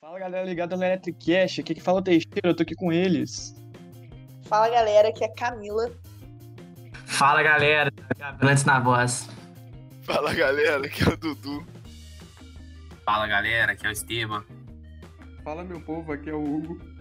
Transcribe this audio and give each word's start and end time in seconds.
Fala 0.00 0.18
galera 0.18 0.46
ligada 0.46 0.74
no 0.74 0.82
Electricast, 0.82 1.60
aqui 1.60 1.74
que 1.74 1.82
fala 1.82 1.98
o 1.98 2.02
Teixeira, 2.02 2.40
eu 2.44 2.56
tô 2.56 2.62
aqui 2.62 2.74
com 2.74 2.90
eles. 2.90 3.54
Fala 4.44 4.70
galera, 4.70 5.08
aqui 5.08 5.22
é 5.22 5.28
Camila. 5.28 5.92
Fala 7.04 7.42
galera, 7.42 7.92
antes 8.40 8.64
na 8.64 8.80
voz. 8.80 9.28
Fala 10.02 10.32
galera, 10.32 10.86
aqui 10.86 11.02
é 11.02 11.12
o 11.12 11.16
Dudu. 11.18 11.66
Fala 13.04 13.26
galera, 13.26 13.72
aqui 13.72 13.84
é 13.84 13.90
o 13.90 13.92
Esteban. 13.92 14.42
Fala 15.44 15.62
meu 15.62 15.80
povo, 15.82 16.10
aqui 16.12 16.30
é 16.30 16.34
o 16.34 16.42
Hugo. 16.42 16.95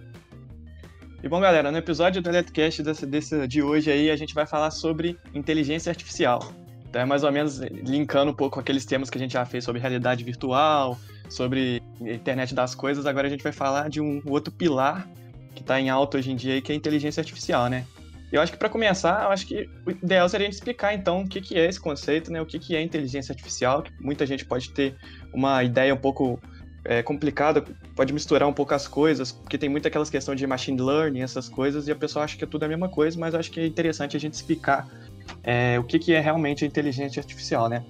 E 1.26 1.28
bom 1.28 1.40
galera, 1.40 1.72
no 1.72 1.78
episódio 1.80 2.22
do 2.22 2.30
Electricast 2.30 2.84
desse, 2.84 3.04
desse, 3.04 3.48
de 3.48 3.64
hoje 3.64 3.92
aí 3.92 4.12
a 4.12 4.16
gente 4.16 4.32
vai 4.32 4.46
falar 4.46 4.70
sobre 4.70 5.18
inteligência 5.34 5.90
artificial. 5.90 6.54
Então 6.88 7.02
é 7.02 7.06
mais 7.06 7.24
ou 7.24 7.32
menos 7.32 7.58
linkando 7.58 8.30
um 8.30 8.34
pouco 8.36 8.60
aqueles 8.60 8.86
temas 8.86 9.10
que 9.10 9.18
a 9.18 9.22
gente 9.22 9.34
já 9.34 9.44
fez 9.44 9.64
sobre 9.64 9.82
realidade 9.82 10.24
virtual, 10.24 11.00
sobre 11.28 11.82
internet 12.00 12.54
das 12.54 12.76
coisas, 12.76 13.08
agora 13.08 13.26
a 13.26 13.30
gente 13.32 13.42
vai 13.42 13.52
falar 13.52 13.90
de 13.90 14.00
um 14.00 14.22
outro 14.28 14.54
pilar 14.54 15.10
que 15.56 15.62
está 15.62 15.82
em 15.82 15.90
alta 15.90 16.20
hoje 16.20 16.32
em 16.32 16.36
dia, 16.36 16.62
que 16.62 16.72
é 16.72 16.76
a 16.76 16.78
inteligência 16.78 17.22
artificial, 17.22 17.72
né? 17.72 17.88
Eu 18.32 18.40
acho 18.40 18.52
que 18.52 18.60
para 18.60 18.70
começar, 18.70 19.24
eu 19.24 19.32
acho 19.32 19.48
que 19.48 19.68
o 19.84 19.90
ideal 19.90 20.30
seria 20.30 20.48
explicar 20.48 20.94
então 20.94 21.22
o 21.22 21.28
que, 21.28 21.42
que 21.42 21.58
é 21.58 21.66
esse 21.66 21.80
conceito, 21.80 22.32
né? 22.32 22.40
O 22.40 22.46
que, 22.46 22.60
que 22.60 22.76
é 22.76 22.82
inteligência 22.84 23.34
artificial, 23.34 23.82
que 23.82 23.92
muita 24.00 24.28
gente 24.28 24.46
pode 24.46 24.70
ter 24.70 24.96
uma 25.34 25.64
ideia 25.64 25.92
um 25.92 25.98
pouco 25.98 26.40
é, 26.86 27.02
complicada, 27.02 27.66
pode 27.96 28.14
misturar 28.14 28.48
um 28.48 28.54
pouco 28.54 28.74
as 28.74 28.88
coisas, 28.88 29.32
porque 29.32 29.58
tem 29.58 29.68
muito 29.68 29.88
aquelas 29.88 30.10
questões 30.10 30.40
de 30.40 30.46
machine 30.46 30.80
learning, 30.80 31.22
essas 31.22 31.50
coisas, 31.50 31.88
e 31.88 31.92
a 31.92 31.96
pessoa 31.96 32.24
acha 32.24 32.38
que 32.38 32.44
é 32.44 32.48
tudo 32.48 32.64
a 32.64 32.68
mesma 32.68 32.88
coisa, 32.88 33.20
mas 33.20 33.34
acho 33.34 33.52
que 33.52 33.60
é 33.60 33.66
interessante 33.66 34.16
a 34.16 34.20
gente 34.20 34.34
explicar 34.34 34.88
é, 35.44 35.80
o 35.80 35.84
que, 35.84 35.98
que 35.98 36.14
é 36.14 36.20
realmente 36.20 36.64
inteligência 36.64 37.20
artificial, 37.20 37.68
né? 37.68 37.84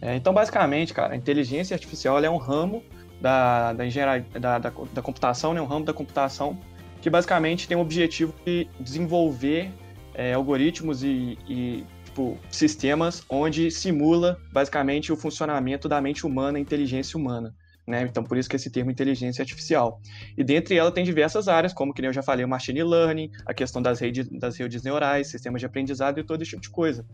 É, 0.00 0.16
então, 0.16 0.32
basicamente, 0.32 0.92
cara, 0.92 1.12
a 1.12 1.16
inteligência 1.16 1.74
artificial 1.74 2.18
é 2.18 2.30
um 2.30 2.38
ramo 2.38 2.82
da, 3.20 3.72
da 3.72 3.86
engenharia 3.86 4.26
da, 4.32 4.58
da, 4.58 4.70
da 4.70 5.02
computação, 5.02 5.54
né? 5.54 5.60
um 5.60 5.66
ramo 5.66 5.84
da 5.84 5.92
computação 5.92 6.58
que 7.00 7.08
basicamente 7.08 7.68
tem 7.68 7.76
o 7.76 7.80
objetivo 7.80 8.34
de 8.44 8.68
desenvolver 8.80 9.70
é, 10.14 10.32
algoritmos 10.34 11.04
e, 11.04 11.38
e 11.48 11.84
tipo, 12.04 12.38
sistemas 12.50 13.24
onde 13.28 13.70
simula 13.70 14.38
basicamente 14.52 15.12
o 15.12 15.16
funcionamento 15.16 15.88
da 15.88 16.00
mente 16.00 16.26
humana, 16.26 16.58
a 16.58 16.60
inteligência 16.60 17.18
humana. 17.18 17.54
Né? 17.86 18.02
Então, 18.02 18.22
por 18.22 18.38
isso 18.38 18.48
que 18.48 18.54
esse 18.54 18.70
termo 18.70 18.90
inteligência 18.90 19.42
artificial. 19.42 20.00
E 20.36 20.44
dentre 20.44 20.76
ela 20.76 20.92
tem 20.92 21.04
diversas 21.04 21.48
áreas, 21.48 21.72
como 21.72 21.92
que 21.92 22.04
eu 22.04 22.12
já 22.12 22.22
falei, 22.22 22.44
o 22.44 22.48
machine 22.48 22.82
learning, 22.82 23.30
a 23.44 23.52
questão 23.52 23.82
das 23.82 23.98
redes, 23.98 24.28
das 24.28 24.56
redes 24.56 24.82
neurais, 24.82 25.28
sistemas 25.28 25.60
de 25.60 25.66
aprendizado 25.66 26.20
e 26.20 26.24
todo 26.24 26.42
esse 26.42 26.50
tipo 26.50 26.62
de 26.62 26.70
coisa. 26.70 27.04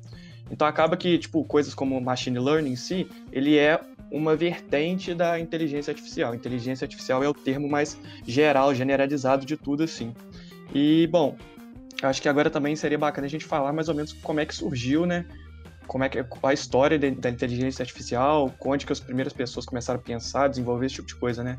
Então 0.50 0.66
acaba 0.66 0.96
que, 0.96 1.18
tipo, 1.18 1.44
coisas 1.44 1.74
como 1.74 1.98
machine 2.00 2.38
learning 2.38 2.72
em 2.72 2.76
si, 2.76 3.08
ele 3.32 3.56
é 3.56 3.80
uma 4.10 4.34
vertente 4.36 5.14
da 5.14 5.38
inteligência 5.38 5.90
artificial. 5.90 6.34
Inteligência 6.34 6.84
artificial 6.84 7.22
é 7.22 7.28
o 7.28 7.34
termo 7.34 7.68
mais 7.68 7.98
geral, 8.26 8.74
generalizado 8.74 9.44
de 9.44 9.56
tudo, 9.56 9.82
assim. 9.82 10.14
E, 10.74 11.06
bom, 11.10 11.36
acho 12.02 12.20
que 12.20 12.28
agora 12.28 12.50
também 12.50 12.76
seria 12.76 12.98
bacana 12.98 13.26
a 13.26 13.30
gente 13.30 13.44
falar 13.44 13.72
mais 13.72 13.88
ou 13.88 13.94
menos 13.94 14.12
como 14.12 14.40
é 14.40 14.46
que 14.46 14.54
surgiu, 14.54 15.06
né? 15.06 15.26
Como 15.88 16.04
é 16.04 16.08
que 16.08 16.18
a 16.18 16.52
história 16.52 16.98
da 16.98 17.30
inteligência 17.30 17.82
artificial, 17.82 18.54
onde 18.64 18.86
que 18.86 18.92
as 18.92 19.00
primeiras 19.00 19.32
pessoas 19.32 19.64
começaram 19.64 19.98
a 19.98 20.02
pensar, 20.02 20.46
desenvolver 20.46 20.86
esse 20.86 20.96
tipo 20.96 21.08
de 21.08 21.16
coisa, 21.16 21.42
né? 21.42 21.58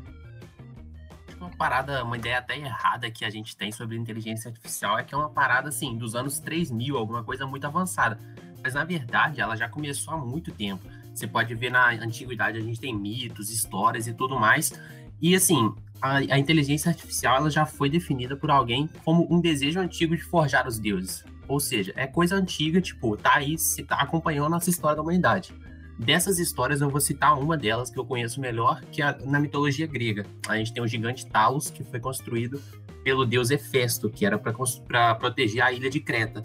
Uma 1.38 1.50
parada, 1.50 2.04
uma 2.04 2.16
ideia 2.16 2.38
até 2.38 2.56
errada 2.56 3.10
que 3.10 3.24
a 3.24 3.30
gente 3.30 3.56
tem 3.56 3.72
sobre 3.72 3.96
inteligência 3.96 4.48
artificial 4.48 4.98
é 4.98 5.02
que 5.02 5.14
é 5.14 5.18
uma 5.18 5.30
parada, 5.30 5.68
assim, 5.68 5.98
dos 5.98 6.14
anos 6.14 6.38
3000, 6.38 6.96
alguma 6.96 7.24
coisa 7.24 7.46
muito 7.46 7.66
avançada. 7.66 8.18
Mas, 8.62 8.74
na 8.74 8.84
verdade, 8.84 9.40
ela 9.40 9.56
já 9.56 9.68
começou 9.68 10.14
há 10.14 10.16
muito 10.16 10.52
tempo. 10.52 10.86
Você 11.12 11.26
pode 11.26 11.54
ver 11.54 11.70
na 11.70 11.90
antiguidade, 11.90 12.58
a 12.58 12.60
gente 12.60 12.78
tem 12.78 12.94
mitos, 12.94 13.50
histórias 13.50 14.06
e 14.06 14.14
tudo 14.14 14.38
mais. 14.38 14.72
E, 15.20 15.34
assim, 15.34 15.74
a, 16.00 16.18
a 16.18 16.38
inteligência 16.38 16.88
artificial 16.88 17.36
ela 17.36 17.50
já 17.50 17.66
foi 17.66 17.90
definida 17.90 18.36
por 18.36 18.50
alguém 18.50 18.88
como 19.04 19.26
um 19.30 19.40
desejo 19.40 19.80
antigo 19.80 20.16
de 20.16 20.22
forjar 20.22 20.66
os 20.66 20.78
deuses. 20.78 21.24
Ou 21.50 21.58
seja, 21.58 21.92
é 21.96 22.06
coisa 22.06 22.36
antiga, 22.36 22.80
tipo, 22.80 23.16
tá 23.16 23.34
aí, 23.34 23.58
se 23.58 23.82
tá 23.82 23.96
acompanhando 23.96 24.46
a 24.46 24.50
nossa 24.50 24.70
história 24.70 24.94
da 24.94 25.02
humanidade. 25.02 25.52
Dessas 25.98 26.38
histórias, 26.38 26.80
eu 26.80 26.88
vou 26.88 27.00
citar 27.00 27.36
uma 27.36 27.56
delas 27.56 27.90
que 27.90 27.98
eu 27.98 28.04
conheço 28.04 28.40
melhor, 28.40 28.80
que 28.92 29.02
é 29.02 29.18
na 29.26 29.40
mitologia 29.40 29.84
grega. 29.84 30.24
A 30.46 30.56
gente 30.56 30.72
tem 30.72 30.80
o 30.80 30.86
gigante 30.86 31.26
Talos, 31.26 31.68
que 31.68 31.82
foi 31.82 31.98
construído 31.98 32.62
pelo 33.02 33.26
deus 33.26 33.50
Hefesto, 33.50 34.08
que 34.08 34.24
era 34.24 34.38
para 34.38 35.14
proteger 35.16 35.60
a 35.60 35.72
ilha 35.72 35.90
de 35.90 35.98
Creta. 35.98 36.44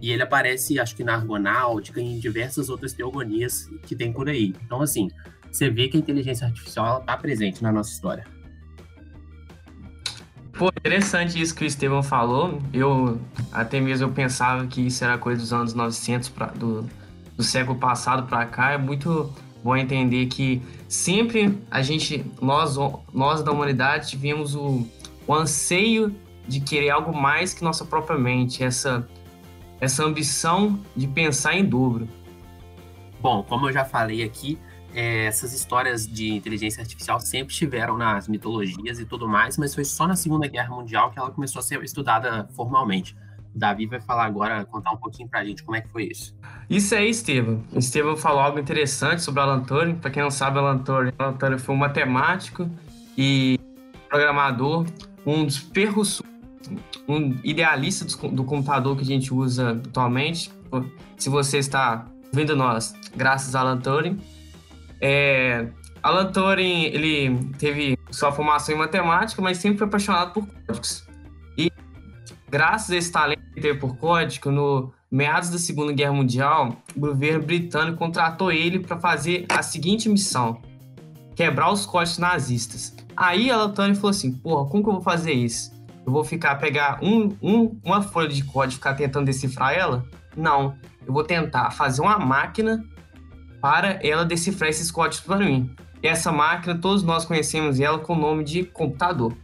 E 0.00 0.10
ele 0.10 0.24
aparece, 0.24 0.80
acho 0.80 0.96
que 0.96 1.04
na 1.04 1.14
Argonáutica 1.14 2.00
e 2.00 2.04
em 2.04 2.18
diversas 2.18 2.68
outras 2.68 2.92
teogonias 2.92 3.70
que 3.86 3.94
tem 3.94 4.12
por 4.12 4.28
aí. 4.28 4.52
Então, 4.64 4.82
assim, 4.82 5.08
você 5.48 5.70
vê 5.70 5.86
que 5.86 5.96
a 5.96 6.00
inteligência 6.00 6.48
artificial 6.48 6.98
está 6.98 7.16
presente 7.16 7.62
na 7.62 7.70
nossa 7.70 7.92
história. 7.92 8.26
Pô, 10.60 10.68
interessante 10.68 11.40
isso 11.40 11.54
que 11.54 11.64
o 11.64 11.66
Estevão 11.66 12.02
falou. 12.02 12.60
Eu 12.70 13.18
até 13.50 13.80
mesmo 13.80 14.08
eu 14.08 14.12
pensava 14.12 14.66
que 14.66 14.88
isso 14.88 15.02
era 15.02 15.16
coisa 15.16 15.40
dos 15.40 15.54
anos 15.54 15.72
900 15.72 16.28
pra, 16.28 16.48
do, 16.48 16.86
do 17.34 17.42
século 17.42 17.78
passado 17.78 18.28
para 18.28 18.44
cá. 18.44 18.72
É 18.72 18.76
muito 18.76 19.32
bom 19.64 19.74
entender 19.74 20.26
que 20.26 20.60
sempre 20.86 21.58
a 21.70 21.80
gente, 21.80 22.26
nós, 22.42 22.76
nós 23.10 23.42
da 23.42 23.50
humanidade, 23.50 24.10
tivemos 24.10 24.54
o, 24.54 24.86
o 25.26 25.34
anseio 25.34 26.14
de 26.46 26.60
querer 26.60 26.90
algo 26.90 27.16
mais 27.16 27.54
que 27.54 27.64
nossa 27.64 27.86
própria 27.86 28.18
mente, 28.18 28.62
essa, 28.62 29.08
essa 29.80 30.04
ambição 30.04 30.78
de 30.94 31.06
pensar 31.06 31.54
em 31.54 31.64
dobro. 31.64 32.06
Bom, 33.18 33.42
como 33.44 33.66
eu 33.66 33.72
já 33.72 33.86
falei 33.86 34.22
aqui, 34.22 34.58
é, 34.94 35.26
essas 35.26 35.52
histórias 35.52 36.06
de 36.06 36.32
inteligência 36.32 36.80
artificial 36.80 37.20
sempre 37.20 37.52
estiveram 37.52 37.96
nas 37.96 38.26
mitologias 38.28 38.98
e 38.98 39.04
tudo 39.04 39.28
mais, 39.28 39.56
mas 39.56 39.74
foi 39.74 39.84
só 39.84 40.06
na 40.06 40.16
Segunda 40.16 40.46
Guerra 40.48 40.74
Mundial 40.74 41.10
que 41.10 41.18
ela 41.18 41.30
começou 41.30 41.60
a 41.60 41.62
ser 41.62 41.82
estudada 41.82 42.48
formalmente. 42.54 43.16
O 43.54 43.58
Davi 43.58 43.86
vai 43.86 44.00
falar 44.00 44.26
agora, 44.26 44.64
contar 44.64 44.92
um 44.92 44.96
pouquinho 44.96 45.28
pra 45.28 45.44
gente 45.44 45.62
como 45.62 45.76
é 45.76 45.80
que 45.80 45.88
foi 45.88 46.04
isso. 46.04 46.34
Isso 46.68 46.94
aí, 46.94 47.10
Estevam. 47.10 47.64
Estevam 47.74 48.16
falou 48.16 48.40
algo 48.40 48.58
interessante 48.58 49.22
sobre 49.22 49.40
Alan 49.40 49.60
Turing. 49.60 49.96
Para 49.96 50.10
quem 50.10 50.22
não 50.22 50.30
sabe, 50.30 50.58
Alan 50.58 50.78
Turing, 50.78 51.12
Alan 51.18 51.32
Turing 51.34 51.58
foi 51.58 51.74
um 51.74 51.78
matemático 51.78 52.70
e 53.18 53.58
programador, 54.08 54.86
um 55.26 55.44
dos 55.44 55.58
perros, 55.58 56.22
um 57.08 57.36
idealista 57.42 58.04
do 58.28 58.44
computador 58.44 58.96
que 58.96 59.02
a 59.02 59.06
gente 59.06 59.34
usa 59.34 59.72
atualmente. 59.72 60.50
Se 61.16 61.28
você 61.28 61.58
está 61.58 62.06
vendo 62.32 62.54
nós, 62.54 62.94
graças 63.16 63.56
a 63.56 63.60
Alan 63.60 63.78
Turing, 63.78 64.18
é, 65.00 65.68
Alan 66.02 66.30
Turing, 66.30 66.84
ele 66.84 67.52
teve 67.58 67.98
sua 68.10 68.32
formação 68.32 68.74
em 68.74 68.78
matemática, 68.78 69.40
mas 69.40 69.58
sempre 69.58 69.78
foi 69.78 69.86
apaixonado 69.86 70.32
por 70.32 70.46
códigos. 70.46 71.06
E 71.56 71.70
graças 72.48 72.90
a 72.90 72.96
esse 72.96 73.12
talento 73.12 73.42
que 73.54 73.60
teve 73.60 73.78
por 73.78 73.96
código, 73.96 74.50
no 74.50 74.92
meados 75.10 75.50
da 75.50 75.58
Segunda 75.58 75.92
Guerra 75.92 76.12
Mundial, 76.12 76.76
o 76.96 77.00
governo 77.00 77.44
britânico 77.44 77.98
contratou 77.98 78.52
ele 78.52 78.78
para 78.78 78.98
fazer 78.98 79.46
a 79.48 79.62
seguinte 79.62 80.08
missão: 80.08 80.60
quebrar 81.34 81.70
os 81.72 81.86
códigos 81.86 82.18
nazistas. 82.18 82.94
Aí 83.16 83.50
Alan 83.50 83.72
Turing 83.72 83.94
falou 83.94 84.10
assim: 84.10 84.32
porra, 84.32 84.68
como 84.68 84.82
que 84.82 84.88
eu 84.88 84.94
vou 84.94 85.02
fazer 85.02 85.32
isso? 85.32 85.78
Eu 86.06 86.12
vou 86.12 86.24
ficar, 86.24 86.56
pegar 86.56 86.98
um, 87.02 87.36
um, 87.42 87.78
uma 87.84 88.00
folha 88.00 88.28
de 88.28 88.42
código 88.42 88.72
e 88.72 88.76
ficar 88.76 88.94
tentando 88.94 89.26
decifrar 89.26 89.74
ela? 89.74 90.04
Não. 90.34 90.74
Eu 91.06 91.12
vou 91.12 91.24
tentar 91.24 91.70
fazer 91.72 92.00
uma 92.00 92.18
máquina 92.18 92.82
para 93.60 93.98
ela 94.02 94.24
decifrar 94.24 94.70
esses 94.70 94.90
códigos 94.90 95.20
para 95.20 95.44
mim. 95.44 95.74
E 96.02 96.06
essa 96.06 96.32
máquina, 96.32 96.78
todos 96.78 97.02
nós 97.02 97.24
conhecemos 97.24 97.78
ela 97.78 97.98
com 97.98 98.14
o 98.14 98.18
nome 98.18 98.42
de 98.42 98.64
computador. 98.64 99.34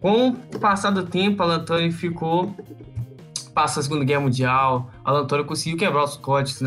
Com 0.00 0.28
o 0.28 0.58
passar 0.58 0.90
do 0.90 1.06
tempo, 1.06 1.42
Alan 1.42 1.64
Turing 1.64 1.90
ficou 1.90 2.54
passa 3.54 3.78
a 3.78 3.82
Segunda 3.84 4.04
Guerra 4.04 4.20
Mundial, 4.20 4.90
Alan 5.04 5.26
Turing 5.26 5.44
conseguiu 5.44 5.78
quebrar 5.78 6.04
os 6.04 6.16
códigos 6.16 6.60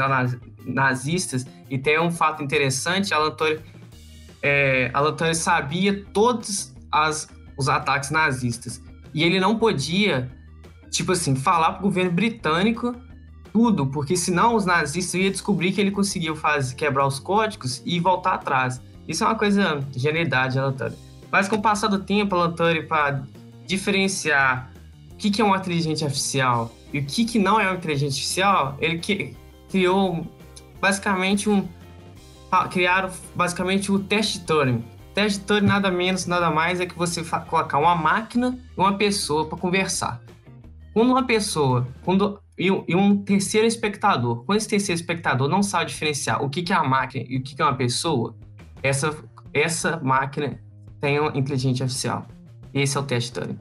nazistas 0.66 1.46
e 1.70 1.78
tem 1.78 2.00
um 2.00 2.10
fato 2.10 2.42
interessante, 2.42 3.14
Alan 3.14 3.32
Turing, 3.32 3.60
é, 4.42 4.90
Alan 4.94 5.14
Turing 5.14 5.34
sabia 5.34 6.06
todos 6.14 6.74
as, 6.90 7.28
os 7.58 7.68
ataques 7.68 8.10
nazistas 8.10 8.82
e 9.14 9.22
ele 9.22 9.40
não 9.40 9.60
podia, 9.60 10.32
tipo 10.90 11.12
assim, 11.12 11.36
falar 11.36 11.74
para 11.74 11.80
o 11.82 11.84
governo 11.84 12.12
britânico 12.12 12.96
tudo, 13.58 13.88
porque 13.88 14.16
senão 14.16 14.54
os 14.54 14.68
nazistas 14.68 15.20
iam 15.20 15.32
descobrir 15.32 15.72
que 15.72 15.82
ele 15.82 15.90
conseguiu 15.90 16.36
fazer, 16.36 16.76
quebrar 16.76 17.08
os 17.08 17.18
códigos 17.18 17.82
e 17.84 18.00
voltar 18.00 18.36
atrás. 18.36 18.80
Isso 19.08 19.24
é 19.24 19.28
uma 19.28 19.36
coisa 19.36 19.84
genialidade, 19.96 20.60
Alan 20.60 20.76
Mas 21.32 21.48
com 21.48 21.56
o 21.56 21.62
passar 21.62 21.88
do 21.88 21.98
tempo, 21.98 22.36
Alan 22.36 22.54
para 22.84 23.24
diferenciar 23.66 24.72
o 25.12 25.16
que, 25.16 25.32
que 25.32 25.42
é 25.42 25.44
uma 25.44 25.58
inteligência 25.58 26.06
artificial 26.06 26.72
e 26.94 27.00
o 27.00 27.06
que, 27.06 27.26
que 27.26 27.40
não 27.40 27.60
é 27.60 27.64
uma 27.64 27.76
inteligência 27.78 28.10
artificial, 28.10 28.78
ele 28.80 29.00
que, 29.00 29.36
criou 29.72 30.28
basicamente 30.80 31.50
um 31.50 31.68
criaram 32.70 33.10
basicamente 33.34 33.92
o 33.92 33.98
teste 33.98 34.40
Turing. 34.42 34.84
Teste 35.16 35.40
Turing 35.40 35.66
nada 35.66 35.90
menos, 35.90 36.28
nada 36.28 36.52
mais 36.52 36.80
é 36.80 36.86
que 36.86 36.96
você 36.96 37.24
colocar 37.24 37.80
uma 37.80 37.96
máquina 37.96 38.56
e 38.78 38.80
uma 38.80 38.96
pessoa 38.96 39.48
para 39.48 39.58
conversar. 39.58 40.22
quando 40.94 41.10
uma 41.10 41.24
pessoa, 41.26 41.88
quando 42.06 42.40
e 42.58 42.72
um, 42.72 42.84
e 42.88 42.96
um 42.96 43.24
terceiro 43.24 43.68
espectador, 43.68 44.44
quando 44.46 44.58
esse 44.58 44.68
terceiro 44.68 45.00
espectador 45.00 45.48
não 45.48 45.62
sabe 45.62 45.86
diferenciar 45.92 46.44
o 46.44 46.50
que, 46.50 46.64
que 46.64 46.74
é 46.74 46.76
a 46.76 46.84
máquina 46.84 47.26
e 47.28 47.38
o 47.38 47.44
que, 47.44 47.56
que 47.56 47.62
é 47.62 47.66
uma 47.66 47.76
pessoa, 47.76 48.36
essa, 48.82 49.16
essa 49.54 49.98
máquina 49.98 50.60
tem 51.00 51.20
uma 51.20 51.38
inteligência 51.38 51.84
artificial. 51.84 52.26
Esse 52.74 52.98
é 52.98 53.00
o 53.00 53.04
teste 53.04 53.32
Turing. 53.32 53.58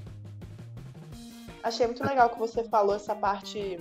Achei 1.63 1.87
muito 1.87 2.03
legal 2.05 2.31
que 2.31 2.39
você 2.39 2.65
falou 2.65 2.95
essa 2.95 3.15
parte 3.15 3.79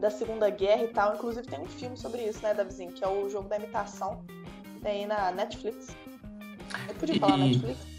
da 0.00 0.10
Segunda 0.10 0.48
Guerra 0.50 0.84
e 0.84 0.88
tal. 0.88 1.14
Inclusive 1.14 1.46
tem 1.46 1.60
um 1.60 1.66
filme 1.66 1.96
sobre 1.96 2.22
isso, 2.22 2.42
né, 2.42 2.54
Davizinho? 2.54 2.92
Que 2.92 3.04
é 3.04 3.08
o 3.08 3.28
jogo 3.28 3.48
da 3.48 3.56
imitação. 3.56 4.22
Tem 4.82 5.02
aí 5.02 5.06
na 5.06 5.30
Netflix. 5.30 5.88
Eu 6.88 6.94
podia 6.94 7.20
falar 7.20 7.36
E- 7.38 7.40
Netflix? 7.48 7.97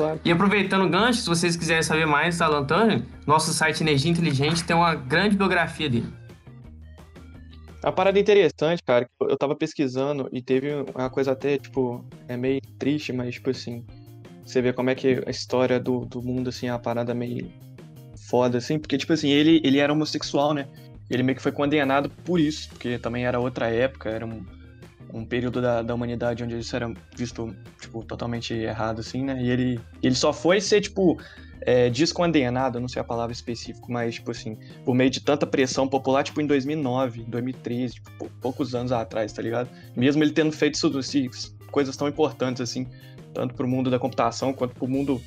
Claro. 0.00 0.18
E 0.24 0.32
aproveitando 0.32 0.86
o 0.86 0.88
gancho, 0.88 1.20
se 1.20 1.28
vocês 1.28 1.56
quiserem 1.56 1.82
saber 1.82 2.06
mais 2.06 2.38
da 2.38 2.46
Alan 2.46 2.64
Turing, 2.64 3.04
nosso 3.26 3.52
site 3.52 3.82
Energia 3.82 4.10
Inteligente 4.10 4.64
tem 4.64 4.74
uma 4.74 4.94
grande 4.94 5.36
biografia 5.36 5.90
dele. 5.90 6.10
A 7.82 7.92
parada 7.92 8.18
interessante, 8.18 8.82
cara, 8.82 9.04
que 9.04 9.10
eu 9.20 9.36
tava 9.36 9.54
pesquisando 9.54 10.26
e 10.32 10.40
teve 10.40 10.70
uma 10.94 11.10
coisa 11.10 11.32
até, 11.32 11.58
tipo, 11.58 12.02
é 12.28 12.34
meio 12.34 12.62
triste, 12.78 13.12
mas, 13.12 13.34
tipo 13.34 13.50
assim, 13.50 13.84
você 14.42 14.62
vê 14.62 14.72
como 14.72 14.88
é 14.88 14.94
que 14.94 15.22
a 15.26 15.30
história 15.30 15.78
do, 15.78 16.06
do 16.06 16.22
mundo, 16.22 16.48
assim, 16.48 16.68
é 16.68 16.72
uma 16.72 16.78
parada 16.78 17.14
meio 17.14 17.52
foda, 18.26 18.56
assim, 18.56 18.78
porque, 18.78 18.96
tipo 18.96 19.12
assim, 19.12 19.28
ele, 19.28 19.60
ele 19.62 19.78
era 19.78 19.92
homossexual, 19.92 20.54
né? 20.54 20.66
Ele 21.10 21.22
meio 21.22 21.36
que 21.36 21.42
foi 21.42 21.52
condenado 21.52 22.08
por 22.24 22.40
isso, 22.40 22.70
porque 22.70 22.98
também 22.98 23.26
era 23.26 23.38
outra 23.38 23.68
época, 23.68 24.08
era 24.08 24.24
um, 24.24 24.46
um 25.12 25.24
período 25.24 25.60
da, 25.60 25.82
da 25.82 25.94
humanidade 25.94 26.42
onde 26.44 26.58
isso 26.58 26.74
era 26.74 26.92
visto, 27.16 27.54
tipo, 27.80 28.04
totalmente 28.04 28.54
errado, 28.54 29.00
assim, 29.00 29.24
né? 29.24 29.42
E 29.42 29.50
ele, 29.50 29.80
ele 30.02 30.14
só 30.14 30.32
foi 30.32 30.60
ser, 30.60 30.80
tipo, 30.80 31.18
é, 31.62 31.90
descondenado, 31.90 32.80
não 32.80 32.88
sei 32.88 33.00
a 33.00 33.04
palavra 33.04 33.32
específica, 33.32 33.86
mas, 33.88 34.14
tipo 34.14 34.30
assim, 34.30 34.56
por 34.84 34.94
meio 34.94 35.10
de 35.10 35.20
tanta 35.20 35.46
pressão 35.46 35.86
popular, 35.88 36.22
tipo, 36.22 36.40
em 36.40 36.46
2009, 36.46 37.24
2013, 37.24 37.94
tipo, 37.94 38.10
pou- 38.18 38.30
poucos 38.40 38.74
anos 38.74 38.92
atrás, 38.92 39.32
tá 39.32 39.42
ligado? 39.42 39.68
Mesmo 39.96 40.22
ele 40.22 40.32
tendo 40.32 40.52
feito 40.52 40.74
isso, 40.74 41.56
coisas 41.70 41.96
tão 41.96 42.08
importantes, 42.08 42.60
assim, 42.60 42.86
tanto 43.34 43.54
pro 43.54 43.68
mundo 43.68 43.90
da 43.90 43.98
computação 43.98 44.52
quanto 44.52 44.74
pro 44.74 44.88
mundo 44.88 45.20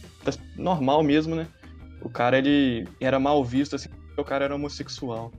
normal 0.58 1.04
mesmo, 1.04 1.36
né? 1.36 1.48
O 2.02 2.10
cara, 2.10 2.38
ele 2.38 2.86
era 3.00 3.20
mal 3.20 3.44
visto, 3.44 3.76
assim, 3.76 3.90
o 4.18 4.24
cara 4.24 4.46
era 4.46 4.56
homossexual. 4.56 5.32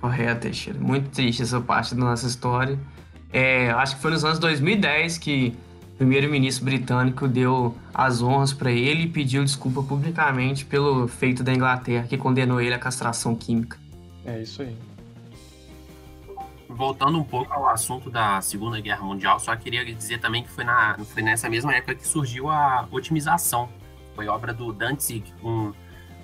Correto, 0.00 0.42
Teixeira. 0.42 0.78
Muito 0.78 1.10
triste 1.10 1.42
essa 1.42 1.60
parte 1.60 1.94
da 1.94 2.00
nossa 2.00 2.26
história. 2.26 2.78
É, 3.32 3.70
acho 3.70 3.96
que 3.96 4.02
foi 4.02 4.10
nos 4.10 4.24
anos 4.24 4.38
2010 4.38 5.18
que 5.18 5.54
o 5.94 5.96
primeiro-ministro 5.98 6.64
britânico 6.64 7.28
deu 7.28 7.76
as 7.92 8.22
honras 8.22 8.52
para 8.52 8.72
ele 8.72 9.02
e 9.02 9.08
pediu 9.08 9.44
desculpa 9.44 9.82
publicamente 9.82 10.64
pelo 10.64 11.06
feito 11.06 11.42
da 11.42 11.52
Inglaterra, 11.52 12.06
que 12.08 12.16
condenou 12.16 12.60
ele 12.60 12.74
à 12.74 12.78
castração 12.78 13.36
química. 13.36 13.78
É 14.24 14.40
isso 14.40 14.62
aí. 14.62 14.76
Voltando 16.68 17.18
um 17.18 17.24
pouco 17.24 17.52
ao 17.52 17.68
assunto 17.68 18.08
da 18.08 18.40
Segunda 18.40 18.80
Guerra 18.80 19.04
Mundial, 19.04 19.38
só 19.38 19.54
queria 19.54 19.84
dizer 19.84 20.18
também 20.18 20.42
que 20.42 20.48
foi, 20.48 20.64
na, 20.64 20.96
foi 21.12 21.22
nessa 21.22 21.48
mesma 21.50 21.74
época 21.74 21.96
que 21.96 22.06
surgiu 22.06 22.48
a 22.48 22.86
otimização. 22.90 23.68
Foi 24.14 24.28
obra 24.28 24.54
do 24.54 24.72
Danzig, 24.72 25.24
um 25.42 25.72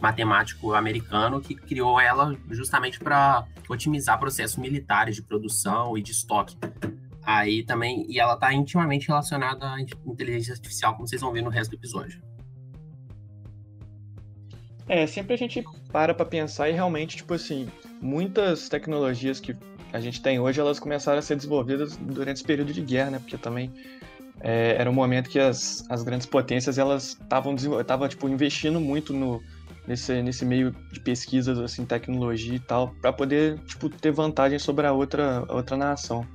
matemático 0.00 0.74
americano 0.74 1.40
que 1.40 1.54
criou 1.54 2.00
ela 2.00 2.36
justamente 2.50 2.98
para 2.98 3.46
otimizar 3.68 4.18
processos 4.18 4.56
militares 4.56 5.16
de 5.16 5.22
produção 5.22 5.96
e 5.96 6.02
de 6.02 6.12
estoque. 6.12 6.56
Aí 7.22 7.64
também, 7.64 8.06
e 8.08 8.20
ela 8.20 8.34
está 8.34 8.52
intimamente 8.52 9.08
relacionada 9.08 9.68
à 9.68 9.80
inteligência 9.80 10.52
artificial, 10.52 10.94
como 10.94 11.08
vocês 11.08 11.20
vão 11.20 11.32
ver 11.32 11.42
no 11.42 11.50
resto 11.50 11.70
do 11.70 11.76
episódio. 11.76 12.22
É, 14.88 15.06
sempre 15.06 15.34
a 15.34 15.36
gente 15.36 15.64
para 15.90 16.14
pra 16.14 16.24
pensar 16.24 16.68
e 16.68 16.72
realmente, 16.72 17.16
tipo 17.16 17.34
assim, 17.34 17.68
muitas 18.00 18.68
tecnologias 18.68 19.40
que 19.40 19.56
a 19.92 19.98
gente 19.98 20.22
tem 20.22 20.38
hoje, 20.38 20.60
elas 20.60 20.78
começaram 20.78 21.18
a 21.18 21.22
ser 21.22 21.34
desenvolvidas 21.34 21.96
durante 21.96 22.36
esse 22.36 22.44
período 22.44 22.72
de 22.72 22.80
guerra, 22.80 23.10
né? 23.10 23.18
Porque 23.18 23.36
também 23.36 23.72
é, 24.40 24.76
era 24.78 24.88
um 24.88 24.92
momento 24.92 25.28
que 25.28 25.40
as, 25.40 25.84
as 25.90 26.04
grandes 26.04 26.26
potências, 26.26 26.78
elas 26.78 27.18
estavam 27.20 28.08
tipo, 28.08 28.28
investindo 28.28 28.80
muito 28.80 29.12
no, 29.12 29.42
nesse, 29.86 30.22
nesse 30.22 30.44
meio 30.44 30.74
de 30.92 31.00
pesquisas, 31.00 31.58
assim, 31.58 31.84
tecnologia 31.84 32.54
e 32.54 32.60
tal, 32.60 32.94
para 33.00 33.12
poder, 33.12 33.58
tipo, 33.60 33.88
ter 33.88 34.10
vantagem 34.10 34.58
sobre 34.58 34.86
a 34.86 34.92
outra, 34.92 35.44
a 35.48 35.54
outra 35.54 35.76
nação. 35.76 36.26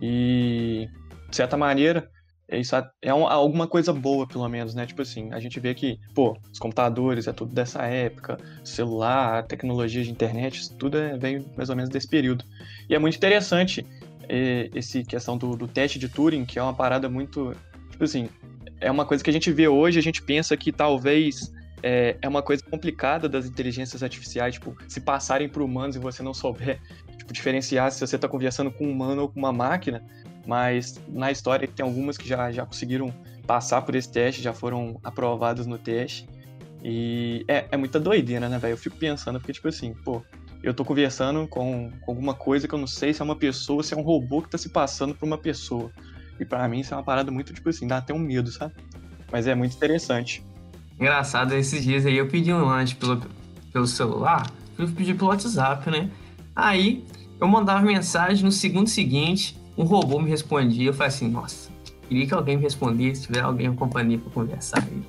E, 0.00 0.88
de 1.30 1.36
certa 1.36 1.56
maneira, 1.56 2.10
isso 2.50 2.74
é 3.00 3.14
um- 3.14 3.26
alguma 3.26 3.66
coisa 3.66 3.92
boa, 3.92 4.26
pelo 4.26 4.48
menos, 4.48 4.74
né? 4.74 4.86
Tipo 4.86 5.02
assim, 5.02 5.32
a 5.32 5.40
gente 5.40 5.58
vê 5.58 5.74
que, 5.74 5.98
pô, 6.14 6.36
os 6.52 6.58
computadores 6.58 7.26
é 7.26 7.32
tudo 7.32 7.54
dessa 7.54 7.82
época, 7.84 8.38
celular, 8.62 9.46
tecnologia 9.46 10.02
de 10.02 10.10
internet, 10.10 10.76
tudo 10.76 10.98
é, 10.98 11.16
veio 11.16 11.44
mais 11.56 11.70
ou 11.70 11.76
menos 11.76 11.90
desse 11.90 12.06
período. 12.08 12.44
E 12.88 12.94
é 12.94 12.98
muito 12.98 13.16
interessante 13.16 13.86
eh, 14.28 14.70
esse 14.74 15.02
questão 15.04 15.36
do, 15.38 15.56
do 15.56 15.66
teste 15.66 15.98
de 15.98 16.08
Turing, 16.08 16.44
que 16.44 16.58
é 16.58 16.62
uma 16.62 16.74
parada 16.74 17.08
muito, 17.08 17.54
tipo 17.90 18.04
assim, 18.04 18.28
é 18.80 18.90
uma 18.90 19.04
coisa 19.06 19.24
que 19.24 19.30
a 19.30 19.32
gente 19.32 19.50
vê 19.50 19.66
hoje, 19.68 19.98
a 19.98 20.02
gente 20.02 20.22
pensa 20.22 20.56
que 20.56 20.70
talvez 20.70 21.52
é, 21.86 22.16
é 22.22 22.26
uma 22.26 22.42
coisa 22.42 22.62
complicada 22.70 23.28
das 23.28 23.44
inteligências 23.44 24.02
artificiais, 24.02 24.54
tipo, 24.54 24.74
se 24.88 25.02
passarem 25.02 25.50
por 25.50 25.60
humanos 25.60 25.94
e 25.94 25.98
você 25.98 26.22
não 26.22 26.32
souber, 26.32 26.80
tipo, 27.18 27.30
diferenciar 27.30 27.92
se 27.92 28.00
você 28.00 28.16
está 28.16 28.26
conversando 28.26 28.70
com 28.70 28.86
um 28.86 28.90
humano 28.90 29.22
ou 29.22 29.28
com 29.28 29.38
uma 29.38 29.52
máquina, 29.52 30.02
mas 30.46 30.98
na 31.06 31.30
história 31.30 31.68
tem 31.68 31.84
algumas 31.84 32.16
que 32.16 32.26
já, 32.26 32.50
já 32.50 32.64
conseguiram 32.64 33.12
passar 33.46 33.82
por 33.82 33.94
esse 33.94 34.10
teste, 34.10 34.40
já 34.40 34.54
foram 34.54 34.98
aprovadas 35.04 35.66
no 35.66 35.76
teste. 35.76 36.26
E 36.82 37.44
é, 37.46 37.66
é 37.70 37.76
muita 37.76 38.00
doideira, 38.00 38.48
né, 38.48 38.58
velho? 38.58 38.72
Eu 38.72 38.78
fico 38.78 38.96
pensando, 38.96 39.38
porque, 39.38 39.52
tipo 39.52 39.68
assim, 39.68 39.92
pô, 39.92 40.22
eu 40.62 40.72
tô 40.72 40.86
conversando 40.86 41.46
com, 41.46 41.90
com 42.00 42.10
alguma 42.10 42.32
coisa 42.32 42.66
que 42.66 42.74
eu 42.74 42.78
não 42.78 42.86
sei 42.86 43.12
se 43.12 43.20
é 43.20 43.24
uma 43.24 43.36
pessoa, 43.36 43.82
se 43.82 43.92
é 43.92 43.96
um 43.96 44.02
robô 44.02 44.40
que 44.40 44.48
tá 44.48 44.56
se 44.56 44.70
passando 44.70 45.14
por 45.14 45.26
uma 45.26 45.36
pessoa. 45.36 45.92
E 46.40 46.46
pra 46.46 46.66
mim 46.66 46.80
isso 46.80 46.94
é 46.94 46.96
uma 46.96 47.02
parada 47.02 47.30
muito, 47.30 47.52
tipo 47.52 47.68
assim, 47.68 47.86
dá 47.86 47.98
até 47.98 48.14
um 48.14 48.18
medo, 48.18 48.50
sabe? 48.50 48.72
Mas 49.30 49.46
é 49.46 49.54
muito 49.54 49.76
interessante. 49.76 50.42
Engraçado, 50.98 51.54
esses 51.54 51.82
dias 51.82 52.06
aí 52.06 52.16
eu 52.16 52.28
pedi 52.28 52.52
um 52.52 52.64
lanche 52.64 52.94
pelo, 52.94 53.20
pelo 53.72 53.86
celular, 53.86 54.50
eu 54.78 54.88
pedi 54.88 55.14
pelo 55.14 55.30
WhatsApp, 55.30 55.90
né? 55.90 56.10
Aí 56.54 57.04
eu 57.40 57.48
mandava 57.48 57.82
mensagem 57.82 58.44
no 58.44 58.52
segundo 58.52 58.88
seguinte, 58.88 59.58
um 59.76 59.84
robô 59.84 60.20
me 60.20 60.30
respondia. 60.30 60.88
Eu 60.88 60.94
falei 60.94 61.08
assim, 61.08 61.28
nossa, 61.28 61.70
queria 62.08 62.26
que 62.26 62.34
alguém 62.34 62.56
me 62.56 62.62
respondesse, 62.62 63.22
se 63.22 63.26
tiver 63.26 63.40
alguém 63.40 63.66
em 63.66 63.74
companhia 63.74 64.18
pra 64.18 64.30
conversar 64.30 64.82
aí. 64.82 65.02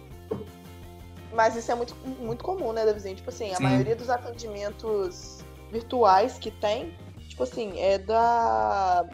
Mas 1.34 1.56
isso 1.56 1.72
é 1.72 1.76
muito, 1.76 1.96
muito 2.20 2.44
comum, 2.44 2.72
né, 2.72 2.86
Davizinho? 2.86 3.16
Tipo 3.16 3.30
assim, 3.30 3.52
a 3.52 3.58
Sim. 3.58 3.64
maioria 3.64 3.96
dos 3.96 4.10
atendimentos 4.10 5.44
virtuais 5.72 6.40
que 6.40 6.50
tem, 6.50 6.94
tipo 7.28 7.44
assim, 7.44 7.78
é 7.78 8.00
da. 8.00 9.06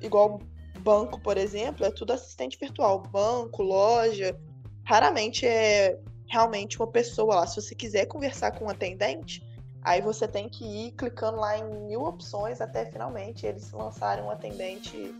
Igual 0.00 0.40
banco, 0.80 1.20
por 1.20 1.36
exemplo, 1.36 1.84
é 1.84 1.90
tudo 1.90 2.12
assistente 2.12 2.58
virtual. 2.58 3.02
Banco, 3.12 3.62
loja. 3.62 4.38
Raramente 4.84 5.44
é 5.44 5.98
realmente 6.28 6.78
uma 6.78 6.86
pessoa 6.86 7.36
lá. 7.36 7.46
Se 7.46 7.60
você 7.60 7.74
quiser 7.74 8.06
conversar 8.06 8.52
com 8.52 8.66
um 8.66 8.68
atendente, 8.70 9.42
aí 9.82 10.00
você 10.00 10.26
tem 10.26 10.48
que 10.48 10.64
ir 10.64 10.92
clicando 10.92 11.38
lá 11.38 11.56
em 11.58 11.64
mil 11.86 12.02
opções 12.02 12.60
até 12.60 12.84
finalmente 12.86 13.46
eles 13.46 13.72
lançarem 13.72 14.24
um 14.24 14.30
atendente 14.30 15.14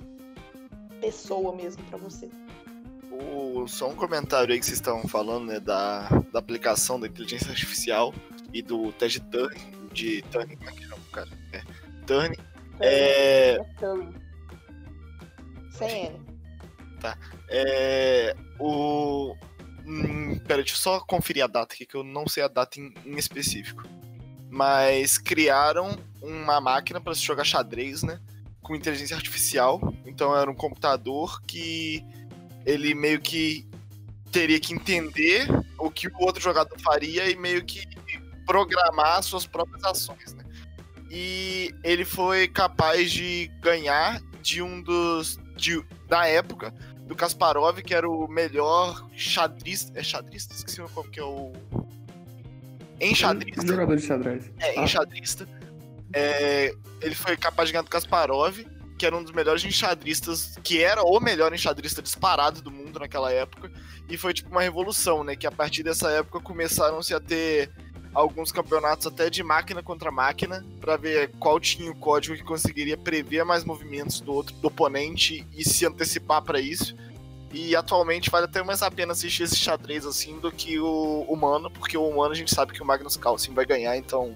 pessoa 1.01 1.55
mesmo 1.55 1.83
pra 1.85 1.99
você. 1.99 2.29
O- 3.11 3.67
só 3.67 3.89
um 3.89 3.95
comentário 3.95 4.53
aí 4.53 4.59
que 4.59 4.67
vocês 4.67 4.79
estavam 4.79 5.07
falando, 5.09 5.47
né, 5.47 5.61
da, 5.61 6.09
da 6.33 6.39
aplicação 6.39 6.99
da 7.01 7.07
inteligência 7.07 7.51
artificial 7.51 8.13
e 8.53 8.61
do 8.63 8.93
teste 8.93 9.21
Turing, 9.21 9.89
de 9.93 10.23
Turing, 10.31 10.57
como 10.57 10.71
é 10.71 10.73
que 10.73 10.83
chama, 10.85 11.03
cara? 11.13 11.29
É, 11.53 11.63
Turing, 12.07 12.37
é, 12.81 13.59
Turing. 13.79 14.15
Sem 15.71 16.07
N. 16.07 16.21
é, 17.51 18.35
o... 18.59 19.35
Hum, 19.87 20.39
pera, 20.41 20.63
deixa 20.63 20.75
eu 20.75 20.79
só 20.79 21.01
conferir 21.01 21.45
a 21.45 21.47
data 21.47 21.73
aqui, 21.75 21.87
que 21.87 21.95
eu 21.95 22.03
não 22.03 22.27
sei 22.27 22.43
a 22.43 22.49
data 22.49 22.81
em, 22.81 22.93
em 23.05 23.17
específico. 23.17 23.85
Mas 24.51 25.17
criaram 25.17 25.97
uma 26.21 26.61
máquina 26.61 27.01
para 27.01 27.15
se 27.15 27.23
jogar 27.23 27.45
xadrez, 27.45 28.03
né? 28.03 28.21
Com 28.63 28.75
inteligência 28.75 29.17
artificial. 29.17 29.81
Então 30.05 30.37
era 30.37 30.51
um 30.51 30.55
computador 30.55 31.41
que 31.43 32.05
ele 32.65 32.95
meio 32.95 33.21
que 33.21 33.69
teria 34.33 34.59
que 34.59 34.75
entender 34.75 35.47
o 35.79 35.91
que 35.91 36.09
o 36.09 36.19
outro 36.19 36.43
jogador 36.43 36.79
faria 36.81 37.31
e 37.31 37.37
meio 37.37 37.65
que 37.65 37.83
programar 38.45 39.23
suas 39.23 39.47
próprias 39.47 39.85
ações, 39.85 40.35
né? 40.35 40.45
E 41.11 41.73
ele 41.85 42.05
foi 42.05 42.49
capaz 42.49 43.13
de 43.13 43.51
ganhar 43.61 44.21
de 44.43 44.61
um 44.61 44.83
dos. 44.83 45.39
De, 45.57 45.83
da 46.07 46.27
época, 46.27 46.75
do 47.07 47.15
Kasparov, 47.15 47.81
que 47.83 47.95
era 47.95 48.09
o 48.09 48.27
melhor 48.29 49.07
xadrista. 49.17 49.99
É 49.99 50.03
xadrista? 50.03 50.55
Esqueci 50.55 50.81
o 50.81 50.89
nome 50.95 51.09
que 51.11 51.21
é 51.21 51.25
o. 51.25 51.53
Enxadrista. 53.01 53.67
Jogador 53.67 53.97
de 53.97 54.03
xadrez. 54.03 54.51
É, 54.59 54.79
Ah. 54.79 54.85
enxadrista. 54.85 55.49
É, 56.13 56.73
ele 57.01 57.15
foi 57.15 57.37
capaz 57.37 57.69
de 57.69 57.73
ganhar 57.75 57.83
do 57.83 57.91
Kasparov, 57.91 58.59
que 58.99 59.05
era 59.05 59.17
um 59.17 59.23
dos 59.23 59.33
melhores 59.33 59.65
enxadristas, 59.65 60.57
que 60.65 60.83
era 60.83 61.03
o 61.03 61.21
melhor 61.21 61.53
enxadrista 61.53 62.01
disparado 62.01 62.63
do 62.63 62.71
mundo 62.71 62.87
mundo 62.97 63.01
naquela 63.01 63.31
época. 63.33 63.71
E 64.09 64.17
foi 64.17 64.33
tipo 64.33 64.51
uma 64.51 64.63
revolução, 64.63 65.23
né? 65.23 65.37
Que 65.37 65.47
a 65.47 65.53
partir 65.53 65.83
dessa 65.83 66.11
época 66.11 66.41
começaram-se 66.41 67.13
a 67.15 67.21
ter 67.21 67.71
alguns 68.17 68.51
campeonatos 68.51 69.07
até 69.07 69.29
de 69.29 69.43
máquina 69.43 69.83
contra 69.83 70.11
máquina 70.11 70.65
para 70.81 70.97
ver 70.97 71.31
qual 71.39 71.61
tinha 71.61 71.91
o 71.91 71.95
código 71.95 72.35
que 72.35 72.43
conseguiria 72.43 72.97
prever 72.97 73.45
mais 73.45 73.63
movimentos 73.63 74.21
do 74.21 74.33
outro 74.33 74.55
do 74.57 74.69
oponente 74.69 75.47
e 75.55 75.63
se 75.63 75.85
antecipar 75.85 76.41
para 76.43 76.59
isso. 76.59 76.97
E 77.53 77.77
atualmente 77.77 78.31
vale 78.31 78.47
até 78.47 78.63
mais 78.63 78.83
a 78.83 78.91
pena 78.91 79.13
assistir 79.13 79.43
esse 79.43 79.57
xadrez 79.57 80.07
assim 80.07 80.39
do 80.41 80.51
que 80.51 80.79
o 80.79 81.27
humano, 81.29 81.71
porque 81.71 81.97
o 81.97 82.09
humano 82.09 82.33
a 82.33 82.35
gente 82.35 82.55
sabe 82.55 82.73
que 82.73 82.83
o 82.83 82.87
Magnus 82.87 83.17
Carlsen 83.17 83.55
vai 83.55 83.67
ganhar, 83.67 83.97
então 83.97 84.35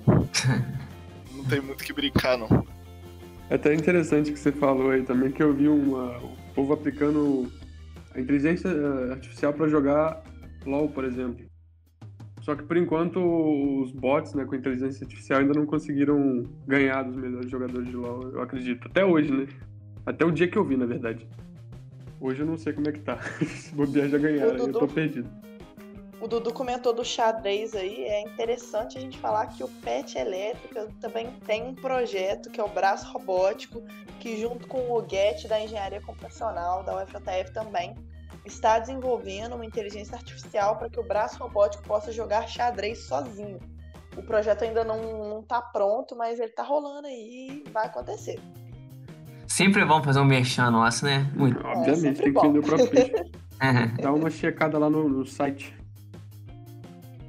não 1.32 1.44
tem 1.44 1.60
muito 1.60 1.82
que 1.82 1.92
brincar 1.92 2.36
não. 2.36 2.66
É 3.48 3.54
até 3.54 3.74
interessante 3.74 4.30
que 4.30 4.38
você 4.38 4.52
falou 4.52 4.90
aí 4.90 5.02
também 5.02 5.32
que 5.32 5.42
eu 5.42 5.54
vi 5.54 5.68
uma, 5.68 6.18
o 6.18 6.36
povo 6.54 6.74
aplicando 6.74 7.50
a 8.14 8.20
inteligência 8.20 8.68
eh, 8.68 9.12
artificial 9.12 9.52
para 9.52 9.68
jogar 9.68 10.22
LoL, 10.64 10.88
por 10.88 11.04
exemplo. 11.04 11.49
Só 12.50 12.56
que 12.56 12.64
por 12.64 12.76
enquanto 12.76 13.20
os 13.80 13.92
bots, 13.92 14.34
né, 14.34 14.44
com 14.44 14.56
inteligência 14.56 15.04
artificial 15.04 15.38
ainda 15.38 15.54
não 15.54 15.64
conseguiram 15.64 16.44
ganhar 16.66 17.04
dos 17.04 17.14
melhores 17.14 17.48
jogadores 17.48 17.86
de 17.86 17.94
LoL, 17.94 18.32
eu 18.32 18.42
acredito. 18.42 18.88
Até 18.88 19.04
hoje, 19.04 19.30
né? 19.30 19.46
Até 20.04 20.24
o 20.24 20.32
dia 20.32 20.48
que 20.48 20.58
eu 20.58 20.64
vi, 20.64 20.76
na 20.76 20.84
verdade. 20.84 21.28
Hoje 22.20 22.40
eu 22.40 22.46
não 22.46 22.56
sei 22.56 22.72
como 22.72 22.88
é 22.88 22.92
que 22.92 22.98
tá. 22.98 23.20
Se 23.38 23.72
bobear 23.72 24.08
já 24.08 24.18
ganharam, 24.18 24.56
eu 24.56 24.72
tô 24.72 24.88
perdido. 24.88 25.30
O 26.20 26.26
Dudu 26.26 26.52
comentou 26.52 26.92
do 26.92 27.04
xadrez 27.04 27.72
aí, 27.72 28.02
é 28.02 28.22
interessante 28.22 28.98
a 28.98 29.00
gente 29.00 29.16
falar 29.16 29.46
que 29.46 29.62
o 29.62 29.68
PET 29.68 30.18
Elétrica 30.18 30.88
também 31.00 31.30
tem 31.46 31.62
um 31.62 31.74
projeto 31.76 32.50
que 32.50 32.60
é 32.60 32.64
o 32.64 32.68
Braço 32.68 33.12
Robótico, 33.12 33.80
que 34.18 34.40
junto 34.40 34.66
com 34.66 34.90
o 34.90 35.08
GET 35.08 35.46
da 35.46 35.62
Engenharia 35.62 36.00
Computacional 36.00 36.82
da 36.82 37.00
UFJF 37.00 37.52
também 37.54 37.94
está 38.44 38.78
desenvolvendo 38.78 39.54
uma 39.54 39.64
inteligência 39.64 40.16
artificial 40.16 40.76
para 40.76 40.88
que 40.88 40.98
o 40.98 41.02
braço 41.02 41.38
robótico 41.38 41.82
possa 41.84 42.12
jogar 42.12 42.48
xadrez 42.48 43.06
sozinho. 43.06 43.58
O 44.16 44.22
projeto 44.22 44.62
ainda 44.64 44.84
não 44.84 45.40
está 45.40 45.60
pronto, 45.60 46.16
mas 46.16 46.38
ele 46.38 46.50
está 46.50 46.62
rolando 46.62 47.06
aí 47.06 47.64
e 47.64 47.70
vai 47.70 47.86
acontecer. 47.86 48.40
Sempre 49.46 49.82
é 49.82 49.84
bom 49.84 50.02
fazer 50.02 50.20
um 50.20 50.24
merchan 50.24 50.70
nosso, 50.70 51.04
né? 51.04 51.30
Muito. 51.34 51.64
É, 51.64 51.76
Obviamente, 51.76 52.22
tem 52.22 52.32
que 52.32 52.40
vender 52.40 52.58
o 52.58 52.62
próprio 52.62 52.90
peixe. 52.90 53.12
Dá 54.00 54.12
uma 54.12 54.30
checada 54.30 54.78
lá 54.78 54.88
no, 54.88 55.08
no 55.08 55.26
site. 55.26 55.76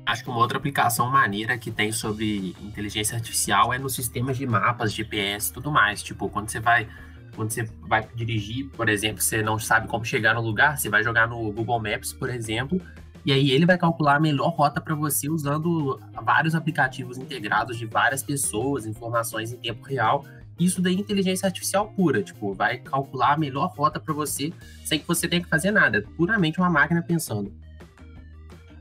Acho 0.06 0.24
que 0.24 0.30
uma 0.30 0.40
outra 0.40 0.58
aplicação 0.58 1.10
maneira 1.10 1.58
que 1.58 1.72
tem 1.72 1.92
sobre 1.92 2.56
inteligência 2.62 3.16
artificial 3.16 3.74
é 3.74 3.78
nos 3.78 3.96
sistemas 3.96 4.38
de 4.38 4.46
mapas, 4.46 4.94
GPS 4.94 5.50
e 5.50 5.54
tudo 5.54 5.72
mais. 5.72 6.02
Tipo, 6.02 6.30
quando 6.30 6.50
você 6.50 6.60
vai 6.60 6.88
quando 7.36 7.52
você 7.52 7.64
vai 7.82 8.08
dirigir, 8.16 8.70
por 8.70 8.90
exemplo, 8.90 9.22
você 9.22 9.42
não 9.42 9.58
sabe 9.58 9.88
como 9.88 10.04
chegar 10.06 10.34
no 10.34 10.42
lugar, 10.42 10.78
você 10.78 10.90
vai 10.90 11.04
jogar 11.04 11.28
no 11.28 11.52
Google 11.52 11.80
Maps, 11.80 12.14
por 12.14 12.30
exemplo, 12.30 12.82
e 13.26 13.32
aí 13.32 13.52
ele 13.52 13.66
vai 13.66 13.78
calcular 13.78 14.16
a 14.16 14.20
melhor 14.20 14.50
rota 14.50 14.82
para 14.82 14.96
você 14.96 15.30
usando 15.30 16.00
vários 16.24 16.56
aplicativos 16.56 17.18
integrados 17.18 17.78
de 17.78 17.86
várias 17.86 18.24
pessoas, 18.24 18.86
informações 18.86 19.54
em 19.54 19.58
tempo 19.58 19.86
real. 19.86 20.26
Isso 20.60 20.82
daí 20.82 20.96
é 20.96 21.00
inteligência 21.00 21.46
artificial 21.46 21.92
pura, 21.92 22.24
tipo, 22.24 22.54
vai 22.54 22.78
calcular 22.80 23.34
a 23.34 23.38
melhor 23.38 23.72
rota 23.76 24.00
para 24.00 24.14
você 24.14 24.52
sem 24.84 25.00
que 25.00 25.08
você 25.08 25.28
tenha 25.28 25.42
que 25.42 25.50
fazer 25.50 25.72
nada, 25.72 26.00
é 26.00 26.02
puramente 26.02 26.60
uma 26.60 26.70
máquina 26.70 27.02
pensando. 27.02 27.54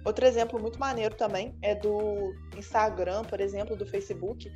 Outro 0.04 0.24
exemplo 0.24 0.58
muito 0.58 0.78
maneiro 0.80 1.14
também 1.14 1.54
é 1.60 1.74
do 1.74 2.34
Instagram, 2.56 3.22
por 3.24 3.40
exemplo, 3.40 3.76
do 3.76 3.84
Facebook, 3.84 4.50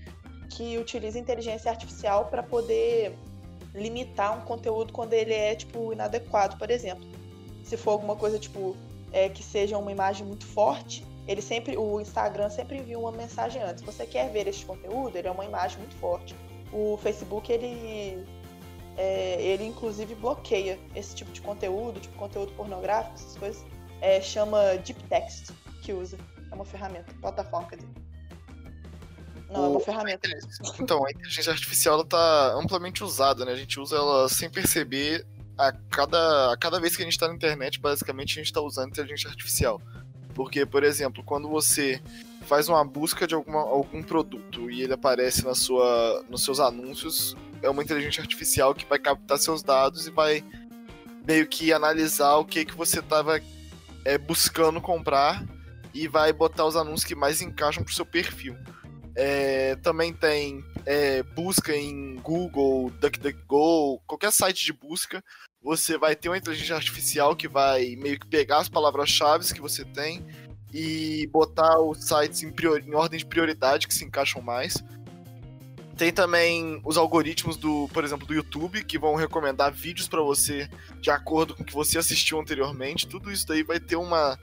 que 0.48 0.78
utiliza 0.78 1.18
inteligência 1.18 1.70
artificial 1.70 2.26
para 2.26 2.42
poder 2.42 3.14
limitar 3.74 4.36
um 4.38 4.42
conteúdo 4.42 4.92
quando 4.92 5.12
ele 5.12 5.34
é, 5.34 5.54
tipo, 5.54 5.92
inadequado, 5.92 6.56
por 6.56 6.70
exemplo. 6.70 7.04
Se 7.64 7.76
for 7.76 7.92
alguma 7.92 8.14
coisa, 8.14 8.38
tipo, 8.38 8.76
é, 9.12 9.28
que 9.28 9.42
seja 9.42 9.76
uma 9.76 9.90
imagem 9.90 10.26
muito 10.26 10.46
forte, 10.46 11.04
ele 11.26 11.40
sempre, 11.40 11.76
o 11.76 12.00
Instagram 12.00 12.50
sempre 12.50 12.78
envia 12.78 12.98
uma 12.98 13.10
mensagem 13.10 13.62
antes. 13.62 13.82
Você 13.82 14.06
quer 14.06 14.30
ver 14.30 14.46
este 14.46 14.64
conteúdo? 14.64 15.16
Ele 15.16 15.26
é 15.26 15.30
uma 15.30 15.44
imagem 15.44 15.78
muito 15.78 15.94
forte. 15.96 16.34
O 16.72 16.98
Facebook, 17.02 17.50
ele, 17.50 18.24
é, 18.96 19.40
ele 19.40 19.64
inclusive 19.64 20.14
bloqueia 20.14 20.78
esse 20.94 21.14
tipo 21.14 21.32
de 21.32 21.40
conteúdo, 21.40 21.98
tipo 21.98 22.16
conteúdo 22.16 22.52
pornográfico, 22.52 23.14
essas 23.14 23.36
coisas. 23.36 23.64
É, 24.00 24.20
chama 24.20 24.76
Deep 24.84 25.02
Text 25.04 25.50
que 25.82 25.92
usa. 25.92 26.18
É 26.50 26.54
uma 26.54 26.64
ferramenta, 26.64 27.12
plataforma, 27.20 27.68
quer 27.68 27.76
dizer. 27.76 28.03
Não, 29.50 29.60
o... 29.60 29.64
é 29.64 29.68
uma 29.68 29.80
ferramenta. 29.80 30.28
Então, 30.80 31.04
a 31.06 31.10
inteligência 31.10 31.52
artificial 31.52 32.02
está 32.02 32.54
amplamente 32.54 33.02
usada, 33.04 33.44
né? 33.44 33.52
A 33.52 33.56
gente 33.56 33.78
usa 33.78 33.96
ela 33.96 34.28
sem 34.28 34.50
perceber. 34.50 35.26
A 35.56 35.70
cada, 35.88 36.52
a 36.52 36.56
cada 36.56 36.80
vez 36.80 36.96
que 36.96 37.02
a 37.02 37.04
gente 37.04 37.14
está 37.14 37.28
na 37.28 37.34
internet, 37.34 37.78
basicamente, 37.78 38.32
a 38.32 38.42
gente 38.42 38.46
está 38.46 38.60
usando 38.60 38.88
inteligência 38.88 39.30
artificial. 39.30 39.80
Porque, 40.34 40.66
por 40.66 40.82
exemplo, 40.82 41.22
quando 41.22 41.48
você 41.48 42.02
faz 42.44 42.68
uma 42.68 42.84
busca 42.84 43.26
de 43.26 43.34
alguma, 43.34 43.60
algum 43.60 44.02
produto 44.02 44.70
e 44.70 44.82
ele 44.82 44.92
aparece 44.92 45.44
na 45.44 45.54
sua, 45.54 46.24
nos 46.28 46.44
seus 46.44 46.58
anúncios, 46.58 47.36
é 47.62 47.70
uma 47.70 47.82
inteligência 47.82 48.20
artificial 48.20 48.74
que 48.74 48.84
vai 48.84 48.98
captar 48.98 49.38
seus 49.38 49.62
dados 49.62 50.06
e 50.06 50.10
vai 50.10 50.44
meio 51.26 51.46
que 51.46 51.72
analisar 51.72 52.36
o 52.36 52.44
que, 52.44 52.64
que 52.64 52.74
você 52.74 53.00
estava 53.00 53.40
é, 54.04 54.18
buscando 54.18 54.80
comprar 54.80 55.42
e 55.94 56.06
vai 56.06 56.32
botar 56.32 56.66
os 56.66 56.76
anúncios 56.76 57.04
que 57.04 57.14
mais 57.14 57.40
encaixam 57.40 57.82
pro 57.82 57.94
seu 57.94 58.04
perfil. 58.04 58.56
É, 59.16 59.76
também 59.76 60.12
tem 60.12 60.64
é, 60.84 61.22
busca 61.22 61.74
em 61.74 62.16
Google, 62.16 62.90
DuckDuckGo, 63.00 64.00
qualquer 64.06 64.32
site 64.32 64.64
de 64.64 64.72
busca. 64.72 65.22
Você 65.62 65.96
vai 65.96 66.14
ter 66.14 66.28
uma 66.28 66.36
inteligência 66.36 66.76
artificial 66.76 67.34
que 67.34 67.48
vai 67.48 67.96
meio 67.96 68.18
que 68.18 68.26
pegar 68.26 68.58
as 68.58 68.68
palavras-chave 68.68 69.54
que 69.54 69.60
você 69.60 69.84
tem 69.84 70.24
e 70.72 71.26
botar 71.28 71.80
os 71.80 72.04
sites 72.04 72.42
em, 72.42 72.52
em 72.84 72.94
ordem 72.94 73.18
de 73.18 73.26
prioridade 73.26 73.86
que 73.86 73.94
se 73.94 74.04
encaixam 74.04 74.42
mais. 74.42 74.74
Tem 75.96 76.12
também 76.12 76.80
os 76.84 76.96
algoritmos 76.96 77.56
do, 77.56 77.88
por 77.94 78.02
exemplo, 78.02 78.26
do 78.26 78.34
YouTube, 78.34 78.82
que 78.82 78.98
vão 78.98 79.14
recomendar 79.14 79.72
vídeos 79.72 80.08
para 80.08 80.20
você 80.20 80.68
de 81.00 81.10
acordo 81.10 81.54
com 81.54 81.62
o 81.62 81.66
que 81.66 81.72
você 81.72 81.98
assistiu 81.98 82.40
anteriormente. 82.40 83.06
Tudo 83.06 83.30
isso 83.30 83.46
daí 83.46 83.62
vai 83.62 83.78
ter 83.78 83.94
uma 83.94 84.36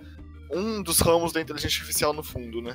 um 0.50 0.82
dos 0.82 1.00
ramos 1.00 1.32
da 1.32 1.42
inteligência 1.42 1.78
artificial 1.78 2.14
no 2.14 2.24
fundo, 2.24 2.62
né? 2.62 2.74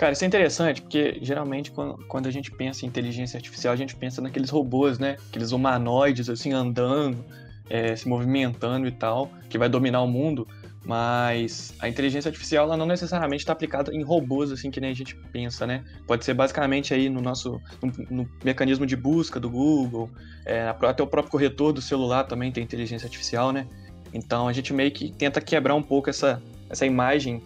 Cara, 0.00 0.14
isso 0.14 0.24
é 0.24 0.26
interessante, 0.26 0.80
porque 0.80 1.18
geralmente 1.20 1.70
quando, 1.70 2.26
a 2.26 2.30
gente 2.30 2.50
pensa 2.50 2.86
em 2.86 2.88
inteligência 2.88 3.36
artificial, 3.36 3.74
a 3.74 3.76
gente 3.76 3.94
pensa 3.94 4.22
naqueles 4.22 4.48
robôs, 4.48 4.98
né? 4.98 5.18
Aqueles 5.28 5.52
humanoides, 5.52 6.30
assim, 6.30 6.54
andando, 6.54 7.22
é, 7.68 7.94
se 7.94 8.08
movimentando 8.08 8.88
e 8.88 8.92
tal, 8.92 9.30
que 9.50 9.58
vai 9.58 9.68
dominar 9.68 10.00
o 10.00 10.06
mundo. 10.06 10.48
Mas 10.82 11.74
a 11.78 11.86
inteligência 11.86 12.30
artificial, 12.30 12.64
ela 12.64 12.78
não 12.78 12.86
necessariamente 12.86 13.42
está 13.42 13.52
aplicada 13.52 13.94
em 13.94 14.02
robôs, 14.02 14.50
assim, 14.50 14.70
que 14.70 14.80
nem 14.80 14.90
a 14.90 14.94
gente 14.94 15.14
pensa, 15.14 15.66
né? 15.66 15.84
Pode 16.06 16.24
ser 16.24 16.32
basicamente 16.32 16.94
aí 16.94 17.10
no 17.10 17.20
nosso 17.20 17.60
no, 17.82 18.22
no 18.22 18.30
mecanismo 18.42 18.86
de 18.86 18.96
busca 18.96 19.38
do 19.38 19.50
Google, 19.50 20.08
é, 20.46 20.62
até 20.66 21.02
o 21.02 21.06
próprio 21.06 21.30
corretor 21.30 21.74
do 21.74 21.82
celular 21.82 22.24
também 22.24 22.50
tem 22.50 22.64
inteligência 22.64 23.04
artificial, 23.04 23.52
né? 23.52 23.66
Então 24.14 24.48
a 24.48 24.52
gente 24.54 24.72
meio 24.72 24.92
que 24.92 25.12
tenta 25.12 25.42
quebrar 25.42 25.74
um 25.74 25.82
pouco 25.82 26.08
essa, 26.08 26.42
essa 26.70 26.86
imagem 26.86 27.42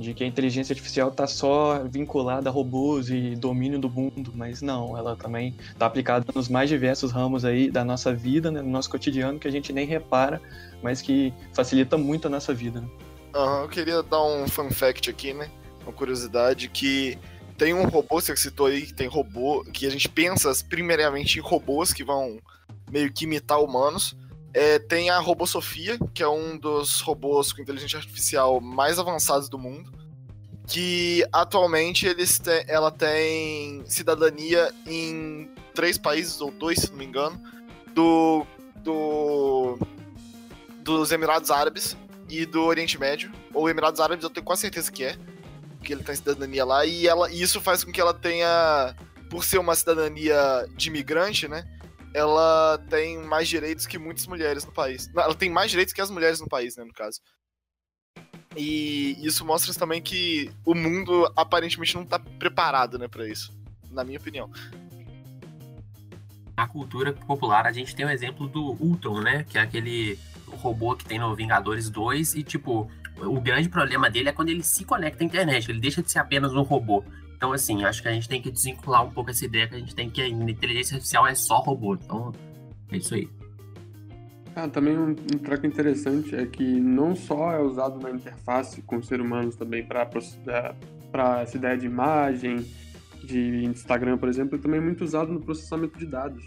de 0.00 0.14
que 0.14 0.24
a 0.24 0.26
inteligência 0.26 0.72
artificial 0.72 1.10
está 1.10 1.26
só 1.26 1.84
vinculada 1.84 2.48
a 2.48 2.52
robôs 2.52 3.10
e 3.10 3.36
domínio 3.36 3.78
do 3.78 3.90
mundo, 3.90 4.32
mas 4.34 4.62
não, 4.62 4.96
ela 4.96 5.14
também 5.14 5.54
está 5.72 5.86
aplicada 5.86 6.24
nos 6.34 6.48
mais 6.48 6.70
diversos 6.70 7.12
ramos 7.12 7.44
aí 7.44 7.70
da 7.70 7.84
nossa 7.84 8.12
vida, 8.12 8.50
né, 8.50 8.62
no 8.62 8.70
nosso 8.70 8.88
cotidiano, 8.88 9.38
que 9.38 9.46
a 9.46 9.50
gente 9.50 9.72
nem 9.72 9.86
repara, 9.86 10.40
mas 10.82 11.02
que 11.02 11.32
facilita 11.52 11.98
muito 11.98 12.26
a 12.26 12.30
nossa 12.30 12.54
vida. 12.54 12.80
Né? 12.80 12.88
Uhum, 13.36 13.62
eu 13.62 13.68
queria 13.68 14.02
dar 14.02 14.22
um 14.24 14.48
fun 14.48 14.70
fact 14.70 15.10
aqui, 15.10 15.34
né? 15.34 15.50
Uma 15.82 15.92
curiosidade 15.92 16.68
que 16.68 17.18
tem 17.56 17.74
um 17.74 17.84
robô, 17.84 18.20
você 18.20 18.34
citou 18.36 18.66
aí 18.66 18.86
que 18.86 18.94
tem 18.94 19.06
robô, 19.06 19.64
que 19.70 19.86
a 19.86 19.90
gente 19.90 20.08
pensa 20.08 20.50
primeiramente 20.68 21.38
em 21.38 21.42
robôs 21.42 21.92
que 21.92 22.02
vão 22.02 22.38
meio 22.90 23.12
que 23.12 23.24
imitar 23.24 23.60
humanos, 23.60 24.16
é, 24.52 24.78
tem 24.78 25.10
a 25.10 25.18
Robô 25.18 25.46
Sofia, 25.46 25.98
que 26.12 26.22
é 26.22 26.28
um 26.28 26.56
dos 26.56 27.00
robôs 27.00 27.52
com 27.52 27.62
inteligência 27.62 27.98
artificial 27.98 28.60
mais 28.60 28.98
avançados 28.98 29.48
do 29.48 29.58
mundo. 29.58 29.92
Que 30.66 31.26
atualmente 31.32 32.06
eles 32.06 32.38
te, 32.38 32.64
ela 32.68 32.90
tem 32.90 33.82
cidadania 33.86 34.72
em 34.86 35.50
três 35.74 35.98
países, 35.98 36.40
ou 36.40 36.50
dois, 36.50 36.78
se 36.78 36.90
não 36.90 36.98
me 36.98 37.04
engano, 37.04 37.40
do, 37.92 38.46
do, 38.76 39.78
dos 40.82 41.10
Emirados 41.10 41.50
Árabes 41.50 41.96
e 42.28 42.46
do 42.46 42.62
Oriente 42.62 42.98
Médio. 42.98 43.32
Ou 43.52 43.68
Emirados 43.68 44.00
Árabes, 44.00 44.22
eu 44.22 44.30
tenho 44.30 44.46
quase 44.46 44.62
certeza 44.62 44.92
que 44.92 45.04
é, 45.04 45.16
que 45.82 45.92
ele 45.92 46.04
tem 46.04 46.14
cidadania 46.14 46.64
lá. 46.64 46.86
E, 46.86 47.06
ela, 47.06 47.30
e 47.30 47.42
isso 47.42 47.60
faz 47.60 47.82
com 47.82 47.90
que 47.90 48.00
ela 48.00 48.14
tenha, 48.14 48.94
por 49.28 49.44
ser 49.44 49.58
uma 49.58 49.74
cidadania 49.74 50.68
de 50.76 50.88
imigrante, 50.88 51.48
né? 51.48 51.64
Ela 52.12 52.78
tem 52.88 53.18
mais 53.18 53.48
direitos 53.48 53.86
que 53.86 53.98
muitas 53.98 54.26
mulheres 54.26 54.64
no 54.64 54.72
país. 54.72 55.08
Ela 55.14 55.34
tem 55.34 55.50
mais 55.50 55.70
direitos 55.70 55.94
que 55.94 56.00
as 56.00 56.10
mulheres 56.10 56.40
no 56.40 56.48
país, 56.48 56.76
né, 56.76 56.84
no 56.84 56.92
caso. 56.92 57.20
E 58.56 59.16
isso 59.24 59.44
mostra 59.44 59.72
também 59.74 60.02
que 60.02 60.50
o 60.64 60.74
mundo 60.74 61.32
aparentemente 61.36 61.94
não 61.94 62.02
está 62.02 62.18
preparado, 62.18 62.98
né, 62.98 63.06
para 63.06 63.28
isso, 63.28 63.56
na 63.90 64.02
minha 64.02 64.18
opinião. 64.18 64.50
Na 66.56 66.66
cultura 66.66 67.12
popular, 67.12 67.66
a 67.66 67.72
gente 67.72 67.94
tem 67.94 68.04
o 68.04 68.10
exemplo 68.10 68.48
do 68.48 68.72
Ultron, 68.80 69.20
né, 69.20 69.44
que 69.48 69.56
é 69.56 69.60
aquele 69.60 70.18
robô 70.48 70.96
que 70.96 71.04
tem 71.04 71.18
no 71.18 71.34
Vingadores 71.34 71.88
2 71.88 72.34
e, 72.34 72.42
tipo, 72.42 72.90
o 73.18 73.40
grande 73.40 73.68
problema 73.68 74.10
dele 74.10 74.30
é 74.30 74.32
quando 74.32 74.48
ele 74.48 74.64
se 74.64 74.84
conecta 74.84 75.22
à 75.22 75.26
internet, 75.26 75.70
ele 75.70 75.80
deixa 75.80 76.02
de 76.02 76.10
ser 76.10 76.18
apenas 76.18 76.52
um 76.52 76.62
robô. 76.62 77.04
Então, 77.40 77.54
assim, 77.54 77.82
acho 77.84 78.02
que 78.02 78.08
a 78.08 78.12
gente 78.12 78.28
tem 78.28 78.42
que 78.42 78.50
desvincular 78.50 79.02
um 79.02 79.10
pouco 79.10 79.30
essa 79.30 79.46
ideia 79.46 79.66
que 79.66 79.74
a 79.74 79.78
gente 79.78 79.94
tem 79.94 80.10
que 80.10 80.20
a 80.20 80.28
inteligência 80.28 80.96
artificial 80.96 81.26
é 81.26 81.34
só 81.34 81.60
robô. 81.60 81.94
Então, 81.94 82.32
é 82.92 82.98
isso 82.98 83.14
aí. 83.14 83.30
Ah, 84.54 84.68
também 84.68 84.98
um, 84.98 85.12
um 85.12 85.38
track 85.38 85.66
interessante 85.66 86.36
é 86.36 86.44
que 86.44 86.62
não 86.62 87.16
só 87.16 87.50
é 87.52 87.58
usado 87.58 87.98
na 87.98 88.10
interface 88.10 88.82
com 88.82 88.96
os 88.96 89.06
seres 89.06 89.24
humanos 89.24 89.56
também 89.56 89.82
para 89.82 91.40
essa 91.40 91.56
ideia 91.56 91.78
de 91.78 91.86
imagem, 91.86 92.58
de 93.24 93.64
Instagram, 93.64 94.18
por 94.18 94.28
exemplo, 94.28 94.58
também 94.58 94.78
é 94.78 94.82
muito 94.82 95.02
usado 95.02 95.32
no 95.32 95.40
processamento 95.40 95.98
de 95.98 96.04
dados. 96.04 96.44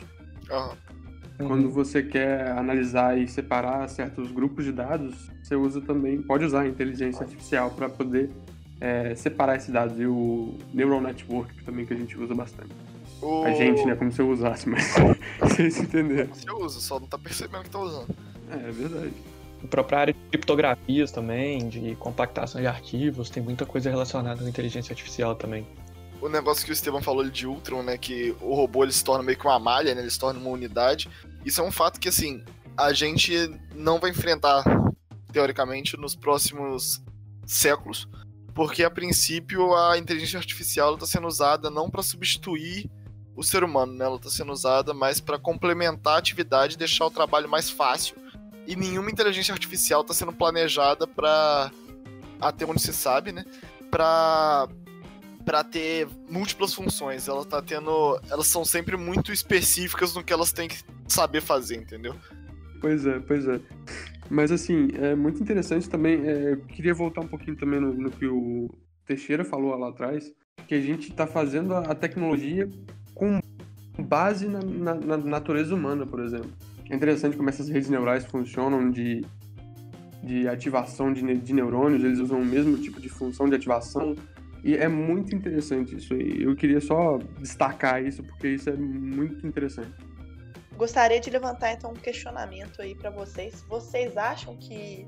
Uhum. 0.51 1.47
Quando 1.47 1.71
você 1.71 2.03
quer 2.03 2.51
analisar 2.51 3.17
e 3.17 3.27
separar 3.27 3.89
certos 3.89 4.31
grupos 4.31 4.63
de 4.63 4.71
dados, 4.71 5.31
você 5.41 5.55
usa 5.55 5.81
também, 5.81 6.21
pode 6.21 6.45
usar 6.45 6.61
a 6.61 6.67
inteligência 6.67 7.23
artificial 7.23 7.71
para 7.71 7.89
poder 7.89 8.29
é, 8.83 9.15
separar 9.15 9.55
esses 9.55 9.69
dados. 9.69 9.97
E 9.97 10.05
o 10.05 10.53
Neural 10.73 10.99
Network 10.99 11.63
também 11.63 11.85
que 11.85 11.93
a 11.93 11.97
gente 11.97 12.17
usa 12.17 12.35
bastante. 12.35 12.71
O... 13.21 13.45
A 13.45 13.53
gente, 13.53 13.85
né? 13.85 13.95
Como 13.95 14.11
se 14.11 14.21
eu 14.21 14.29
usasse, 14.29 14.67
mas 14.67 14.93
vocês 15.39 15.79
entenderam. 15.79 16.33
Você 16.33 16.51
usa, 16.51 16.81
só 16.81 16.99
não 16.99 17.07
tá 17.07 17.17
percebendo 17.17 17.63
que 17.63 17.69
tá 17.69 17.79
usando. 17.79 18.13
É, 18.51 18.55
é 18.55 18.71
verdade. 18.71 19.13
A 19.63 19.67
própria 19.67 19.99
área 19.99 20.13
de 20.13 20.19
criptografias 20.29 21.09
também, 21.09 21.69
de 21.69 21.95
compactação 21.95 22.59
de 22.59 22.67
arquivos, 22.67 23.29
tem 23.29 23.41
muita 23.41 23.65
coisa 23.65 23.89
relacionada 23.89 24.43
à 24.43 24.49
inteligência 24.49 24.91
artificial 24.91 25.35
também. 25.35 25.65
O 26.19 26.27
negócio 26.27 26.65
que 26.65 26.71
o 26.71 26.73
Estevam 26.73 27.01
falou 27.01 27.29
de 27.29 27.47
Ultron, 27.47 27.83
né? 27.83 27.97
Que 27.97 28.35
o 28.41 28.53
robô 28.53 28.83
ele 28.83 28.91
se 28.91 29.03
torna 29.03 29.23
meio 29.23 29.37
que 29.37 29.45
uma 29.45 29.57
malha, 29.59 29.95
né? 29.95 30.01
Ele 30.01 30.11
se 30.11 30.19
torna 30.19 30.37
uma 30.37 30.49
unidade. 30.49 31.09
Isso 31.45 31.61
é 31.61 31.63
um 31.63 31.71
fato 31.71 32.01
que, 32.01 32.09
assim, 32.09 32.43
a 32.75 32.91
gente 32.91 33.33
não 33.73 33.99
vai 33.99 34.11
enfrentar, 34.11 34.63
teoricamente, 35.31 35.95
nos 35.95 36.15
próximos 36.15 37.01
séculos. 37.45 38.09
Porque, 38.53 38.83
a 38.83 38.89
princípio, 38.89 39.75
a 39.75 39.97
inteligência 39.97 40.37
artificial 40.37 40.93
está 40.93 41.05
sendo 41.05 41.27
usada 41.27 41.69
não 41.69 41.89
para 41.89 42.03
substituir 42.03 42.89
o 43.35 43.43
ser 43.43 43.63
humano, 43.63 43.93
né? 43.93 44.05
Ela 44.05 44.17
está 44.17 44.29
sendo 44.29 44.51
usada 44.51 44.93
mais 44.93 45.19
para 45.19 45.39
complementar 45.39 46.15
a 46.15 46.17
atividade 46.17 46.75
e 46.75 46.77
deixar 46.77 47.05
o 47.05 47.11
trabalho 47.11 47.49
mais 47.49 47.69
fácil. 47.69 48.15
E 48.67 48.75
nenhuma 48.75 49.09
inteligência 49.09 49.51
artificial 49.51 50.01
está 50.01 50.13
sendo 50.13 50.31
planejada 50.31 51.07
para, 51.07 51.71
até 52.39 52.65
onde 52.65 52.81
se 52.81 52.93
sabe, 52.93 53.31
né? 53.31 53.43
Para 53.89 54.67
para 55.43 55.61
ter 55.61 56.07
múltiplas 56.29 56.73
funções. 56.73 57.27
Ela 57.27 57.43
tá 57.43 57.61
tendo, 57.61 58.17
elas 58.29 58.47
são 58.47 58.63
sempre 58.63 58.95
muito 58.95 59.33
específicas 59.33 60.15
no 60.15 60.23
que 60.23 60.31
elas 60.31 60.53
têm 60.53 60.69
que 60.69 60.77
saber 61.05 61.41
fazer, 61.41 61.75
entendeu? 61.75 62.15
Pois 62.79 63.05
é, 63.05 63.19
pois 63.19 63.47
é. 63.47 63.59
Mas 64.33 64.51
assim, 64.51 64.87
é 64.95 65.13
muito 65.13 65.43
interessante 65.43 65.87
também. 65.87 66.27
É, 66.27 66.55
queria 66.69 66.93
voltar 66.93 67.21
um 67.21 67.27
pouquinho 67.27 67.55
também 67.55 67.79
no, 67.79 67.93
no 67.93 68.09
que 68.09 68.25
o 68.25 68.67
Teixeira 69.05 69.45
falou 69.45 69.77
lá 69.77 69.89
atrás, 69.89 70.33
que 70.67 70.73
a 70.73 70.81
gente 70.81 71.11
está 71.11 71.27
fazendo 71.27 71.71
a, 71.75 71.81
a 71.81 71.93
tecnologia 71.93 72.67
com 73.13 73.39
base 73.99 74.47
na, 74.47 74.59
na, 74.59 74.95
na, 74.95 75.17
natureza 75.17 75.75
humana, 75.75 76.07
por 76.07 76.19
exemplo. 76.19 76.49
É 76.89 76.95
interessante 76.95 77.37
como 77.37 77.47
essas 77.47 77.69
redes 77.69 77.91
neurais 77.91 78.25
funcionam 78.25 78.89
de, 78.89 79.23
de 80.23 80.47
ativação 80.47 81.13
de, 81.13 81.21
de 81.37 81.53
neurônios, 81.53 82.03
eles 82.03 82.17
usam 82.17 82.41
o 82.41 82.45
mesmo 82.45 82.75
tipo 82.77 82.99
de 82.99 83.09
função 83.09 83.47
de 83.47 83.53
ativação. 83.53 84.15
E 84.63 84.75
é 84.75 84.87
muito 84.87 85.35
interessante 85.35 85.95
isso 85.95 86.11
aí. 86.11 86.41
Eu 86.41 86.55
queria 86.55 86.81
só 86.81 87.19
destacar 87.39 88.03
isso, 88.03 88.23
porque 88.23 88.47
isso 88.47 88.67
é 88.67 88.75
muito 88.75 89.45
interessante. 89.45 89.93
Gostaria 90.83 91.17
de 91.17 91.29
levantar 91.29 91.71
então 91.71 91.91
um 91.91 91.95
questionamento 91.95 92.81
aí 92.81 92.93
para 92.93 93.09
vocês. 93.09 93.61
Vocês 93.69 94.17
acham 94.17 94.57
que 94.57 95.07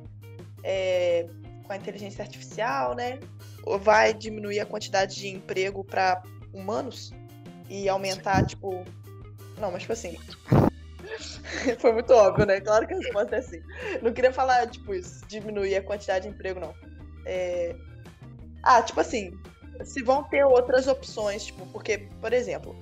é, 0.64 1.28
com 1.66 1.74
a 1.74 1.76
inteligência 1.76 2.24
artificial, 2.24 2.96
né, 2.96 3.20
vai 3.82 4.14
diminuir 4.14 4.62
a 4.62 4.66
quantidade 4.66 5.16
de 5.16 5.28
emprego 5.28 5.84
para 5.84 6.24
humanos? 6.54 7.12
e 7.70 7.90
aumentar, 7.90 8.40
sim. 8.40 8.46
tipo. 8.46 8.86
Não, 9.60 9.70
mas 9.70 9.82
tipo 9.82 9.92
assim. 9.92 10.18
Foi 11.80 11.92
muito 11.92 12.14
óbvio, 12.14 12.46
né? 12.46 12.62
Claro 12.62 12.88
que 12.88 12.94
a 12.94 12.98
resposta 12.98 13.36
é 13.36 13.40
assim. 13.40 13.62
Não 14.02 14.14
queria 14.14 14.32
falar, 14.32 14.68
tipo, 14.68 14.94
isso, 14.94 15.26
diminuir 15.28 15.76
a 15.76 15.84
quantidade 15.84 16.28
de 16.28 16.34
emprego, 16.34 16.60
não. 16.60 16.74
É... 17.26 17.76
Ah, 18.64 18.82
tipo 18.82 19.02
assim, 19.02 19.38
se 19.84 20.02
vão 20.02 20.24
ter 20.24 20.46
outras 20.46 20.88
opções, 20.88 21.46
tipo, 21.46 21.66
porque, 21.68 22.08
por 22.22 22.34
exemplo, 22.34 22.76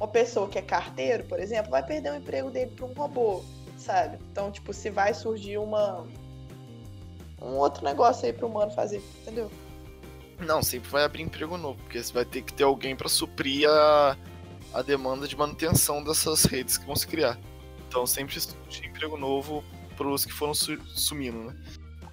uma 0.00 0.08
pessoa 0.08 0.48
que 0.48 0.58
é 0.58 0.62
carteiro, 0.62 1.24
por 1.24 1.38
exemplo, 1.38 1.70
vai 1.70 1.84
perder 1.84 2.10
o 2.12 2.16
emprego 2.16 2.50
dele 2.50 2.70
para 2.74 2.86
um 2.86 2.92
robô, 2.94 3.44
sabe? 3.76 4.18
Então, 4.32 4.50
tipo, 4.50 4.72
se 4.72 4.88
vai 4.88 5.12
surgir 5.12 5.58
uma 5.58 6.06
um 7.42 7.56
outro 7.56 7.84
negócio 7.84 8.26
aí 8.26 8.32
para 8.32 8.46
o 8.46 8.48
humano 8.48 8.70
fazer, 8.70 9.02
entendeu? 9.20 9.50
Não, 10.38 10.62
sempre 10.62 10.88
vai 10.88 11.04
abrir 11.04 11.22
emprego 11.22 11.56
novo, 11.58 11.78
porque 11.82 12.02
você 12.02 12.12
vai 12.12 12.24
ter 12.24 12.42
que 12.42 12.52
ter 12.52 12.64
alguém 12.64 12.96
para 12.96 13.08
suprir 13.10 13.68
a, 13.68 14.16
a 14.72 14.82
demanda 14.82 15.28
de 15.28 15.36
manutenção 15.36 16.02
dessas 16.02 16.44
redes 16.44 16.78
que 16.78 16.86
vão 16.86 16.96
se 16.96 17.06
criar. 17.06 17.38
Então 17.86 18.06
sempre 18.06 18.40
surge 18.40 18.86
emprego 18.86 19.18
novo 19.18 19.62
para 19.96 20.08
os 20.08 20.24
que 20.24 20.32
foram 20.32 20.54
su 20.54 20.78
sumindo, 20.86 21.44
né? 21.44 21.54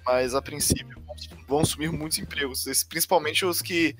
Mas 0.04 0.34
a 0.34 0.42
princípio 0.42 1.02
vão 1.46 1.64
sumir 1.64 1.90
muitos 1.90 2.18
empregos, 2.18 2.64
principalmente 2.88 3.46
os 3.46 3.62
que 3.62 3.96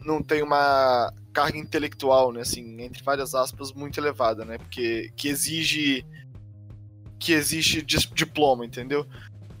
não 0.00 0.22
têm 0.22 0.42
uma 0.42 1.12
carga 1.38 1.56
intelectual, 1.56 2.32
né? 2.32 2.40
Assim, 2.40 2.82
entre 2.82 3.02
várias 3.04 3.32
aspas, 3.32 3.72
muito 3.72 3.98
elevada, 4.00 4.44
né? 4.44 4.58
Porque 4.58 5.12
que 5.16 5.28
exige 5.28 6.04
que 7.16 7.32
existe 7.32 7.82
diploma, 7.82 8.66
entendeu? 8.66 9.06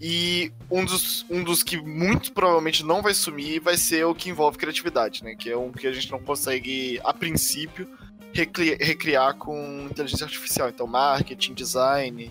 E 0.00 0.52
um 0.70 0.84
dos, 0.84 1.24
um 1.28 1.42
dos 1.42 1.62
que 1.62 1.76
muito 1.76 2.32
provavelmente 2.32 2.84
não 2.84 3.02
vai 3.02 3.14
sumir 3.14 3.60
vai 3.60 3.76
ser 3.76 4.04
o 4.04 4.14
que 4.14 4.30
envolve 4.30 4.58
criatividade, 4.58 5.22
né? 5.22 5.36
Que 5.36 5.50
é 5.50 5.56
um 5.56 5.70
que 5.72 5.86
a 5.86 5.92
gente 5.92 6.10
não 6.10 6.18
consegue, 6.18 7.00
a 7.04 7.14
princípio, 7.14 7.88
recriar 8.32 9.34
com 9.36 9.86
inteligência 9.88 10.24
artificial. 10.24 10.68
Então, 10.68 10.86
marketing, 10.86 11.54
design, 11.54 12.30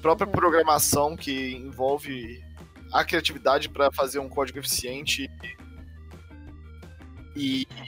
própria 0.00 0.26
uhum. 0.26 0.32
programação 0.32 1.16
que 1.16 1.54
envolve 1.54 2.42
a 2.92 3.04
criatividade 3.04 3.68
para 3.68 3.90
fazer 3.90 4.18
um 4.18 4.28
código 4.28 4.58
eficiente. 4.58 5.30
E... 5.42 5.61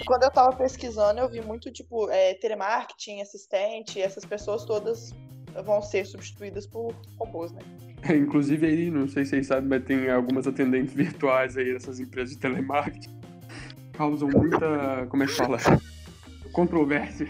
Quando 0.07 0.23
eu 0.23 0.29
estava 0.29 0.57
pesquisando, 0.57 1.21
eu 1.21 1.29
vi 1.29 1.41
muito, 1.41 1.71
tipo, 1.71 2.11
é, 2.11 2.35
telemarketing, 2.35 3.21
assistente, 3.21 4.01
essas 4.01 4.25
pessoas 4.25 4.65
todas 4.65 5.15
vão 5.63 5.81
ser 5.83 6.05
substituídas 6.07 6.67
por 6.67 6.95
robôs, 7.19 7.53
né? 7.53 7.61
Inclusive 8.17 8.67
aí, 8.67 8.91
não 8.91 9.09
sei 9.09 9.25
se 9.25 9.31
vocês 9.31 9.47
sabem, 9.47 9.69
mas 9.69 9.85
tem 9.85 10.11
algumas 10.11 10.47
atendentes 10.47 10.95
virtuais 10.95 11.57
aí 11.57 11.73
nessas 11.73 12.01
empresas 12.01 12.35
de 12.35 12.41
telemarketing. 12.41 13.15
Causam 13.93 14.29
muita, 14.29 15.07
como 15.09 15.23
é 15.23 15.27
que 15.27 15.33
fala? 15.33 15.59
Controvérsia. 16.53 17.29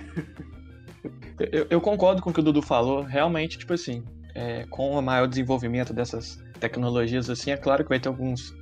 Eu, 1.53 1.67
eu, 1.69 1.81
concordo 1.81 2.23
com 2.23 2.31
o 2.31 2.33
que 2.33 2.41
o 2.41 2.43
Dudu 2.43 2.63
falou. 2.63 3.03
Realmente, 3.03 3.59
tipo 3.59 3.73
assim, 3.73 4.03
é, 4.35 4.65
com 4.71 4.93
o 4.93 5.03
maior 5.03 5.27
desenvolvimento 5.27 5.93
dessas 5.93 6.39
tecnologias, 6.61 7.29
assim, 7.29 7.51
é 7.51 7.57
claro 7.57 7.83
que 7.83 7.89
vai 7.89 8.01
ter 8.01 8.09
alguns, 8.09 8.55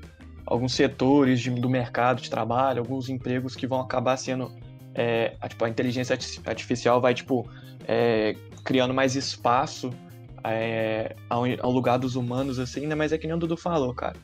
alguns 0.46 0.74
setores 0.74 1.40
de, 1.40 1.50
do 1.50 1.68
mercado 1.68 2.20
de 2.20 2.30
trabalho, 2.30 2.80
alguns 2.80 3.08
empregos 3.08 3.54
que 3.54 3.66
vão 3.66 3.80
acabar 3.80 4.16
sendo. 4.16 4.52
É, 4.94 5.36
a, 5.40 5.48
tipo, 5.48 5.64
a 5.64 5.68
inteligência 5.68 6.16
artificial 6.44 7.00
vai, 7.00 7.14
tipo, 7.14 7.48
é, 7.88 8.36
criando 8.64 8.92
mais 8.92 9.16
espaço 9.16 9.90
é, 10.44 11.14
ao, 11.30 11.44
ao, 11.60 11.70
lugar 11.70 11.98
dos 11.98 12.16
humanos, 12.16 12.58
assim, 12.58 12.86
né? 12.86 12.94
Mas 12.94 13.12
é 13.12 13.18
que 13.18 13.26
nem 13.26 13.34
o 13.34 13.38
Dudu 13.38 13.56
falou, 13.56 13.94
cara. 13.94 14.16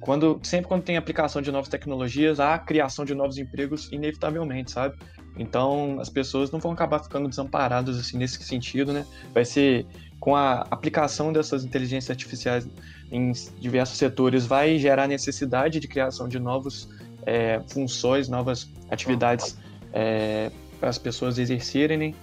Quando, 0.00 0.40
sempre 0.42 0.66
quando 0.66 0.82
tem 0.82 0.96
aplicação 0.96 1.40
de 1.40 1.52
novas 1.52 1.68
tecnologias, 1.68 2.40
há 2.40 2.58
criação 2.58 3.04
de 3.04 3.14
novos 3.14 3.38
empregos, 3.38 3.88
inevitavelmente, 3.92 4.72
sabe? 4.72 4.96
Então, 5.36 5.98
as 6.00 6.10
pessoas 6.10 6.50
não 6.50 6.58
vão 6.58 6.72
acabar 6.72 6.98
ficando 6.98 7.28
desamparadas, 7.28 7.98
assim, 7.98 8.18
nesse 8.18 8.42
sentido, 8.42 8.92
né? 8.92 9.06
Vai 9.32 9.44
ser 9.44 9.86
com 10.18 10.36
a 10.36 10.66
aplicação 10.70 11.32
dessas 11.32 11.64
inteligências 11.64 12.10
artificiais 12.10 12.68
em 13.12 13.30
diversos 13.60 13.98
setores, 13.98 14.46
vai 14.46 14.78
gerar 14.78 15.06
necessidade 15.06 15.78
de 15.78 15.86
criação 15.86 16.26
de 16.26 16.38
novas 16.40 16.88
é, 17.26 17.60
funções, 17.68 18.28
novas 18.28 18.68
atividades 18.90 19.56
é, 19.92 20.50
para 20.80 20.88
as 20.88 20.98
pessoas 20.98 21.38
exercerem, 21.38 21.98
né? 21.98 22.14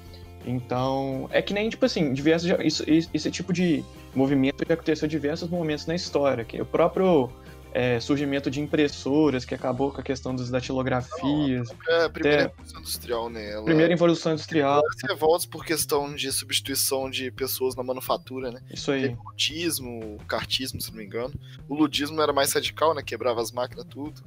Então, 0.46 1.30
é 1.32 1.42
que 1.42 1.54
nem, 1.54 1.70
tipo 1.70 1.86
assim, 1.86 2.12
diversos, 2.12 2.50
isso, 2.60 2.84
esse 3.14 3.30
tipo 3.30 3.54
de 3.54 3.84
movimento 4.16 4.66
já 4.68 4.74
aconteceu 4.74 5.06
em 5.06 5.10
diversos 5.10 5.50
momentos 5.50 5.86
na 5.86 5.94
história, 5.94 6.44
que 6.44 6.60
o 6.60 6.66
próprio 6.66 7.30
é, 7.74 8.00
surgimento 8.00 8.50
de 8.50 8.60
impressoras, 8.60 9.46
que 9.46 9.54
acabou 9.54 9.92
com 9.92 10.02
a 10.02 10.04
questão 10.04 10.36
das 10.36 10.50
datilografias. 10.50 11.70
é 11.88 12.06
a 12.06 12.10
primeira 12.10 12.46
até... 12.46 12.52
Revolução 12.52 12.80
Industrial, 12.80 13.30
né? 13.30 13.52
Ela... 13.52 13.66
Primeira 13.66 13.90
Revolução 13.90 14.34
Industrial. 14.34 14.82
revoltas 15.08 15.46
por 15.46 15.66
questão 15.66 16.14
de 16.16 16.32
substituição 16.32 17.10
de 17.10 17.32
pessoas 17.32 17.76
na 17.76 17.84
manufatura, 17.84 18.52
né? 18.52 18.62
Isso 18.72 18.92
aí. 18.92 19.10
o 19.10 19.24
ludismo, 19.30 20.16
o 20.16 20.26
cartismo, 20.26 20.82
se 20.82 20.90
não 20.90 20.98
me 20.98 21.06
engano. 21.06 21.34
O 21.68 21.76
ludismo 21.76 22.22
era 22.22 22.34
mais 22.34 22.54
radical, 22.54 22.94
né? 22.94 23.04
Quebrava 23.04 23.42
as 23.42 23.52
máquinas, 23.52 23.86
tudo. 23.86 24.22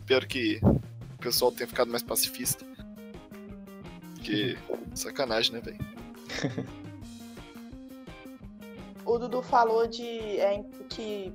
Espero 0.00 0.26
que 0.26 0.60
o 0.62 1.18
pessoal 1.18 1.52
tenha 1.52 1.68
ficado 1.68 1.90
mais 1.90 2.02
pacifista. 2.02 2.64
Porque 4.14 4.56
sacanagem, 4.94 5.52
né, 5.52 5.60
velho? 5.60 5.78
o 9.04 9.18
Dudu 9.18 9.42
falou 9.42 9.86
de 9.86 10.38
é, 10.38 10.62
que 10.88 11.32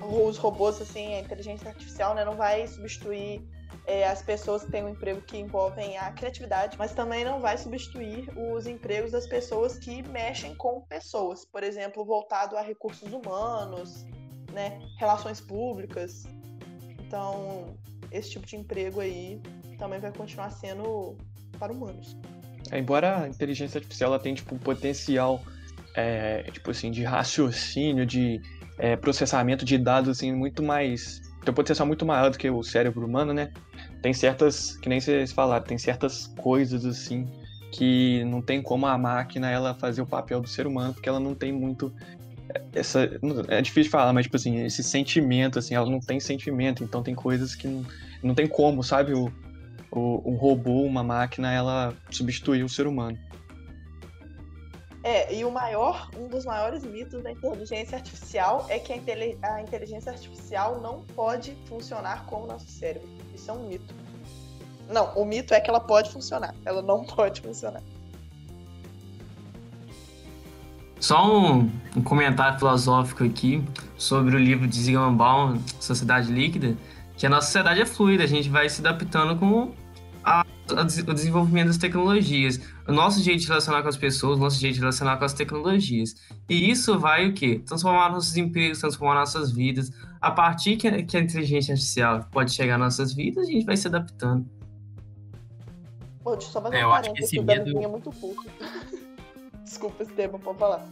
os 0.00 0.36
robôs, 0.36 0.80
assim, 0.80 1.14
a 1.14 1.20
inteligência 1.20 1.68
artificial, 1.68 2.14
né, 2.14 2.24
não 2.24 2.36
vai 2.36 2.66
substituir 2.66 3.42
é, 3.86 4.06
as 4.06 4.22
pessoas 4.22 4.64
que 4.64 4.70
têm 4.70 4.84
um 4.84 4.88
emprego 4.88 5.20
que 5.22 5.38
envolvem 5.38 5.96
a 5.96 6.10
criatividade, 6.12 6.76
mas 6.78 6.92
também 6.92 7.24
não 7.24 7.40
vai 7.40 7.56
substituir 7.56 8.28
os 8.36 8.66
empregos 8.66 9.12
das 9.12 9.26
pessoas 9.26 9.78
que 9.78 10.02
mexem 10.08 10.54
com 10.54 10.80
pessoas, 10.82 11.44
por 11.44 11.62
exemplo, 11.62 12.04
voltado 12.04 12.56
a 12.56 12.62
recursos 12.62 13.12
humanos, 13.12 14.04
né, 14.52 14.78
relações 14.98 15.40
públicas. 15.40 16.24
Então, 17.00 17.76
esse 18.10 18.30
tipo 18.30 18.46
de 18.46 18.56
emprego 18.56 19.00
aí 19.00 19.40
também 19.78 20.00
vai 20.00 20.12
continuar 20.12 20.50
sendo 20.50 21.16
para 21.58 21.72
humanos. 21.72 22.16
É, 22.70 22.78
embora 22.78 23.22
a 23.22 23.28
inteligência 23.28 23.78
artificial 23.78 24.12
ela 24.12 24.18
tenha 24.18 24.34
tipo, 24.34 24.54
um 24.54 24.58
potencial 24.58 25.40
é, 25.94 26.42
tipo 26.50 26.70
assim, 26.70 26.90
de 26.90 27.02
raciocínio, 27.04 28.04
de 28.04 28.40
é, 28.78 28.96
processamento 28.96 29.64
de 29.64 29.78
dados 29.78 30.10
assim, 30.10 30.32
muito 30.32 30.62
mais. 30.62 31.20
tem 31.42 31.52
um 31.52 31.54
potencial 31.54 31.86
muito 31.86 32.04
maior 32.04 32.30
do 32.30 32.38
que 32.38 32.48
o 32.50 32.62
cérebro 32.62 33.06
humano, 33.06 33.32
né? 33.32 33.50
Tem 34.02 34.12
certas, 34.12 34.76
que 34.76 34.88
nem 34.88 35.00
vocês 35.00 35.32
falaram, 35.32 35.64
tem 35.64 35.78
certas 35.78 36.26
coisas 36.38 36.84
assim 36.84 37.26
que 37.72 38.24
não 38.24 38.40
tem 38.40 38.62
como 38.62 38.86
a 38.86 38.96
máquina 38.96 39.50
ela 39.50 39.74
fazer 39.74 40.00
o 40.00 40.06
papel 40.06 40.40
do 40.40 40.48
ser 40.48 40.66
humano, 40.66 40.94
porque 40.94 41.08
ela 41.08 41.20
não 41.20 41.34
tem 41.34 41.52
muito 41.52 41.92
essa 42.72 43.10
é 43.48 43.60
difícil 43.60 43.90
falar, 43.90 44.12
mas 44.12 44.24
tipo 44.24 44.36
assim, 44.36 44.64
esse 44.64 44.82
sentimento 44.82 45.58
assim, 45.58 45.74
ela 45.74 45.90
não 45.90 46.00
tem 46.00 46.20
sentimento, 46.20 46.84
então 46.84 47.02
tem 47.02 47.14
coisas 47.14 47.54
que 47.54 47.66
não, 47.66 47.84
não 48.22 48.34
tem 48.34 48.46
como, 48.46 48.82
sabe, 48.82 49.12
o, 49.12 49.30
o 49.90 50.32
um 50.32 50.36
robô, 50.36 50.82
uma 50.82 51.02
máquina, 51.02 51.52
ela 51.52 51.92
substituir 52.10 52.62
o 52.62 52.68
ser 52.68 52.86
humano. 52.86 53.18
É, 55.06 55.32
e 55.32 55.44
o 55.44 55.52
maior, 55.52 56.10
um 56.18 56.26
dos 56.26 56.44
maiores 56.44 56.82
mitos 56.82 57.22
da 57.22 57.30
inteligência 57.30 57.96
artificial 57.96 58.66
é 58.68 58.76
que 58.76 58.92
a, 58.92 59.54
a 59.54 59.62
inteligência 59.62 60.10
artificial 60.10 60.80
não 60.80 61.02
pode 61.14 61.56
funcionar 61.68 62.26
como 62.26 62.42
o 62.42 62.48
nosso 62.48 62.66
cérebro. 62.66 63.08
Isso 63.32 63.48
é 63.48 63.54
um 63.54 63.68
mito. 63.68 63.94
Não, 64.90 65.12
o 65.14 65.24
mito 65.24 65.54
é 65.54 65.60
que 65.60 65.70
ela 65.70 65.78
pode 65.78 66.10
funcionar, 66.10 66.52
ela 66.64 66.82
não 66.82 67.04
pode 67.14 67.40
funcionar. 67.40 67.80
Só 70.98 71.24
um, 71.24 71.70
um, 71.96 72.02
comentário 72.02 72.58
filosófico 72.58 73.22
aqui 73.22 73.64
sobre 73.96 74.34
o 74.34 74.38
livro 74.40 74.66
de 74.66 74.76
Zygmunt 74.76 75.16
Baum, 75.16 75.62
Sociedade 75.78 76.32
Líquida, 76.32 76.76
que 77.16 77.24
a 77.24 77.30
nossa 77.30 77.46
sociedade 77.46 77.80
é 77.80 77.86
fluida, 77.86 78.24
a 78.24 78.26
gente 78.26 78.48
vai 78.48 78.68
se 78.68 78.80
adaptando 78.80 79.38
com 79.38 79.70
o 80.82 81.14
desenvolvimento 81.14 81.68
das 81.68 81.78
tecnologias, 81.78 82.60
o 82.86 82.92
nosso 82.92 83.22
jeito 83.22 83.40
de 83.40 83.48
relacionar 83.48 83.82
com 83.82 83.88
as 83.88 83.96
pessoas, 83.96 84.38
o 84.38 84.40
nosso 84.40 84.60
jeito 84.60 84.74
de 84.74 84.80
relacionar 84.80 85.16
com 85.16 85.24
as 85.24 85.32
tecnologias. 85.32 86.14
E 86.48 86.70
isso 86.70 86.98
vai 86.98 87.28
o 87.28 87.34
quê? 87.34 87.60
Transformar 87.64 88.10
nossos 88.10 88.36
empregos, 88.36 88.80
transformar 88.80 89.14
nossas 89.14 89.52
vidas. 89.52 89.90
A 90.20 90.30
partir 90.30 90.76
que 90.76 90.88
a, 90.88 91.02
que 91.02 91.16
a 91.16 91.20
inteligência 91.20 91.72
artificial 91.72 92.26
pode 92.30 92.52
chegar 92.52 92.78
nas 92.78 92.98
nossas 92.98 93.14
vidas, 93.14 93.48
a 93.48 93.50
gente 93.50 93.64
vai 93.64 93.76
se 93.76 93.86
adaptando. 93.86 94.46
Pô, 96.22 96.32
deixa 96.32 96.48
eu 96.48 96.52
só 96.52 96.60
fazer 96.60 96.76
é, 96.76 96.86
um 96.86 96.90
parênteses, 96.90 97.30
que 97.30 97.38
o 97.38 97.44
medo... 97.44 97.78
é 97.78 97.86
muito 97.86 98.10
curto. 98.10 98.50
Desculpa, 99.62 100.02
Esteban, 100.02 100.38
pode 100.38 100.58
falar. 100.58 100.86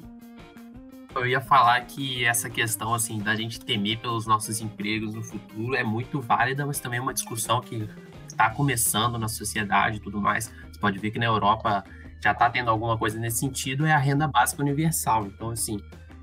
Eu 1.14 1.26
ia 1.26 1.40
falar 1.40 1.80
que 1.86 2.24
essa 2.24 2.50
questão, 2.50 2.92
assim, 2.92 3.20
da 3.20 3.36
gente 3.36 3.60
temer 3.60 3.98
pelos 3.98 4.26
nossos 4.26 4.60
empregos 4.60 5.14
no 5.14 5.22
futuro 5.22 5.76
é 5.76 5.84
muito 5.84 6.20
válida, 6.20 6.66
mas 6.66 6.80
também 6.80 6.98
é 6.98 7.02
uma 7.02 7.14
discussão 7.14 7.60
que 7.60 7.88
está 8.34 8.50
começando 8.50 9.18
na 9.18 9.28
sociedade 9.28 9.96
e 9.96 10.00
tudo 10.00 10.20
mais. 10.20 10.52
Você 10.70 10.78
pode 10.78 10.98
ver 10.98 11.10
que 11.10 11.18
na 11.18 11.26
Europa 11.26 11.84
já 12.22 12.32
está 12.32 12.48
tendo 12.50 12.70
alguma 12.70 12.96
coisa 12.98 13.18
nesse 13.18 13.38
sentido, 13.38 13.86
é 13.86 13.92
a 13.92 13.98
renda 13.98 14.26
básica 14.26 14.62
universal. 14.62 15.26
Então, 15.26 15.50
assim, 15.50 15.78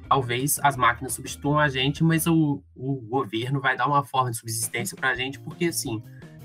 talvez 0.10 0.60
as 0.64 0.76
máquinas 0.76 1.14
substituam 1.14 1.60
a 1.60 1.70
gente, 1.70 2.04
mas 2.04 2.28
o, 2.28 2.62
o 2.76 2.96
governo 3.10 3.62
vai 3.62 3.78
dar 3.78 3.88
uma 3.88 4.04
forma 4.04 4.32
de 4.32 4.38
subsistência 4.38 4.98
para 4.98 5.10
a 5.10 5.16
gente, 5.16 5.40
porque, 5.40 5.66
assim, 5.66 6.02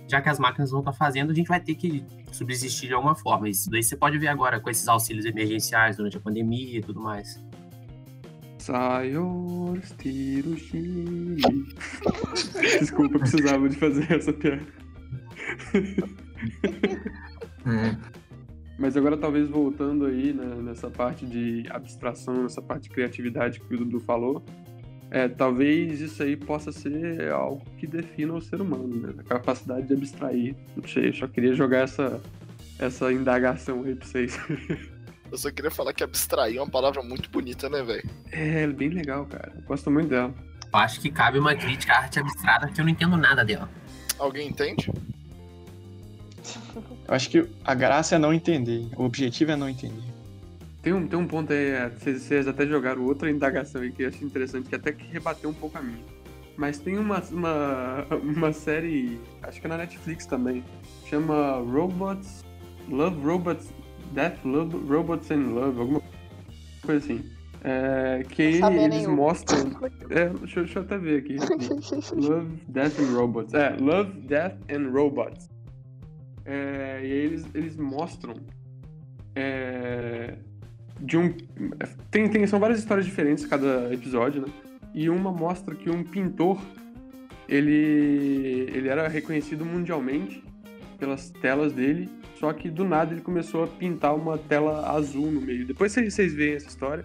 já 0.08 0.20
que 0.20 0.28
as 0.28 0.38
máquinas 0.38 0.70
vão 0.70 0.80
estar 0.80 0.92
tá 0.92 0.96
fazendo, 0.96 1.32
a 1.32 1.34
gente 1.34 1.48
vai 1.48 1.60
ter 1.60 1.74
que 1.74 2.04
subsistir 2.30 2.88
de 2.88 2.94
alguma 2.94 3.14
forma. 3.14 3.48
Isso 3.48 3.70
daí 3.70 3.82
você 3.82 3.96
pode 3.96 4.18
ver 4.18 4.28
agora 4.28 4.60
com 4.60 4.70
esses 4.70 4.86
auxílios 4.88 5.24
emergenciais 5.24 5.96
durante 5.96 6.16
a 6.16 6.20
pandemia 6.20 6.78
e 6.78 6.82
tudo 6.82 7.00
mais. 7.00 7.42
Tirushi. 9.98 11.36
Desculpa, 12.80 13.18
precisava 13.18 13.68
de 13.68 13.76
fazer 13.76 14.12
essa 14.12 14.32
piada. 14.32 14.85
É. 17.66 17.96
Mas 18.78 18.96
agora 18.96 19.16
talvez 19.16 19.48
voltando 19.48 20.06
aí 20.06 20.32
né, 20.32 20.54
nessa 20.62 20.88
parte 20.88 21.26
de 21.26 21.64
abstração, 21.70 22.42
nessa 22.42 22.62
parte 22.62 22.84
de 22.84 22.90
criatividade 22.90 23.58
que 23.58 23.74
o 23.74 23.78
Dudu 23.78 23.98
falou, 23.98 24.44
é, 25.10 25.28
talvez 25.28 26.00
isso 26.00 26.22
aí 26.22 26.36
possa 26.36 26.70
ser 26.70 27.30
algo 27.30 27.62
que 27.78 27.86
defina 27.86 28.34
o 28.34 28.40
ser 28.40 28.60
humano, 28.60 28.88
né? 28.88 29.14
A 29.18 29.22
capacidade 29.22 29.86
de 29.86 29.94
abstrair. 29.94 30.54
Não 30.76 30.86
sei, 30.86 31.08
eu 31.08 31.14
só 31.14 31.26
queria 31.26 31.54
jogar 31.54 31.78
essa, 31.78 32.20
essa 32.78 33.12
indagação 33.12 33.82
aí 33.84 33.94
pra 33.94 34.06
vocês. 34.06 34.38
Eu 35.28 35.36
só 35.36 35.50
queria 35.50 35.72
falar 35.72 35.92
que 35.92 36.04
abstrair 36.04 36.56
é 36.56 36.62
uma 36.62 36.70
palavra 36.70 37.02
muito 37.02 37.28
bonita, 37.28 37.68
né, 37.68 37.82
velho? 37.82 38.08
É, 38.30 38.62
é 38.62 38.66
bem 38.68 38.90
legal, 38.90 39.26
cara. 39.26 39.52
Eu 39.56 39.62
gosto 39.62 39.90
muito 39.90 40.08
dela. 40.08 40.32
Eu 40.72 40.78
acho 40.78 41.00
que 41.00 41.10
cabe 41.10 41.36
uma 41.36 41.52
crítica 41.52 41.94
à 41.94 41.98
arte 42.02 42.20
abstrata 42.20 42.68
que 42.68 42.80
eu 42.80 42.84
não 42.84 42.92
entendo 42.92 43.16
nada 43.16 43.44
dela. 43.44 43.68
Alguém 44.20 44.48
entende? 44.48 44.88
Eu 47.08 47.14
acho 47.14 47.30
que 47.30 47.48
a 47.64 47.74
graça 47.74 48.16
é 48.16 48.18
não 48.18 48.32
entender. 48.32 48.86
O 48.96 49.04
objetivo 49.04 49.52
é 49.52 49.56
não 49.56 49.68
entender. 49.68 50.16
Tem 50.82 50.92
um, 50.92 51.06
tem 51.06 51.18
um 51.18 51.26
ponto 51.26 51.52
aí, 51.52 51.70
é, 51.70 51.88
vocês, 51.88 52.22
vocês 52.22 52.46
até 52.46 52.64
jogaram 52.64 53.04
outra 53.04 53.28
indagação 53.28 53.82
aí 53.82 53.90
que 53.90 54.04
eu 54.04 54.08
acho 54.08 54.24
interessante, 54.24 54.68
que 54.68 54.74
até 54.74 54.92
que 54.92 55.04
rebateu 55.06 55.50
um 55.50 55.54
pouco 55.54 55.76
a 55.76 55.82
minha. 55.82 55.98
Mas 56.56 56.78
tem 56.78 56.96
uma, 56.96 57.20
uma, 57.30 58.06
uma 58.22 58.52
série, 58.52 59.20
acho 59.42 59.60
que 59.60 59.66
é 59.66 59.68
na 59.68 59.78
Netflix 59.78 60.26
também, 60.26 60.64
chama 61.08 61.56
Robots, 61.58 62.44
Love 62.88 63.20
Robots, 63.20 63.72
Death 64.12 64.38
Love, 64.44 64.76
Robots 64.88 65.30
and 65.30 65.48
Love, 65.54 65.80
alguma 65.80 66.02
coisa 66.82 67.04
assim. 67.04 67.24
É, 67.64 68.22
que 68.28 68.42
eles 68.42 68.60
nenhum. 68.60 69.16
mostram. 69.16 69.58
É, 70.08 70.28
deixa, 70.28 70.60
deixa, 70.60 70.78
eu 70.78 70.82
até 70.84 70.98
ver 70.98 71.18
aqui. 71.18 71.36
Love, 72.14 72.62
Death 72.68 73.00
and 73.00 73.16
Robots. 73.16 73.54
É, 73.54 73.76
Love, 73.80 74.12
Death 74.20 74.54
and 74.70 74.88
Robots. 74.92 75.55
É, 76.46 77.00
e 77.02 77.04
aí 77.04 77.10
eles, 77.10 77.44
eles 77.54 77.76
mostram 77.76 78.34
é, 79.34 80.36
de 81.00 81.18
um. 81.18 81.34
Tem, 82.10 82.28
tem, 82.28 82.46
são 82.46 82.60
várias 82.60 82.78
histórias 82.78 83.04
diferentes 83.04 83.44
cada 83.44 83.92
episódio, 83.92 84.42
né? 84.42 84.48
E 84.94 85.10
uma 85.10 85.32
mostra 85.32 85.74
que 85.74 85.90
um 85.90 86.02
pintor 86.04 86.58
ele, 87.48 88.70
ele 88.72 88.88
era 88.88 89.08
reconhecido 89.08 89.64
mundialmente 89.64 90.42
pelas 90.98 91.30
telas 91.30 91.72
dele, 91.72 92.08
só 92.36 92.52
que 92.52 92.70
do 92.70 92.84
nada 92.84 93.12
ele 93.12 93.20
começou 93.20 93.64
a 93.64 93.66
pintar 93.66 94.14
uma 94.14 94.38
tela 94.38 94.90
azul 94.90 95.30
no 95.30 95.40
meio. 95.40 95.66
Depois 95.66 95.92
vocês 95.92 96.32
veem 96.32 96.54
essa 96.54 96.68
história, 96.68 97.04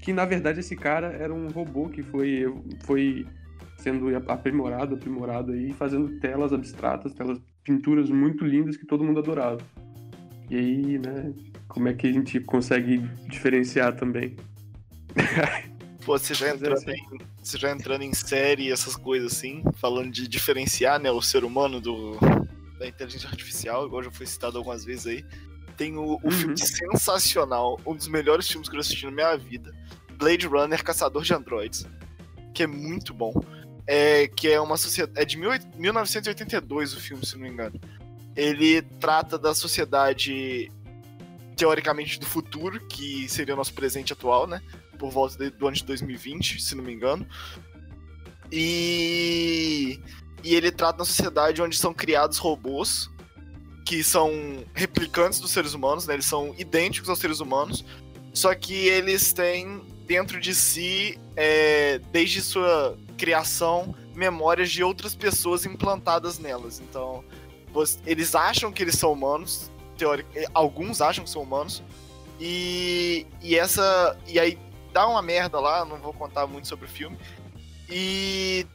que 0.00 0.12
na 0.12 0.24
verdade 0.24 0.60
esse 0.60 0.74
cara 0.74 1.08
era 1.08 1.32
um 1.32 1.48
robô 1.48 1.88
que 1.88 2.02
foi, 2.02 2.44
foi 2.84 3.26
sendo 3.78 4.14
aprimorado, 4.28 4.94
aprimorado 4.94 5.52
aí, 5.52 5.72
fazendo 5.72 6.18
telas 6.18 6.52
abstratas, 6.52 7.14
telas, 7.14 7.40
pinturas 7.64 8.10
muito 8.10 8.44
lindas 8.44 8.76
que 8.76 8.86
todo 8.86 9.02
mundo 9.02 9.18
adorava. 9.18 9.60
E 10.50 10.56
aí, 10.56 10.98
né, 10.98 11.32
como 11.66 11.88
é 11.88 11.94
que 11.94 12.06
a 12.06 12.12
gente 12.12 12.38
consegue 12.40 12.98
diferenciar 13.28 13.96
também? 13.96 14.36
Pô, 16.04 16.18
você 16.18 16.34
já, 16.34 16.50
entrando 16.50 16.74
assim. 16.74 16.90
em, 16.90 17.18
você 17.42 17.58
já 17.58 17.70
entrando 17.70 18.02
em 18.02 18.12
série, 18.12 18.70
essas 18.70 18.94
coisas 18.94 19.32
assim, 19.32 19.62
falando 19.76 20.10
de 20.10 20.28
diferenciar 20.28 21.00
né, 21.00 21.10
o 21.10 21.22
ser 21.22 21.44
humano 21.44 21.80
do, 21.80 22.18
da 22.78 22.86
inteligência 22.86 23.28
artificial, 23.28 23.86
igual 23.86 24.02
já 24.02 24.10
foi 24.10 24.26
citado 24.26 24.58
algumas 24.58 24.84
vezes 24.84 25.06
aí. 25.06 25.24
Tem 25.76 25.96
o, 25.96 26.02
o 26.02 26.20
uhum. 26.22 26.30
filme 26.30 26.58
sensacional, 26.58 27.80
um 27.86 27.96
dos 27.96 28.06
melhores 28.06 28.46
filmes 28.46 28.68
que 28.68 28.76
eu 28.76 28.80
assisti 28.80 29.06
na 29.06 29.10
minha 29.10 29.36
vida. 29.36 29.74
Blade 30.18 30.46
Runner, 30.46 30.84
Caçador 30.84 31.22
de 31.22 31.32
Androids. 31.32 31.86
Que 32.52 32.64
é 32.64 32.66
muito 32.66 33.12
bom. 33.12 33.32
É, 33.86 34.28
que 34.28 34.48
é 34.48 34.60
uma 34.60 34.76
sociedade. 34.76 35.20
É 35.20 35.24
de 35.24 35.36
mil, 35.36 35.50
1982 35.76 36.94
o 36.94 37.00
filme, 37.00 37.24
se 37.24 37.34
não 37.34 37.42
me 37.42 37.48
engano. 37.48 37.78
Ele 38.34 38.82
trata 38.82 39.38
da 39.38 39.54
sociedade 39.54 40.70
teoricamente 41.56 42.18
do 42.18 42.26
futuro, 42.26 42.80
que 42.86 43.28
seria 43.28 43.54
o 43.54 43.56
nosso 43.56 43.72
presente 43.74 44.12
atual, 44.12 44.46
né? 44.46 44.60
Por 44.98 45.10
volta 45.10 45.36
de, 45.38 45.50
do 45.50 45.66
ano 45.66 45.76
de 45.76 45.84
2020, 45.84 46.60
se 46.60 46.74
não 46.74 46.82
me 46.82 46.92
engano. 46.92 47.26
E, 48.50 50.00
e 50.42 50.54
ele 50.54 50.70
trata 50.70 51.00
uma 51.00 51.04
sociedade 51.04 51.62
onde 51.62 51.76
são 51.76 51.92
criados 51.92 52.38
robôs 52.38 53.10
que 53.84 54.02
são 54.02 54.64
replicantes 54.72 55.38
dos 55.38 55.50
seres 55.50 55.74
humanos, 55.74 56.06
né? 56.06 56.14
Eles 56.14 56.26
são 56.26 56.54
idênticos 56.58 57.10
aos 57.10 57.18
seres 57.18 57.40
humanos, 57.40 57.84
só 58.32 58.54
que 58.54 58.74
eles 58.74 59.32
têm 59.32 59.82
dentro 60.06 60.40
de 60.40 60.54
si, 60.54 61.18
é, 61.36 61.98
desde 62.10 62.40
sua 62.40 62.96
criação, 63.14 63.94
memórias 64.14 64.70
de 64.70 64.82
outras 64.82 65.14
pessoas 65.14 65.64
implantadas 65.64 66.38
nelas. 66.38 66.80
Então, 66.80 67.24
eles 68.06 68.34
acham 68.34 68.70
que 68.70 68.82
eles 68.82 68.96
são 68.96 69.12
humanos, 69.12 69.70
teórico, 69.96 70.30
alguns 70.52 71.00
acham 71.00 71.24
que 71.24 71.30
são 71.30 71.42
humanos, 71.42 71.82
e, 72.40 73.26
e 73.40 73.56
essa. 73.56 74.18
E 74.26 74.38
aí 74.38 74.58
dá 74.92 75.06
uma 75.06 75.22
merda 75.22 75.58
lá, 75.60 75.84
não 75.84 75.98
vou 75.98 76.12
contar 76.12 76.46
muito 76.46 76.68
sobre 76.68 76.86
o 76.86 76.88
filme. 76.88 77.18
E 77.88 78.66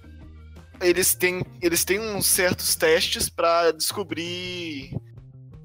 eles 0.82 1.13
têm, 1.15 1.43
eles 1.62 1.84
têm 1.84 1.99
uns 1.99 2.25
certos 2.25 2.75
testes 2.75 3.30
para 3.30 3.71
descobrir 3.71 4.95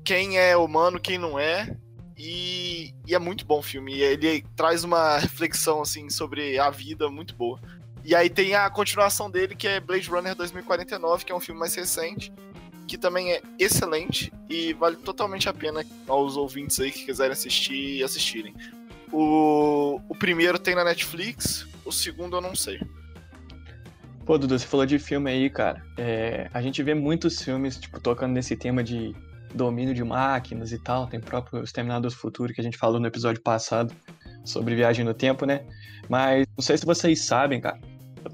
quem 0.04 0.38
é 0.38 0.56
humano, 0.56 1.00
quem 1.00 1.18
não 1.18 1.38
é. 1.38 1.76
E, 2.16 2.94
e, 3.06 3.14
é 3.14 3.18
muito 3.18 3.44
bom 3.44 3.58
o 3.58 3.62
filme. 3.62 4.00
Ele 4.00 4.44
traz 4.56 4.84
uma 4.84 5.18
reflexão 5.18 5.82
assim 5.82 6.08
sobre 6.08 6.58
a 6.58 6.70
vida 6.70 7.10
muito 7.10 7.34
boa. 7.34 7.60
E 8.04 8.14
aí 8.14 8.28
tem 8.28 8.54
a 8.54 8.68
continuação 8.68 9.30
dele, 9.30 9.54
que 9.54 9.66
é 9.66 9.80
Blade 9.80 10.08
Runner 10.10 10.34
2049, 10.34 11.24
que 11.24 11.32
é 11.32 11.34
um 11.34 11.40
filme 11.40 11.58
mais 11.58 11.74
recente, 11.74 12.30
que 12.86 12.98
também 12.98 13.32
é 13.32 13.42
excelente 13.58 14.30
e 14.48 14.74
vale 14.74 14.96
totalmente 14.96 15.48
a 15.48 15.54
pena 15.54 15.84
aos 16.06 16.36
ouvintes 16.36 16.78
aí 16.80 16.90
que 16.90 17.06
quiserem 17.06 17.32
assistir 17.32 18.04
assistirem. 18.04 18.54
O, 19.10 20.00
o 20.08 20.14
primeiro 20.14 20.58
tem 20.58 20.74
na 20.74 20.84
Netflix, 20.84 21.66
o 21.84 21.90
segundo 21.90 22.36
eu 22.36 22.40
não 22.42 22.54
sei. 22.54 22.78
Pô, 24.26 24.36
Dudu, 24.36 24.58
você 24.58 24.66
falou 24.66 24.84
de 24.84 24.98
filme 24.98 25.30
aí, 25.30 25.48
cara. 25.48 25.82
É, 25.96 26.48
a 26.52 26.60
gente 26.60 26.82
vê 26.82 26.94
muitos 26.94 27.42
filmes, 27.42 27.78
tipo, 27.78 28.00
tocando 28.00 28.32
nesse 28.32 28.56
tema 28.56 28.82
de 28.82 29.14
domínio 29.54 29.94
de 29.94 30.02
máquinas 30.02 30.72
e 30.72 30.78
tal. 30.78 31.06
Tem 31.06 31.20
próprio 31.20 31.62
Exterminador 31.62 32.10
do 32.10 32.16
Futuro, 32.16 32.52
que 32.52 32.60
a 32.60 32.64
gente 32.64 32.76
falou 32.76 32.98
no 32.98 33.06
episódio 33.06 33.42
passado 33.42 33.94
sobre 34.44 34.74
viagem 34.74 35.04
no 35.04 35.14
tempo, 35.14 35.46
né? 35.46 35.64
Mas 36.08 36.46
não 36.56 36.62
sei 36.62 36.76
se 36.76 36.86
vocês 36.86 37.20
sabem, 37.20 37.60
cara. 37.60 37.78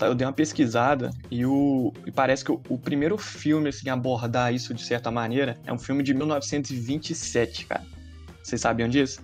Eu 0.01 0.15
dei 0.15 0.27
uma 0.27 0.33
pesquisada 0.33 1.11
e, 1.31 1.45
o, 1.45 1.93
e 2.07 2.13
parece 2.13 2.45
que 2.45 2.53
o, 2.53 2.61
o, 2.69 2.79
primeiro 2.79 3.19
filme 3.19 3.69
assim, 3.69 3.89
a 3.89 3.95
abordar 3.95 4.55
isso 4.55 4.73
de 4.73 4.83
certa 4.83 5.11
maneira 5.11 5.59
é 5.67 5.73
um 5.73 5.79
filme 5.79 6.03
de 6.03 6.15
1927, 6.15 7.67
cara. 7.67 7.85
Vocês 8.43 8.61
sabiam 8.61 8.89
disso? 8.89 9.21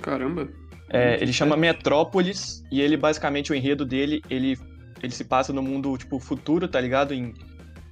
Caramba. 0.00 0.48
É, 0.88 1.22
ele 1.22 1.32
chama 1.32 1.56
Metrópolis 1.56 2.64
e 2.70 2.80
ele 2.80 2.96
basicamente 2.96 3.52
o 3.52 3.54
enredo 3.54 3.84
dele 3.84 4.22
ele, 4.28 4.58
ele 5.02 5.12
se 5.12 5.24
passa 5.24 5.52
no 5.52 5.62
mundo 5.62 5.96
tipo 5.96 6.18
futuro, 6.18 6.66
tá 6.66 6.80
ligado? 6.80 7.12
Em, 7.14 7.34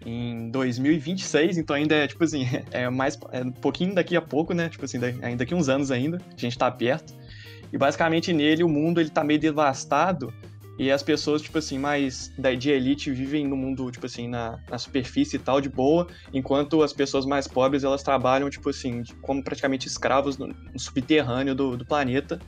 em 0.04 0.50
2026, 0.50 1.58
então 1.58 1.76
ainda 1.76 1.94
é 1.94 2.06
tipo 2.08 2.24
assim 2.24 2.46
é 2.72 2.88
mais 2.88 3.18
é 3.32 3.42
um 3.42 3.52
pouquinho 3.52 3.94
daqui 3.94 4.16
a 4.16 4.22
pouco, 4.22 4.52
né? 4.52 4.68
Tipo 4.68 4.84
assim 4.84 4.98
ainda 5.22 5.36
daqui 5.36 5.54
uns 5.54 5.68
anos 5.68 5.90
ainda 5.90 6.18
a 6.36 6.40
gente 6.40 6.56
tá 6.56 6.70
perto. 6.70 7.14
E 7.72 7.76
basicamente 7.76 8.32
nele 8.32 8.64
o 8.64 8.68
mundo 8.68 9.00
ele 9.00 9.10
tá 9.10 9.22
meio 9.22 9.38
devastado 9.38 10.32
e 10.78 10.92
as 10.92 11.02
pessoas, 11.02 11.42
tipo 11.42 11.58
assim, 11.58 11.76
mais 11.76 12.32
da, 12.38 12.54
de 12.54 12.70
elite 12.70 13.10
vivem 13.10 13.46
no 13.48 13.56
mundo, 13.56 13.90
tipo 13.90 14.06
assim, 14.06 14.28
na, 14.28 14.60
na 14.70 14.78
superfície 14.78 15.34
e 15.34 15.38
tal, 15.38 15.60
de 15.60 15.68
boa, 15.68 16.06
enquanto 16.32 16.82
as 16.82 16.92
pessoas 16.92 17.26
mais 17.26 17.48
pobres, 17.48 17.82
elas 17.82 18.02
trabalham, 18.02 18.48
tipo 18.48 18.70
assim, 18.70 19.02
como 19.20 19.42
praticamente 19.42 19.88
escravos 19.88 20.38
no, 20.38 20.46
no 20.46 20.78
subterrâneo 20.78 21.52
do, 21.52 21.76
do 21.76 21.84
planeta. 21.84 22.38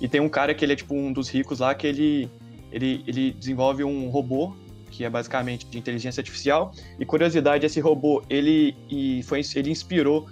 E 0.00 0.06
tem 0.06 0.20
um 0.20 0.28
cara 0.28 0.54
que 0.54 0.64
ele 0.64 0.74
é, 0.74 0.76
tipo, 0.76 0.94
um 0.94 1.12
dos 1.12 1.28
ricos 1.28 1.58
lá, 1.58 1.74
que 1.74 1.86
ele, 1.86 2.30
ele, 2.70 3.02
ele 3.08 3.32
desenvolve 3.32 3.82
um 3.82 4.08
robô, 4.08 4.54
que 4.88 5.04
é 5.04 5.10
basicamente 5.10 5.66
de 5.66 5.76
inteligência 5.76 6.20
artificial. 6.20 6.72
E 7.00 7.04
curiosidade, 7.04 7.66
esse 7.66 7.80
robô, 7.80 8.22
ele, 8.30 8.76
e 8.88 9.24
foi, 9.24 9.40
ele 9.56 9.70
inspirou 9.70 10.28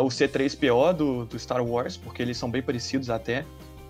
o 0.00 0.06
C3PO 0.06 0.92
do, 0.92 1.24
do 1.26 1.38
Star 1.38 1.64
Wars, 1.64 1.96
porque 1.96 2.22
eles 2.22 2.36
são 2.36 2.48
bem 2.48 2.62
parecidos 2.62 3.10
até. 3.10 3.44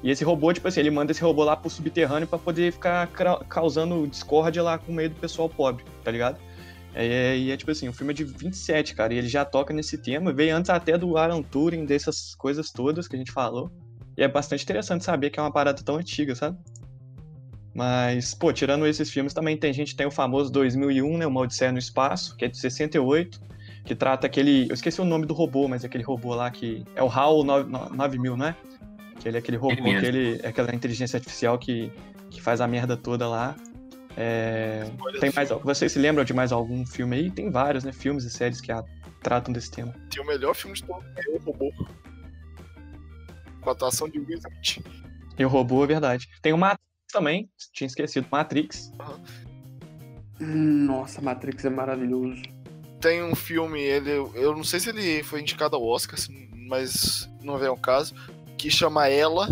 E 0.05 0.11
esse 0.11 0.23
robô, 0.23 0.53
tipo 0.53 0.69
assim, 0.69 0.81
ele 0.81 0.91
manda 0.91 1.13
esse 1.13 1.23
robô 1.23 1.43
lá 1.45 1.57
pro 1.57 1.71
subterrâneo 1.71 2.29
para 2.29 2.39
poder 2.39 2.71
ficar 2.71 3.09
causando 3.49 4.07
discórdia 4.07 4.63
lá 4.63 4.77
com 4.77 4.93
o 4.93 4.95
meio 4.95 5.09
do 5.09 5.17
pessoal 5.17 5.49
pobre, 5.49 5.83
tá 6.05 6.11
ligado? 6.11 6.39
É, 6.95 7.39
e 7.39 7.51
é 7.51 7.57
tipo 7.57 7.71
assim, 7.71 7.89
o 7.89 7.93
filme 7.93 8.13
é 8.13 8.15
de 8.15 8.23
27, 8.23 8.95
cara, 8.95 9.15
e 9.15 9.17
ele 9.17 9.29
já 9.29 9.47
toca 9.47 9.73
nesse 9.73 9.97
tema, 9.97 10.31
veio 10.31 10.55
antes 10.55 10.69
até 10.69 10.99
do 10.99 11.17
Alan 11.17 11.43
Turing, 11.43 11.87
dessas 11.87 12.35
coisas 12.35 12.71
todas 12.71 13.09
que 13.09 13.17
a 13.17 13.19
gente 13.19 13.33
falou. 13.33 13.71
E 14.15 14.23
é 14.23 14.29
bastante 14.29 14.63
interessante 14.63 15.03
saber 15.03 15.31
que 15.31 15.41
é 15.41 15.43
uma 15.43 15.51
parada 15.51 15.83
tão 15.83 15.97
antiga, 15.97 16.35
sabe? 16.35 16.59
Mas, 17.75 18.35
pô, 18.35 18.53
tirando 18.53 18.87
esses 18.87 19.11
filmes, 19.11 19.33
também 19.33 19.57
tem 19.57 19.73
gente 19.73 19.97
tem 19.97 20.07
o 20.07 20.11
famoso 20.11 20.53
2001, 20.53 21.17
né, 21.17 21.27
Uma 21.27 21.41
Odisseia 21.41 21.73
no 21.73 21.79
Espaço, 21.79 22.37
que 22.37 22.45
é 22.45 22.49
de 22.49 22.59
68, 22.59 23.41
que 23.87 23.95
trata 23.95 24.27
aquele, 24.27 24.69
eu 24.69 24.75
esqueci 24.75 25.01
o 25.01 25.05
nome 25.05 25.25
do 25.25 25.33
robô, 25.33 25.67
mas 25.67 25.83
é 25.83 25.87
aquele 25.87 26.05
robô 26.05 26.35
lá 26.35 26.51
que 26.51 26.85
é 26.95 27.03
o 27.03 27.09
HAL 27.09 27.43
9000, 27.43 28.37
não 28.37 28.47
é? 28.47 28.57
Que 29.25 29.29
ele 29.29 29.39
é 29.39 29.41
aquele 29.41 29.57
robô, 29.57 29.73
ele 29.73 30.01
que 30.01 30.07
ele 30.07 30.41
é 30.43 30.49
aquela 30.49 30.75
inteligência 30.75 31.17
artificial 31.17 31.59
que, 31.59 31.91
que 32.31 32.43
faz 32.43 32.61
a 32.61 32.69
merda 32.69 32.95
toda 32.95 33.27
lá. 33.27 33.57
É... 34.19 34.85
Tem 35.19 35.33
mais, 35.35 35.49
vocês 35.49 35.93
se 35.93 35.99
lembram 35.99 36.27
de 36.27 36.35
mais 36.35 36.53
algum 36.53 36.85
filme 36.85 37.17
aí? 37.17 37.31
Tem 37.31 37.51
vários, 37.51 37.85
né? 37.85 37.91
Filmes 37.91 38.25
e 38.25 38.31
séries 38.31 38.61
que 38.61 38.71
a, 38.71 38.85
tratam 39.23 39.51
desse 39.51 39.71
tema. 39.71 39.95
Tem 40.11 40.23
o 40.23 40.27
melhor 40.27 40.55
filme 40.55 40.77
de 40.77 40.85
todos, 40.85 41.03
é 41.17 41.31
o 41.31 41.39
robô. 41.39 41.73
Com 43.63 43.71
a 43.71 43.73
atuação 43.73 44.11
de 44.11 44.19
Will 44.19 44.37
Smith. 44.37 44.85
E 45.39 45.43
o 45.43 45.49
robô, 45.49 45.83
é 45.83 45.87
verdade. 45.87 46.29
Tem 46.43 46.53
o 46.53 46.59
Matrix 46.59 46.85
também, 47.11 47.49
tinha 47.73 47.87
esquecido, 47.87 48.27
Matrix. 48.31 48.93
Uhum. 50.39 50.85
Nossa, 50.85 51.23
Matrix 51.23 51.65
é 51.65 51.71
maravilhoso. 51.71 52.43
Tem 53.01 53.25
um 53.25 53.35
filme, 53.35 53.81
ele, 53.81 54.11
eu 54.35 54.55
não 54.55 54.65
sei 54.65 54.81
se 54.81 54.91
ele 54.91 55.23
foi 55.23 55.41
indicado 55.41 55.77
ao 55.77 55.83
Oscar, 55.83 56.19
mas 56.69 57.27
não 57.43 57.57
é 57.57 57.71
o 57.71 57.77
caso, 57.77 58.15
que 58.65 58.71
chama 58.71 59.09
Ela, 59.09 59.47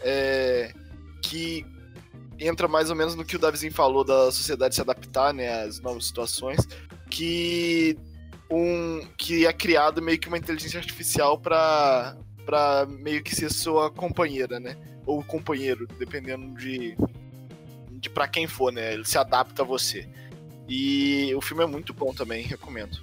é, 0.00 0.72
que 1.20 1.62
entra 2.38 2.66
mais 2.66 2.88
ou 2.88 2.96
menos 2.96 3.14
no 3.14 3.22
que 3.22 3.36
o 3.36 3.38
Davizinho 3.38 3.70
falou 3.70 4.02
da 4.02 4.32
sociedade 4.32 4.74
se 4.74 4.80
adaptar 4.80 5.34
né, 5.34 5.64
às 5.64 5.78
novas 5.80 6.06
situações, 6.06 6.66
que 7.10 7.98
um 8.50 9.06
que 9.18 9.44
é 9.44 9.52
criado 9.52 10.00
meio 10.00 10.18
que 10.18 10.26
uma 10.26 10.38
inteligência 10.38 10.78
artificial 10.78 11.38
para 11.38 12.16
para 12.46 12.86
meio 12.86 13.22
que 13.22 13.36
ser 13.36 13.52
sua 13.52 13.90
companheira, 13.90 14.58
né? 14.58 14.74
Ou 15.04 15.22
companheiro, 15.22 15.86
dependendo 15.98 16.58
de 16.58 16.96
de 17.90 18.08
para 18.08 18.26
quem 18.26 18.46
for, 18.46 18.72
né? 18.72 18.94
Ele 18.94 19.04
se 19.04 19.18
adapta 19.18 19.60
a 19.60 19.66
você. 19.66 20.08
E 20.66 21.30
o 21.34 21.42
filme 21.42 21.62
é 21.62 21.66
muito 21.66 21.92
bom 21.92 22.14
também, 22.14 22.42
recomendo. 22.46 23.02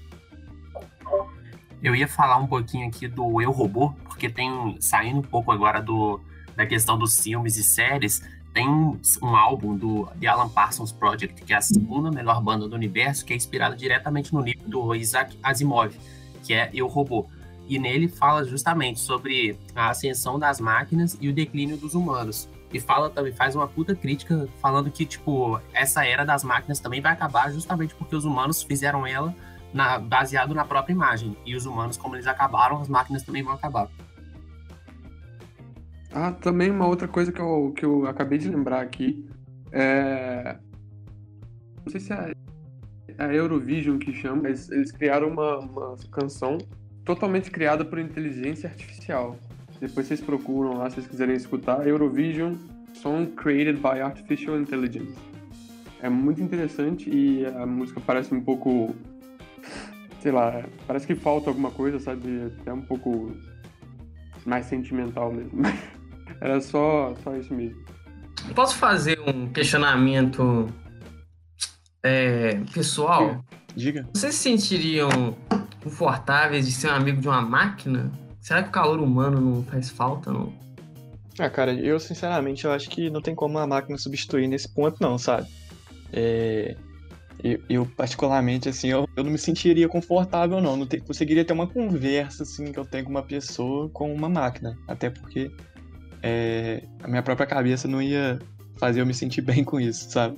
Eu 1.85 1.95
ia 1.95 2.07
falar 2.07 2.37
um 2.37 2.47
pouquinho 2.47 2.87
aqui 2.87 3.07
do 3.07 3.39
Eu 3.39 3.51
Robô, 3.51 3.93
porque 4.05 4.27
tem 4.27 4.75
saindo 4.79 5.19
um 5.19 5.21
pouco 5.21 5.51
agora 5.51 5.79
do, 5.79 6.19
da 6.55 6.65
questão 6.65 6.97
dos 6.97 7.19
filmes 7.19 7.57
e 7.57 7.63
séries, 7.63 8.23
tem 8.51 8.67
um 8.67 9.35
álbum 9.35 9.77
do 9.77 10.07
The 10.19 10.25
Alan 10.25 10.49
Parsons 10.49 10.91
Project, 10.91 11.43
que 11.43 11.53
é 11.53 11.57
a 11.57 11.61
segunda 11.61 12.09
melhor 12.09 12.41
banda 12.41 12.67
do 12.67 12.75
universo, 12.75 13.23
que 13.23 13.33
é 13.33 13.35
inspirado 13.35 13.75
diretamente 13.75 14.33
no 14.33 14.41
livro 14.41 14.67
do 14.67 14.95
Isaac 14.95 15.37
Asimov, 15.43 15.95
que 16.43 16.55
é 16.55 16.71
Eu 16.73 16.87
Robô. 16.87 17.27
E 17.67 17.77
nele 17.77 18.07
fala 18.07 18.43
justamente 18.43 18.99
sobre 18.99 19.55
a 19.75 19.91
ascensão 19.91 20.39
das 20.39 20.59
máquinas 20.59 21.15
e 21.21 21.29
o 21.29 21.33
declínio 21.33 21.77
dos 21.77 21.93
humanos. 21.93 22.49
E 22.73 22.79
fala 22.79 23.11
também, 23.11 23.31
faz 23.31 23.55
uma 23.55 23.67
puta 23.67 23.93
crítica 23.93 24.49
falando 24.59 24.89
que, 24.89 25.05
tipo, 25.05 25.61
essa 25.71 26.03
era 26.03 26.25
das 26.25 26.43
máquinas 26.43 26.79
também 26.79 26.99
vai 26.99 27.13
acabar 27.13 27.51
justamente 27.51 27.93
porque 27.93 28.15
os 28.15 28.25
humanos 28.25 28.63
fizeram 28.63 29.05
ela 29.05 29.35
na, 29.75 29.99
baseado 29.99 30.55
na 30.55 30.63
própria 30.63 30.93
imagem. 30.93 31.35
E 31.45 31.53
os 31.53 31.65
humanos, 31.65 31.97
como 31.97 32.15
eles 32.15 32.25
acabaram, 32.25 32.79
as 32.79 32.87
máquinas 32.87 33.23
também 33.23 33.43
vão 33.43 33.53
acabar. 33.53 33.89
Ah, 36.13 36.31
também 36.31 36.71
uma 36.71 36.87
outra 36.87 37.09
coisa 37.09 37.29
que 37.29 37.41
eu, 37.41 37.73
que 37.75 37.83
eu 37.83 38.07
acabei 38.07 38.37
de 38.37 38.47
lembrar 38.47 38.81
aqui 38.81 39.27
é. 39.73 40.57
Não 41.83 41.91
sei 41.91 41.99
se 41.99 42.13
é 42.13 42.33
a 43.17 43.33
Eurovision 43.33 43.97
que 43.99 44.13
chama, 44.13 44.43
mas 44.43 44.71
eles 44.71 44.91
criaram 44.91 45.27
uma, 45.27 45.59
uma 45.59 45.97
canção 46.09 46.57
totalmente 47.03 47.51
criada 47.51 47.83
por 47.83 47.99
inteligência 47.99 48.69
artificial. 48.69 49.37
Depois 49.79 50.07
vocês 50.07 50.21
procuram 50.21 50.77
lá 50.77 50.89
se 50.89 50.95
vocês 50.95 51.07
quiserem 51.07 51.35
escutar. 51.35 51.85
Eurovision 51.85 52.55
Song 52.93 53.27
Created 53.33 53.79
by 53.81 54.01
Artificial 54.01 54.57
Intelligence. 54.57 55.13
É 56.01 56.09
muito 56.09 56.41
interessante 56.41 57.09
e 57.09 57.45
a 57.45 57.65
música 57.65 57.99
parece 57.99 58.33
um 58.33 58.41
pouco 58.41 58.95
sei 60.25 60.31
lá, 60.31 60.65
parece 60.87 61.05
que 61.05 61.13
falta 61.13 61.51
alguma 61.51 61.69
coisa, 61.69 61.99
sabe? 61.99 62.51
Até 62.59 62.73
um 62.73 62.81
pouco 62.81 63.31
mais 64.43 64.65
sentimental 64.65 65.31
mesmo. 65.31 65.61
Era 66.41 66.59
só, 66.59 67.13
só 67.23 67.35
isso 67.35 67.53
mesmo. 67.53 67.79
Posso 68.55 68.75
fazer 68.75 69.19
um 69.19 69.45
questionamento 69.53 70.67
é, 72.01 72.55
pessoal? 72.73 73.45
Diga. 73.75 74.09
Vocês 74.15 74.33
se 74.33 74.41
sentiriam 74.41 75.37
confortáveis 75.83 76.65
de 76.65 76.71
ser 76.71 76.87
um 76.87 76.95
amigo 76.95 77.21
de 77.21 77.27
uma 77.27 77.41
máquina? 77.43 78.11
Será 78.41 78.63
que 78.63 78.69
o 78.69 78.71
calor 78.71 78.99
humano 78.99 79.39
não 79.39 79.63
faz 79.63 79.91
falta, 79.91 80.33
não? 80.33 80.51
Ah, 81.37 81.51
cara, 81.51 81.71
eu 81.71 81.99
sinceramente 81.99 82.65
eu 82.65 82.71
acho 82.71 82.89
que 82.89 83.11
não 83.11 83.21
tem 83.21 83.35
como 83.35 83.59
a 83.59 83.67
máquina 83.67 83.95
substituir 83.95 84.47
nesse 84.47 84.73
ponto, 84.73 84.97
não, 84.99 85.19
sabe? 85.19 85.47
É, 86.11 86.75
eu, 87.43 87.59
eu, 87.69 87.85
particularmente, 87.85 88.69
assim, 88.69 88.89
eu, 88.89 89.07
eu 89.15 89.23
não 89.23 89.31
me 89.31 89.37
sentiria 89.37 89.87
confortável, 89.87 90.61
não. 90.61 90.75
Não 90.77 90.85
te, 90.85 90.99
conseguiria 90.99 91.45
ter 91.45 91.53
uma 91.53 91.67
conversa, 91.67 92.43
assim, 92.43 92.71
que 92.71 92.79
eu 92.79 92.85
tenho 92.85 93.05
com 93.05 93.11
uma 93.11 93.23
pessoa 93.23 93.89
com 93.89 94.13
uma 94.13 94.29
máquina. 94.29 94.77
Até 94.87 95.09
porque 95.09 95.51
é, 96.23 96.83
a 97.03 97.07
minha 97.07 97.21
própria 97.21 97.45
cabeça 97.45 97.87
não 97.87 98.01
ia 98.01 98.39
fazer 98.77 99.01
eu 99.01 99.05
me 99.05 99.13
sentir 99.13 99.41
bem 99.41 99.63
com 99.63 99.79
isso, 99.79 100.09
sabe? 100.09 100.37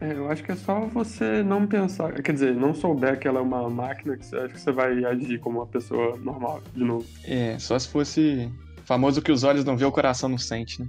É, 0.00 0.12
eu 0.14 0.28
acho 0.28 0.42
que 0.42 0.50
é 0.50 0.56
só 0.56 0.80
você 0.80 1.44
não 1.44 1.64
pensar, 1.64 2.12
quer 2.20 2.32
dizer, 2.32 2.56
não 2.56 2.74
souber 2.74 3.20
que 3.20 3.28
ela 3.28 3.38
é 3.38 3.42
uma 3.42 3.70
máquina, 3.70 4.16
que 4.16 4.26
você, 4.26 4.36
acho 4.36 4.54
que 4.54 4.60
você 4.60 4.72
vai 4.72 5.04
agir 5.04 5.38
como 5.38 5.60
uma 5.60 5.66
pessoa 5.66 6.16
normal, 6.18 6.60
de 6.74 6.82
novo. 6.82 7.06
É, 7.24 7.56
só 7.60 7.78
se 7.78 7.88
fosse 7.88 8.50
famoso 8.84 9.22
que 9.22 9.30
os 9.30 9.44
olhos 9.44 9.64
não 9.64 9.76
vê, 9.76 9.84
o 9.84 9.92
coração 9.92 10.28
não 10.28 10.38
sente, 10.38 10.80
né? 10.80 10.88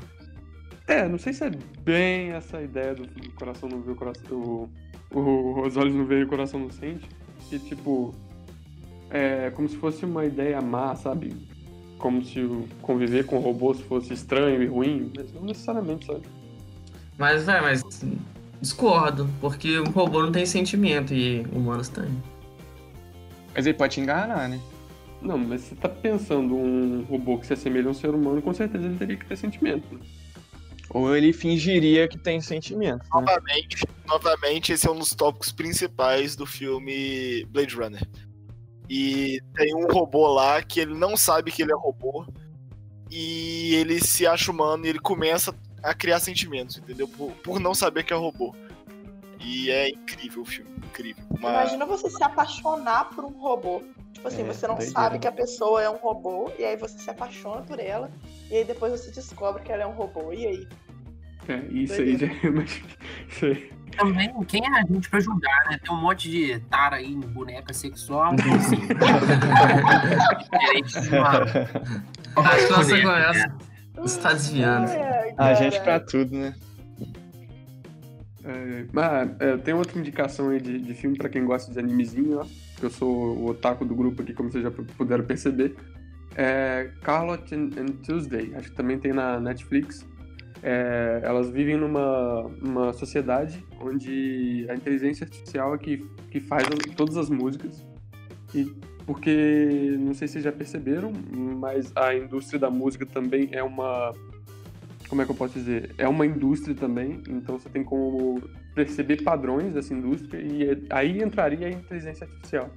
É, 0.87 1.07
não 1.07 1.17
sei 1.17 1.31
se 1.31 1.45
é 1.45 1.51
bem 1.81 2.31
essa 2.31 2.61
ideia 2.61 2.93
do, 2.95 3.05
do 3.05 3.31
coração 3.33 3.69
não 3.69 3.81
vê 3.81 3.91
o 3.91 3.95
coração. 3.95 4.37
O, 4.37 4.69
o, 5.13 5.61
os 5.65 5.77
olhos 5.77 5.93
não 5.93 6.05
veem 6.05 6.21
e 6.21 6.23
o 6.23 6.27
coração 6.27 6.59
não 6.59 6.71
sente. 6.71 7.07
Que 7.49 7.59
tipo. 7.59 8.13
É 9.09 9.51
como 9.51 9.69
se 9.69 9.75
fosse 9.77 10.05
uma 10.05 10.25
ideia 10.25 10.59
má, 10.59 10.95
sabe? 10.95 11.35
Como 11.99 12.23
se 12.23 12.39
o 12.39 12.67
conviver 12.81 13.25
com 13.25 13.37
robôs 13.37 13.79
fosse 13.81 14.13
estranho 14.13 14.61
e 14.63 14.65
ruim, 14.65 15.11
mas 15.15 15.31
não 15.33 15.43
necessariamente, 15.43 16.05
sabe? 16.07 16.23
Mas, 17.17 17.45
velho, 17.45 17.61
mas 17.61 17.83
discordo, 18.59 19.29
porque 19.39 19.79
um 19.79 19.91
robô 19.91 20.23
não 20.23 20.31
tem 20.31 20.45
sentimento 20.45 21.13
e 21.13 21.41
humanos 21.53 21.89
têm. 21.89 22.09
Mas 23.53 23.67
ele 23.67 23.77
pode 23.77 23.93
te 23.93 24.01
enganar, 24.01 24.49
né? 24.49 24.59
Não, 25.21 25.37
mas 25.37 25.61
você 25.61 25.75
tá 25.75 25.87
pensando 25.87 26.55
um 26.55 27.03
robô 27.03 27.37
que 27.37 27.45
se 27.45 27.53
assemelha 27.53 27.87
a 27.87 27.91
um 27.91 27.93
ser 27.93 28.09
humano, 28.09 28.41
com 28.41 28.53
certeza 28.53 28.85
ele 28.85 28.97
teria 28.97 29.15
que 29.15 29.25
ter 29.25 29.37
sentimento. 29.37 29.85
né? 29.93 29.99
Ou 30.93 31.15
ele 31.15 31.33
fingiria 31.33 32.07
que 32.07 32.17
tem 32.17 32.39
sentimento. 32.39 33.01
Né? 33.03 33.09
Novamente, 33.11 33.85
novamente, 34.05 34.71
esse 34.73 34.87
é 34.87 34.91
um 34.91 34.99
dos 34.99 35.15
tópicos 35.15 35.51
principais 35.51 36.35
do 36.35 36.45
filme 36.45 37.43
Blade 37.45 37.75
Runner. 37.75 38.07
E 38.89 39.39
tem 39.55 39.73
um 39.75 39.87
robô 39.87 40.27
lá 40.27 40.61
que 40.61 40.79
ele 40.79 40.93
não 40.93 41.17
sabe 41.17 41.51
que 41.51 41.63
ele 41.63 41.71
é 41.71 41.75
robô. 41.75 42.25
E 43.09 43.75
ele 43.75 43.99
se 43.99 44.25
acha 44.27 44.51
humano 44.51 44.85
e 44.85 44.89
ele 44.89 44.99
começa 44.99 45.53
a 45.81 45.93
criar 45.93 46.19
sentimentos, 46.19 46.77
entendeu? 46.77 47.07
Por, 47.07 47.31
por 47.43 47.59
não 47.59 47.73
saber 47.73 48.03
que 48.03 48.13
é 48.13 48.15
robô. 48.15 48.55
E 49.39 49.69
é 49.69 49.89
incrível 49.89 50.41
o 50.43 50.45
filme, 50.45 50.71
incrível. 50.77 51.23
Uma- 51.29 51.49
Imagina 51.49 51.85
você 51.85 52.09
se 52.09 52.23
apaixonar 52.23 53.09
por 53.09 53.25
um 53.25 53.37
robô. 53.39 53.81
Tipo 54.13 54.27
assim, 54.27 54.41
É, 54.41 54.45
você 54.45 54.65
não 54.67 54.75
doideira. 54.75 54.99
sabe 55.01 55.19
que 55.19 55.27
a 55.27 55.31
pessoa 55.31 55.81
é 55.81 55.89
um 55.89 55.97
robô, 55.97 56.49
e 56.57 56.63
aí 56.63 56.77
você 56.77 56.97
se 56.97 57.09
apaixona 57.09 57.61
por 57.63 57.77
ela, 57.79 58.09
e 58.49 58.55
aí 58.57 58.63
depois 58.63 58.91
você 58.93 59.11
descobre 59.11 59.61
que 59.63 59.71
ela 59.71 59.83
é 59.83 59.87
um 59.87 59.91
robô. 59.91 60.31
E 60.31 60.47
aí? 60.47 60.67
É, 61.47 61.65
isso 61.71 61.93
aí 62.01 62.17
já 62.17 62.27
é 62.27 62.49
mais. 62.49 62.81
Também, 63.97 64.31
quem 64.45 64.61
é 64.65 64.79
a 64.79 64.85
gente 64.85 65.09
pra 65.09 65.19
julgar, 65.19 65.65
né? 65.69 65.77
Tem 65.83 65.93
um 65.93 66.01
monte 66.01 66.29
de 66.29 66.59
tara 66.61 66.95
aí 66.97 67.13
em 67.13 67.19
boneca 67.19 67.73
sexual, 67.73 68.33
assim. 68.33 68.77
diferente 70.39 71.01
de 71.01 71.15
uma. 71.15 71.41
Acho 72.35 72.67
que 72.67 72.71
nossa 72.71 72.89
boneca, 72.89 73.01
conversa 73.01 73.47
né? 73.47 73.55
está 74.05 74.33
desviando. 74.33 74.91
Ai, 75.37 75.51
A 75.51 75.53
gente 75.53 75.79
pra 75.81 75.99
tudo, 75.99 76.35
né? 76.35 76.55
É, 78.45 78.85
ah, 78.97 79.27
é, 79.39 79.57
tem 79.57 79.73
outra 79.73 79.97
indicação 79.97 80.49
aí 80.49 80.59
de, 80.59 80.79
de 80.79 80.93
filme 80.93 81.17
pra 81.17 81.29
quem 81.29 81.45
gosta 81.45 81.71
de 81.71 81.79
animezinho, 81.79 82.39
ó. 82.39 82.45
Que 82.77 82.85
eu 82.85 82.89
sou 82.89 83.37
o 83.37 83.49
otaku 83.49 83.85
do 83.85 83.95
grupo 83.95 84.21
aqui, 84.21 84.33
como 84.33 84.51
vocês 84.51 84.63
já 84.63 84.71
puderam 84.71 85.23
perceber. 85.23 85.75
É 86.35 86.89
Carlot 87.03 87.53
and, 87.53 87.69
and 87.79 87.93
Tuesday, 88.03 88.53
acho 88.55 88.71
que 88.71 88.75
também 88.75 88.97
tem 88.97 89.13
na 89.13 89.39
Netflix. 89.39 90.05
É, 90.65 91.19
elas 91.23 91.49
vivem 91.49 91.75
numa, 91.75 92.49
numa 92.61 92.93
sociedade 92.93 93.61
onde 93.81 94.65
a 94.69 94.73
inteligência 94.73 95.25
artificial 95.25 95.75
é 95.75 95.77
que, 95.77 95.97
que 96.31 96.39
faz 96.39 96.63
as- 96.67 96.95
todas 96.95 97.17
as 97.17 97.29
músicas. 97.29 97.85
E 98.55 98.65
porque, 99.05 99.97
não 99.99 100.13
sei 100.13 100.29
se 100.29 100.39
já 100.39 100.51
perceberam, 100.53 101.11
mas 101.59 101.91
a 101.95 102.15
indústria 102.15 102.57
da 102.57 102.69
música 102.69 103.05
também 103.05 103.49
é 103.51 103.61
uma 103.61 104.13
como 105.09 105.21
é 105.21 105.25
que 105.25 105.31
eu 105.31 105.35
posso 105.35 105.53
dizer? 105.59 105.91
É 105.97 106.07
uma 106.07 106.25
indústria 106.25 106.73
também, 106.73 107.21
então 107.29 107.59
você 107.59 107.69
tem 107.69 107.83
como 107.83 108.41
perceber 108.73 109.21
padrões 109.21 109.73
dessa 109.73 109.93
indústria 109.93 110.39
e 110.41 110.63
é- 110.71 110.77
aí 110.89 111.21
entraria 111.21 111.67
a 111.67 111.69
inteligência 111.69 112.25
artificial. 112.25 112.71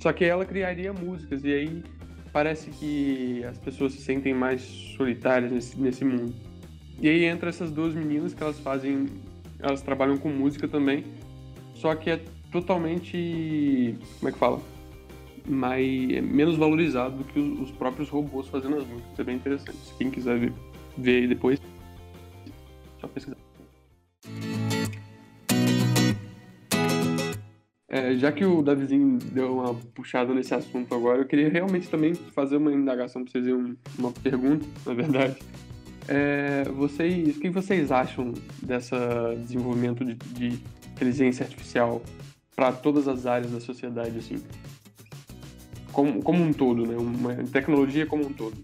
Só 0.00 0.12
que 0.12 0.24
ela 0.24 0.44
criaria 0.44 0.92
músicas 0.92 1.44
e 1.44 1.52
aí 1.54 1.84
parece 2.32 2.68
que 2.70 3.42
as 3.44 3.56
pessoas 3.58 3.92
se 3.92 4.02
sentem 4.02 4.34
mais 4.34 4.60
solitárias 4.60 5.50
nesse, 5.50 5.80
nesse 5.80 6.04
mundo. 6.04 6.34
E 7.00 7.08
aí 7.08 7.24
entra 7.24 7.48
essas 7.50 7.70
duas 7.70 7.94
meninas 7.94 8.32
que 8.32 8.42
elas 8.42 8.58
fazem, 8.58 9.06
elas 9.58 9.82
trabalham 9.82 10.16
com 10.16 10.28
música 10.30 10.66
também, 10.66 11.04
só 11.74 11.94
que 11.94 12.10
é 12.10 12.20
totalmente, 12.50 13.94
como 14.18 14.28
é 14.28 14.32
que 14.32 14.38
fala? 14.38 14.60
Mais, 15.46 16.10
é 16.10 16.20
menos 16.20 16.56
valorizado 16.56 17.18
do 17.18 17.24
que 17.24 17.38
os, 17.38 17.60
os 17.60 17.70
próprios 17.70 18.08
robôs 18.08 18.48
fazendo 18.48 18.76
as 18.76 18.86
músicas. 18.86 19.18
É 19.18 19.24
bem 19.24 19.36
interessante. 19.36 19.78
Quem 19.98 20.10
quiser 20.10 20.38
ver, 20.38 20.52
ver 20.96 21.22
aí 21.22 21.28
depois, 21.28 21.60
só 23.00 23.06
pesquisar. 23.06 23.36
É, 27.88 28.16
já 28.16 28.32
que 28.32 28.44
o 28.44 28.62
Davizinho 28.62 29.18
deu 29.18 29.54
uma 29.58 29.74
puxada 29.94 30.34
nesse 30.34 30.54
assunto 30.54 30.94
agora, 30.94 31.18
eu 31.18 31.26
queria 31.26 31.48
realmente 31.48 31.88
também 31.88 32.14
fazer 32.14 32.56
uma 32.56 32.72
indagação 32.72 33.22
para 33.22 33.32
vocês, 33.32 33.46
um, 33.46 33.76
uma 33.98 34.10
pergunta, 34.12 34.66
na 34.84 34.92
verdade. 34.92 35.36
É, 36.08 36.64
vocês, 36.64 37.36
o 37.36 37.40
que 37.40 37.50
vocês 37.50 37.90
acham 37.90 38.32
dessa 38.62 39.34
desenvolvimento 39.36 40.04
de, 40.04 40.14
de 40.14 40.62
inteligência 40.92 41.44
artificial 41.44 42.02
para 42.54 42.72
todas 42.72 43.08
as 43.08 43.26
áreas 43.26 43.50
da 43.50 43.60
sociedade, 43.60 44.18
assim? 44.18 44.42
Como, 45.92 46.22
como 46.22 46.42
um 46.42 46.52
todo, 46.52 46.86
né? 46.86 46.96
Uma 46.96 47.34
tecnologia 47.50 48.06
como 48.06 48.26
um 48.26 48.32
todo. 48.32 48.56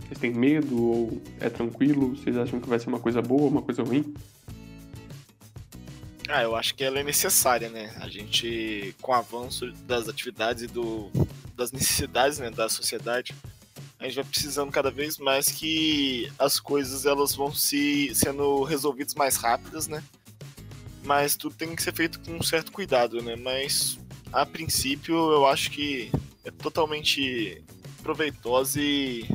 Vocês 0.00 0.18
têm 0.18 0.32
medo 0.32 0.82
ou 0.82 1.22
é 1.38 1.48
tranquilo? 1.48 2.16
Vocês 2.16 2.36
acham 2.36 2.60
que 2.60 2.68
vai 2.68 2.78
ser 2.78 2.88
uma 2.88 3.00
coisa 3.00 3.22
boa, 3.22 3.48
uma 3.48 3.62
coisa 3.62 3.82
ruim? 3.82 4.12
Ah, 6.28 6.42
eu 6.42 6.54
acho 6.54 6.74
que 6.74 6.84
ela 6.84 7.00
é 7.00 7.02
necessária, 7.02 7.68
né? 7.68 7.92
A 8.00 8.08
gente, 8.08 8.94
com 9.00 9.12
o 9.12 9.14
avanço 9.14 9.72
das 9.86 10.08
atividades 10.08 10.64
e 10.64 10.66
do, 10.66 11.10
das 11.56 11.72
necessidades 11.72 12.38
né, 12.38 12.50
da 12.50 12.68
sociedade, 12.68 13.34
a 14.00 14.04
gente 14.04 14.14
vai 14.14 14.24
precisando 14.24 14.72
cada 14.72 14.90
vez 14.90 15.18
mais 15.18 15.48
que 15.48 16.32
as 16.38 16.58
coisas 16.58 17.04
elas 17.04 17.34
vão 17.34 17.52
se 17.54 18.10
sendo 18.14 18.64
resolvidas 18.64 19.14
mais 19.14 19.36
rápidas, 19.36 19.86
né? 19.86 20.02
Mas 21.04 21.36
tudo 21.36 21.54
tem 21.54 21.76
que 21.76 21.82
ser 21.82 21.94
feito 21.94 22.18
com 22.20 22.32
um 22.32 22.42
certo 22.42 22.72
cuidado, 22.72 23.22
né? 23.22 23.36
Mas 23.36 23.98
a 24.32 24.46
princípio 24.46 25.14
eu 25.14 25.46
acho 25.46 25.70
que 25.70 26.10
é 26.44 26.50
totalmente 26.50 27.62
proveitosa 28.02 28.80
e 28.80 29.28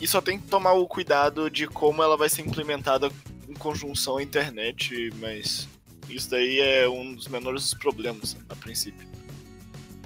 e 0.00 0.06
só 0.06 0.20
tem 0.20 0.38
que 0.38 0.48
tomar 0.48 0.72
o 0.72 0.88
cuidado 0.88 1.48
de 1.48 1.68
como 1.68 2.02
ela 2.02 2.16
vai 2.16 2.28
ser 2.28 2.42
implementada 2.42 3.10
em 3.48 3.54
conjunção 3.54 4.16
à 4.16 4.22
internet, 4.22 5.10
mas 5.20 5.68
isso 6.08 6.28
daí 6.28 6.58
é 6.58 6.88
um 6.88 7.14
dos 7.14 7.28
menores 7.28 7.72
problemas, 7.72 8.36
a 8.48 8.56
princípio. 8.56 9.13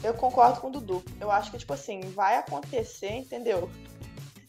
Eu 0.03 0.15
concordo 0.15 0.61
com 0.61 0.69
o 0.69 0.71
Dudu. 0.71 1.03
Eu 1.21 1.31
acho 1.31 1.51
que, 1.51 1.59
tipo 1.59 1.73
assim, 1.73 2.01
vai 2.01 2.37
acontecer, 2.37 3.13
entendeu? 3.13 3.71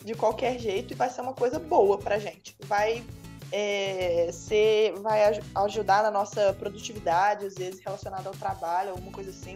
De 0.03 0.13
qualquer 0.13 0.59
jeito 0.59 0.93
e 0.93 0.95
vai 0.95 1.09
ser 1.09 1.21
uma 1.21 1.33
coisa 1.33 1.59
boa 1.59 1.97
pra 1.97 2.19
gente. 2.19 2.55
Vai 2.65 3.03
é, 3.51 4.29
ser. 4.31 4.93
Vai 4.99 5.25
aj- 5.25 5.43
ajudar 5.55 6.03
na 6.03 6.12
nossa 6.12 6.53
produtividade, 6.53 7.45
às 7.45 7.55
vezes 7.55 7.79
relacionada 7.83 8.29
ao 8.29 8.35
trabalho, 8.35 8.91
alguma 8.91 9.12
coisa 9.12 9.31
assim. 9.31 9.55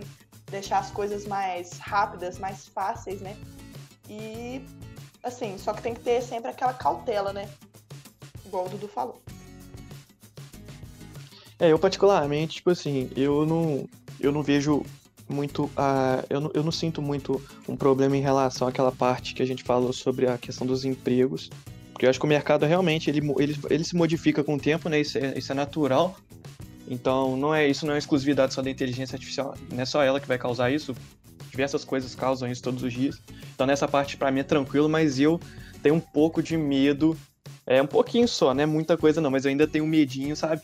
Deixar 0.50 0.80
as 0.80 0.92
coisas 0.92 1.26
mais 1.26 1.78
rápidas, 1.80 2.38
mais 2.38 2.68
fáceis, 2.68 3.22
né? 3.22 3.38
E 4.10 4.66
assim, 5.24 5.58
só 5.58 5.74
que 5.74 5.82
tem 5.82 5.94
que 5.94 6.02
ter 6.02 6.22
sempre 6.22 6.52
aquela 6.52 6.74
cautela, 6.74 7.32
né? 7.32 7.50
Igual 8.46 8.66
o 8.66 8.70
Dudu 8.70 8.88
falou. 8.88 9.22
É, 11.58 11.72
eu 11.72 11.80
particularmente, 11.80 12.56
tipo 12.56 12.72
assim, 12.72 13.10
eu 13.16 13.46
não, 13.46 13.88
eu 14.20 14.32
não 14.32 14.44
vejo 14.44 14.84
muito 15.30 15.70
a, 15.76 16.24
eu 16.30 16.42
não, 16.42 16.52
eu 16.54 16.64
não 16.64 16.72
sinto 16.72 17.02
muito 17.02 17.42
um 17.68 17.76
problema 17.76 18.16
em 18.18 18.22
relação 18.22 18.68
àquela 18.68 18.92
parte 18.92 19.34
que 19.34 19.42
a 19.42 19.46
gente 19.46 19.64
falou 19.64 19.94
sobre 19.94 20.28
a 20.28 20.38
questão 20.38 20.66
dos 20.68 20.86
empregos, 20.86 21.50
porque 21.92 22.06
eu 22.06 22.10
acho 22.10 22.20
que 22.20 22.26
o 22.26 22.30
mercado 22.30 22.66
realmente 22.66 23.10
ele, 23.10 23.22
ele, 23.40 23.58
ele 23.70 23.84
se 23.84 23.96
modifica 23.96 24.44
com 24.44 24.56
o 24.56 24.60
tempo, 24.60 24.90
né? 24.90 25.00
Isso 25.00 25.18
é, 25.18 25.38
isso 25.38 25.52
é 25.52 25.56
natural. 25.56 26.18
Então, 26.88 27.38
não 27.38 27.56
é 27.56 27.68
isso 27.68 27.86
não 27.86 27.94
é 27.94 27.98
exclusividade 27.98 28.54
só 28.54 28.62
da 28.62 28.70
inteligência 28.70 29.16
artificial, 29.16 29.56
não 29.72 29.82
é 29.82 29.86
só 29.86 30.04
ela 30.04 30.20
que 30.20 30.28
vai 30.28 30.38
causar 30.38 30.72
isso. 30.72 30.96
Diversas 31.50 31.86
coisas 31.86 32.16
causam 32.16 32.50
isso 32.52 32.64
todos 32.64 32.82
os 32.84 32.92
dias. 32.92 33.22
Então, 33.54 33.68
nessa 33.68 33.88
parte 33.88 34.18
pra 34.18 34.32
mim 34.32 34.40
é 34.40 34.44
tranquilo, 34.44 34.90
mas 34.90 35.20
eu 35.20 35.40
tenho 35.82 35.96
um 35.96 36.00
pouco 36.00 36.42
de 36.42 36.58
medo, 36.58 37.18
é 37.66 37.82
um 37.82 37.88
pouquinho 37.88 38.28
só, 38.28 38.54
não 38.54 38.64
é 38.64 38.66
muita 38.66 38.98
coisa 38.98 39.22
não, 39.22 39.30
mas 39.30 39.46
eu 39.46 39.50
ainda 39.50 39.68
tenho 39.68 39.86
um 39.86 39.88
medinho, 39.88 40.36
sabe? 40.36 40.62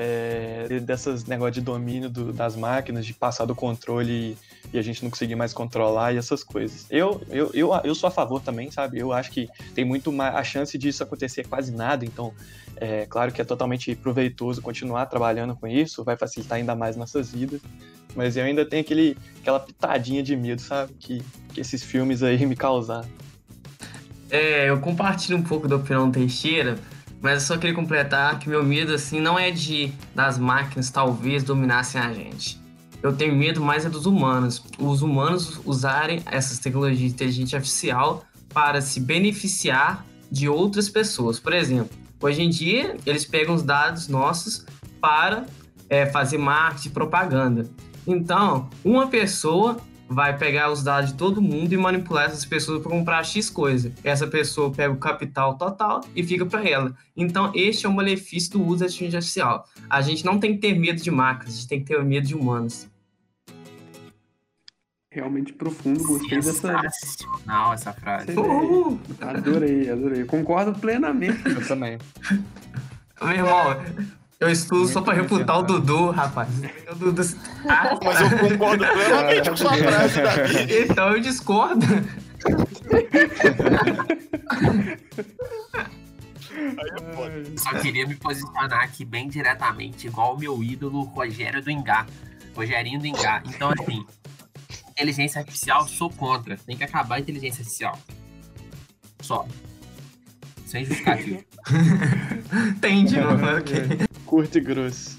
É, 0.00 0.78
dessas 0.80 1.24
negócio 1.24 1.54
de 1.54 1.60
domínio 1.60 2.08
do- 2.08 2.32
das 2.32 2.54
máquinas, 2.54 3.04
de 3.04 3.12
passar 3.12 3.46
do 3.46 3.54
controle 3.54 4.12
e, 4.12 4.36
e 4.74 4.78
a 4.78 4.82
gente 4.82 5.02
não 5.02 5.10
conseguir 5.10 5.34
mais 5.34 5.52
controlar 5.52 6.12
e 6.14 6.18
essas 6.18 6.44
coisas. 6.44 6.86
Eu, 6.88 7.20
eu, 7.28 7.50
eu, 7.52 7.70
eu 7.82 7.94
sou 7.96 8.06
a 8.06 8.10
favor 8.10 8.40
também, 8.40 8.70
sabe? 8.70 8.98
Eu 9.00 9.12
acho 9.12 9.32
que 9.32 9.48
tem 9.74 9.84
muito 9.84 10.12
mais. 10.12 10.36
A 10.36 10.44
chance 10.44 10.78
disso 10.78 11.02
acontecer 11.02 11.40
é 11.40 11.44
quase 11.44 11.72
nada, 11.72 12.04
então 12.04 12.32
é 12.76 13.06
claro 13.06 13.32
que 13.32 13.42
é 13.42 13.44
totalmente 13.44 13.92
proveitoso 13.96 14.62
continuar 14.62 15.06
trabalhando 15.06 15.56
com 15.56 15.66
isso, 15.66 16.04
vai 16.04 16.16
facilitar 16.16 16.58
ainda 16.58 16.76
mais 16.76 16.96
nossas 16.96 17.32
vidas. 17.32 17.60
Mas 18.14 18.36
eu 18.36 18.44
ainda 18.44 18.64
tenho 18.64 18.82
aquele, 18.82 19.16
aquela 19.40 19.58
pitadinha 19.58 20.22
de 20.22 20.36
medo, 20.36 20.62
sabe? 20.62 20.92
Que, 20.94 21.20
que 21.52 21.60
esses 21.60 21.82
filmes 21.82 22.22
aí 22.22 22.38
me 22.46 22.54
causaram. 22.54 23.08
É, 24.30 24.68
eu 24.68 24.78
compartilho 24.80 25.36
um 25.38 25.42
pouco 25.42 25.66
da 25.66 25.76
opinião 25.76 26.10
Teixeira, 26.10 26.78
mas 27.20 27.34
eu 27.34 27.40
só 27.40 27.56
queria 27.56 27.74
completar 27.74 28.38
que 28.38 28.48
meu 28.48 28.64
medo, 28.64 28.94
assim, 28.94 29.20
não 29.20 29.38
é 29.38 29.50
de 29.50 29.92
das 30.14 30.38
máquinas 30.38 30.90
talvez 30.90 31.42
dominassem 31.42 32.00
a 32.00 32.12
gente. 32.12 32.60
Eu 33.02 33.12
tenho 33.12 33.34
medo 33.36 33.60
mais 33.60 33.84
é 33.84 33.88
dos 33.88 34.06
humanos. 34.06 34.62
Os 34.78 35.02
humanos 35.02 35.60
usarem 35.64 36.22
essas 36.26 36.58
tecnologias 36.58 36.98
de 36.98 37.06
inteligência 37.06 37.56
artificial 37.56 38.24
para 38.52 38.80
se 38.80 39.00
beneficiar 39.00 40.04
de 40.30 40.48
outras 40.48 40.88
pessoas. 40.88 41.38
Por 41.38 41.52
exemplo, 41.52 41.96
hoje 42.20 42.42
em 42.42 42.50
dia, 42.50 42.96
eles 43.06 43.24
pegam 43.24 43.54
os 43.54 43.62
dados 43.62 44.08
nossos 44.08 44.64
para 45.00 45.46
é, 45.88 46.06
fazer 46.06 46.38
marketing 46.38 46.90
propaganda. 46.90 47.70
Então, 48.06 48.68
uma 48.84 49.06
pessoa 49.06 49.76
vai 50.08 50.36
pegar 50.36 50.70
os 50.70 50.82
dados 50.82 51.12
de 51.12 51.16
todo 51.18 51.42
mundo 51.42 51.72
e 51.72 51.76
manipular 51.76 52.24
essas 52.24 52.44
pessoas 52.44 52.82
para 52.82 52.90
comprar 52.90 53.22
X 53.24 53.50
coisa. 53.50 53.92
Essa 54.02 54.26
pessoa 54.26 54.72
pega 54.72 54.92
o 54.92 54.96
capital 54.96 55.56
total 55.58 56.00
e 56.16 56.24
fica 56.24 56.46
para 56.46 56.66
ela. 56.66 56.96
Então, 57.16 57.52
este 57.54 57.84
é 57.84 57.88
o 57.88 57.92
malefício 57.92 58.52
do 58.52 58.64
uso 58.64 58.80
da 58.80 58.86
inteligência 58.86 59.18
artificial. 59.18 59.68
A 59.88 60.00
gente 60.00 60.24
não 60.24 60.38
tem 60.38 60.54
que 60.54 60.60
ter 60.60 60.78
medo 60.78 61.00
de 61.00 61.10
máquinas, 61.10 61.54
a 61.54 61.56
gente 61.56 61.68
tem 61.68 61.80
que 61.80 61.86
ter 61.86 62.02
medo 62.02 62.26
de 62.26 62.34
humanos. 62.34 62.88
Realmente 65.10 65.52
profundo, 65.52 66.04
gostei 66.04 66.38
dessa. 66.38 66.88
Não, 67.46 67.72
essa 67.72 67.92
frase. 67.92 68.32
Uh, 68.38 69.00
adorei, 69.20 69.90
adorei. 69.90 70.24
Concordo 70.24 70.78
plenamente. 70.78 71.40
Eu 71.48 71.66
também. 71.66 71.98
Meu 73.20 73.32
irmão, 73.32 73.82
eu 74.40 74.50
estudo 74.50 74.80
Muito 74.80 74.92
só 74.92 75.00
pra 75.00 75.14
refutar 75.14 75.58
o 75.58 75.62
Dudu, 75.62 76.10
rapaz. 76.10 76.48
O 76.90 76.94
Dudu... 76.94 77.22
Ah, 77.68 77.98
mas 78.02 78.20
eu 78.20 78.38
concordo 78.38 78.86
plenamente 78.86 79.50
com 79.50 79.56
sua 79.56 79.74
frase, 79.76 80.22
Davi. 80.22 80.82
Então 80.84 81.12
eu 81.12 81.20
discordo. 81.20 81.86
Só 87.56 87.78
queria 87.80 88.06
me 88.06 88.14
posicionar 88.14 88.84
aqui 88.84 89.04
bem 89.04 89.28
diretamente, 89.28 90.06
igual 90.06 90.36
o 90.36 90.38
meu 90.38 90.62
ídolo 90.62 91.02
Rogério 91.02 91.62
do 91.62 91.70
Engá. 91.70 92.06
Rogerinho 92.54 93.00
do 93.00 93.06
Engá. 93.06 93.42
Então, 93.46 93.70
assim, 93.70 94.04
inteligência 94.90 95.40
artificial, 95.40 95.86
sou 95.88 96.10
contra. 96.10 96.56
Tem 96.56 96.76
que 96.76 96.84
acabar 96.84 97.16
a 97.16 97.20
inteligência 97.20 97.60
artificial. 97.60 97.98
Só. 99.20 99.46
Sem 100.66 100.84
justificativo. 100.84 101.44
Entendi, 102.76 103.20
mano. 103.20 103.58
Ok. 103.58 104.07
Curto 104.28 104.58
e 104.58 104.60
grosso. 104.60 105.18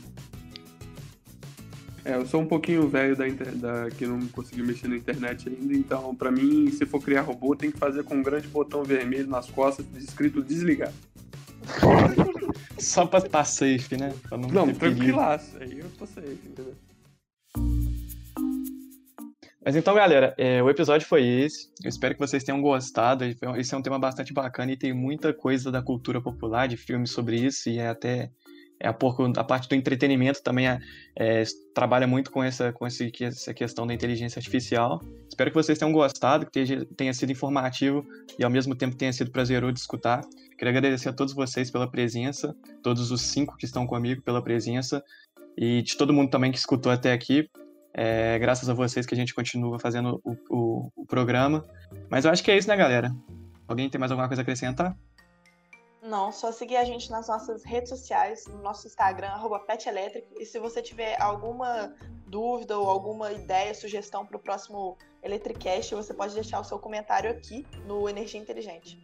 É, 2.05 2.13
eu 2.13 2.27
sou 2.27 2.41
um 2.41 2.45
pouquinho 2.45 2.87
velho 2.87 3.15
da, 3.15 3.25
da 3.25 3.89
que 3.89 4.05
não 4.05 4.19
conseguiu 4.27 4.63
mexer 4.63 4.87
na 4.87 4.95
internet 4.95 5.49
ainda, 5.49 5.73
então 5.73 6.13
para 6.13 6.31
mim, 6.31 6.69
se 6.69 6.85
for 6.85 7.01
criar 7.01 7.21
robô, 7.21 7.55
tem 7.55 7.71
que 7.71 7.77
fazer 7.79 8.03
com 8.03 8.17
um 8.17 8.21
grande 8.21 8.47
botão 8.47 8.83
vermelho 8.83 9.27
nas 9.27 9.49
costas 9.49 9.83
escrito 9.97 10.43
desligar. 10.43 10.93
Só 12.77 13.07
pra 13.07 13.17
estar 13.17 13.43
safe, 13.45 13.97
né? 13.97 14.13
Pra 14.21 14.37
não, 14.37 14.47
não 14.47 14.73
tranquilaço. 14.73 15.57
Aí 15.59 15.79
eu 15.79 15.89
tô 15.97 16.05
safe, 16.05 16.37
entendeu? 16.45 16.75
Mas 19.65 19.75
então, 19.75 19.95
galera, 19.95 20.35
é, 20.37 20.61
o 20.61 20.69
episódio 20.69 21.07
foi 21.07 21.25
esse. 21.25 21.71
Eu 21.83 21.89
espero 21.89 22.13
que 22.13 22.19
vocês 22.19 22.43
tenham 22.43 22.61
gostado. 22.61 23.25
Esse 23.57 23.73
é 23.73 23.77
um 23.77 23.81
tema 23.81 23.97
bastante 23.97 24.31
bacana 24.31 24.71
e 24.71 24.77
tem 24.77 24.93
muita 24.93 25.33
coisa 25.33 25.71
da 25.71 25.81
cultura 25.81 26.21
popular, 26.21 26.67
de 26.67 26.77
filmes 26.77 27.09
sobre 27.09 27.37
isso, 27.37 27.69
e 27.69 27.79
é 27.79 27.89
até 27.89 28.31
é 28.79 28.87
a, 28.87 28.91
a 28.91 29.43
parte 29.43 29.67
do 29.67 29.75
entretenimento 29.75 30.41
também 30.41 30.67
é, 30.67 30.79
é, 31.15 31.43
trabalha 31.73 32.07
muito 32.07 32.31
com, 32.31 32.41
essa, 32.43 32.71
com 32.71 32.87
esse, 32.87 33.11
essa 33.21 33.53
questão 33.53 33.85
da 33.85 33.93
inteligência 33.93 34.39
artificial. 34.39 35.01
Espero 35.27 35.51
que 35.51 35.55
vocês 35.55 35.77
tenham 35.77 35.91
gostado, 35.91 36.45
que 36.45 36.51
tenha, 36.51 36.85
tenha 36.95 37.13
sido 37.13 37.31
informativo 37.31 38.05
e 38.37 38.43
ao 38.43 38.49
mesmo 38.49 38.73
tempo 38.75 38.95
tenha 38.95 39.11
sido 39.11 39.31
prazeroso 39.31 39.73
de 39.73 39.79
escutar. 39.81 40.21
Queria 40.57 40.69
agradecer 40.69 41.09
a 41.09 41.13
todos 41.13 41.33
vocês 41.33 41.69
pela 41.69 41.89
presença, 41.89 42.55
todos 42.81 43.11
os 43.11 43.21
cinco 43.21 43.57
que 43.57 43.65
estão 43.65 43.85
comigo 43.85 44.21
pela 44.21 44.41
presença 44.41 45.03
e 45.57 45.81
de 45.81 45.97
todo 45.97 46.13
mundo 46.13 46.29
também 46.29 46.51
que 46.51 46.57
escutou 46.57 46.91
até 46.91 47.11
aqui. 47.11 47.49
É, 47.93 48.39
graças 48.39 48.69
a 48.69 48.73
vocês 48.73 49.05
que 49.05 49.13
a 49.13 49.17
gente 49.17 49.33
continua 49.33 49.77
fazendo 49.77 50.21
o, 50.23 50.35
o, 50.49 50.91
o 50.95 51.05
programa. 51.05 51.65
Mas 52.09 52.23
eu 52.23 52.31
acho 52.31 52.43
que 52.43 52.51
é 52.51 52.57
isso, 52.57 52.67
né, 52.69 52.77
galera? 52.77 53.11
Alguém 53.67 53.89
tem 53.89 53.99
mais 53.99 54.11
alguma 54.11 54.27
coisa 54.27 54.41
a 54.41 54.43
acrescentar? 54.43 54.95
Não, 56.09 56.31
só 56.31 56.51
seguir 56.51 56.75
a 56.75 56.83
gente 56.83 57.11
nas 57.11 57.27
nossas 57.27 57.63
redes 57.63 57.89
sociais, 57.89 58.47
no 58.47 58.63
nosso 58.63 58.87
Instagram, 58.87 59.27
arroba 59.27 59.59
PetElétrico. 59.59 60.41
E 60.41 60.45
se 60.45 60.57
você 60.57 60.81
tiver 60.81 61.21
alguma 61.21 61.93
dúvida 62.25 62.79
ou 62.79 62.89
alguma 62.89 63.31
ideia, 63.31 63.75
sugestão 63.75 64.25
para 64.25 64.35
o 64.35 64.39
próximo 64.39 64.97
Electricast, 65.21 65.93
você 65.93 66.11
pode 66.11 66.33
deixar 66.33 66.61
o 66.61 66.63
seu 66.63 66.79
comentário 66.79 67.29
aqui 67.29 67.63
no 67.85 68.09
Energia 68.09 68.41
Inteligente. 68.41 68.97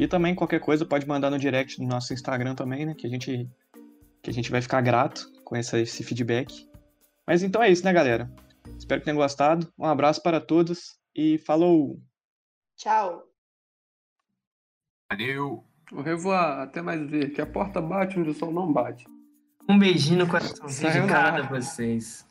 E 0.00 0.08
também 0.08 0.34
qualquer 0.34 0.58
coisa 0.58 0.84
pode 0.84 1.06
mandar 1.06 1.30
no 1.30 1.38
direct 1.38 1.78
do 1.78 1.86
nosso 1.86 2.12
Instagram 2.12 2.56
também, 2.56 2.84
né? 2.84 2.94
Que 2.98 3.06
a 3.06 3.10
gente, 3.10 3.48
que 4.20 4.30
a 4.30 4.32
gente 4.32 4.50
vai 4.50 4.60
ficar 4.60 4.80
grato 4.80 5.30
com 5.44 5.54
essa, 5.54 5.78
esse 5.78 6.02
feedback. 6.02 6.68
Mas 7.24 7.44
então 7.44 7.62
é 7.62 7.70
isso, 7.70 7.84
né, 7.84 7.92
galera? 7.92 8.28
Espero 8.76 9.00
que 9.00 9.04
tenham 9.04 9.16
gostado. 9.16 9.72
Um 9.78 9.86
abraço 9.86 10.20
para 10.20 10.40
todos 10.40 10.98
e 11.14 11.38
falou! 11.38 12.00
Tchau! 12.76 13.22
Valeu! 15.08 15.69
O 15.92 16.00
revoar, 16.02 16.60
até 16.60 16.80
mais 16.80 17.00
ver, 17.08 17.30
que 17.30 17.40
a 17.40 17.46
porta 17.46 17.80
bate 17.80 18.18
onde 18.18 18.30
o 18.30 18.34
sol 18.34 18.52
não 18.52 18.72
bate. 18.72 19.06
Um 19.68 19.78
beijinho 19.78 20.20
no 20.20 20.26
coraçãozinho 20.26 20.92
de 20.92 21.06
cada 21.08 21.42
vocês. 21.42 22.26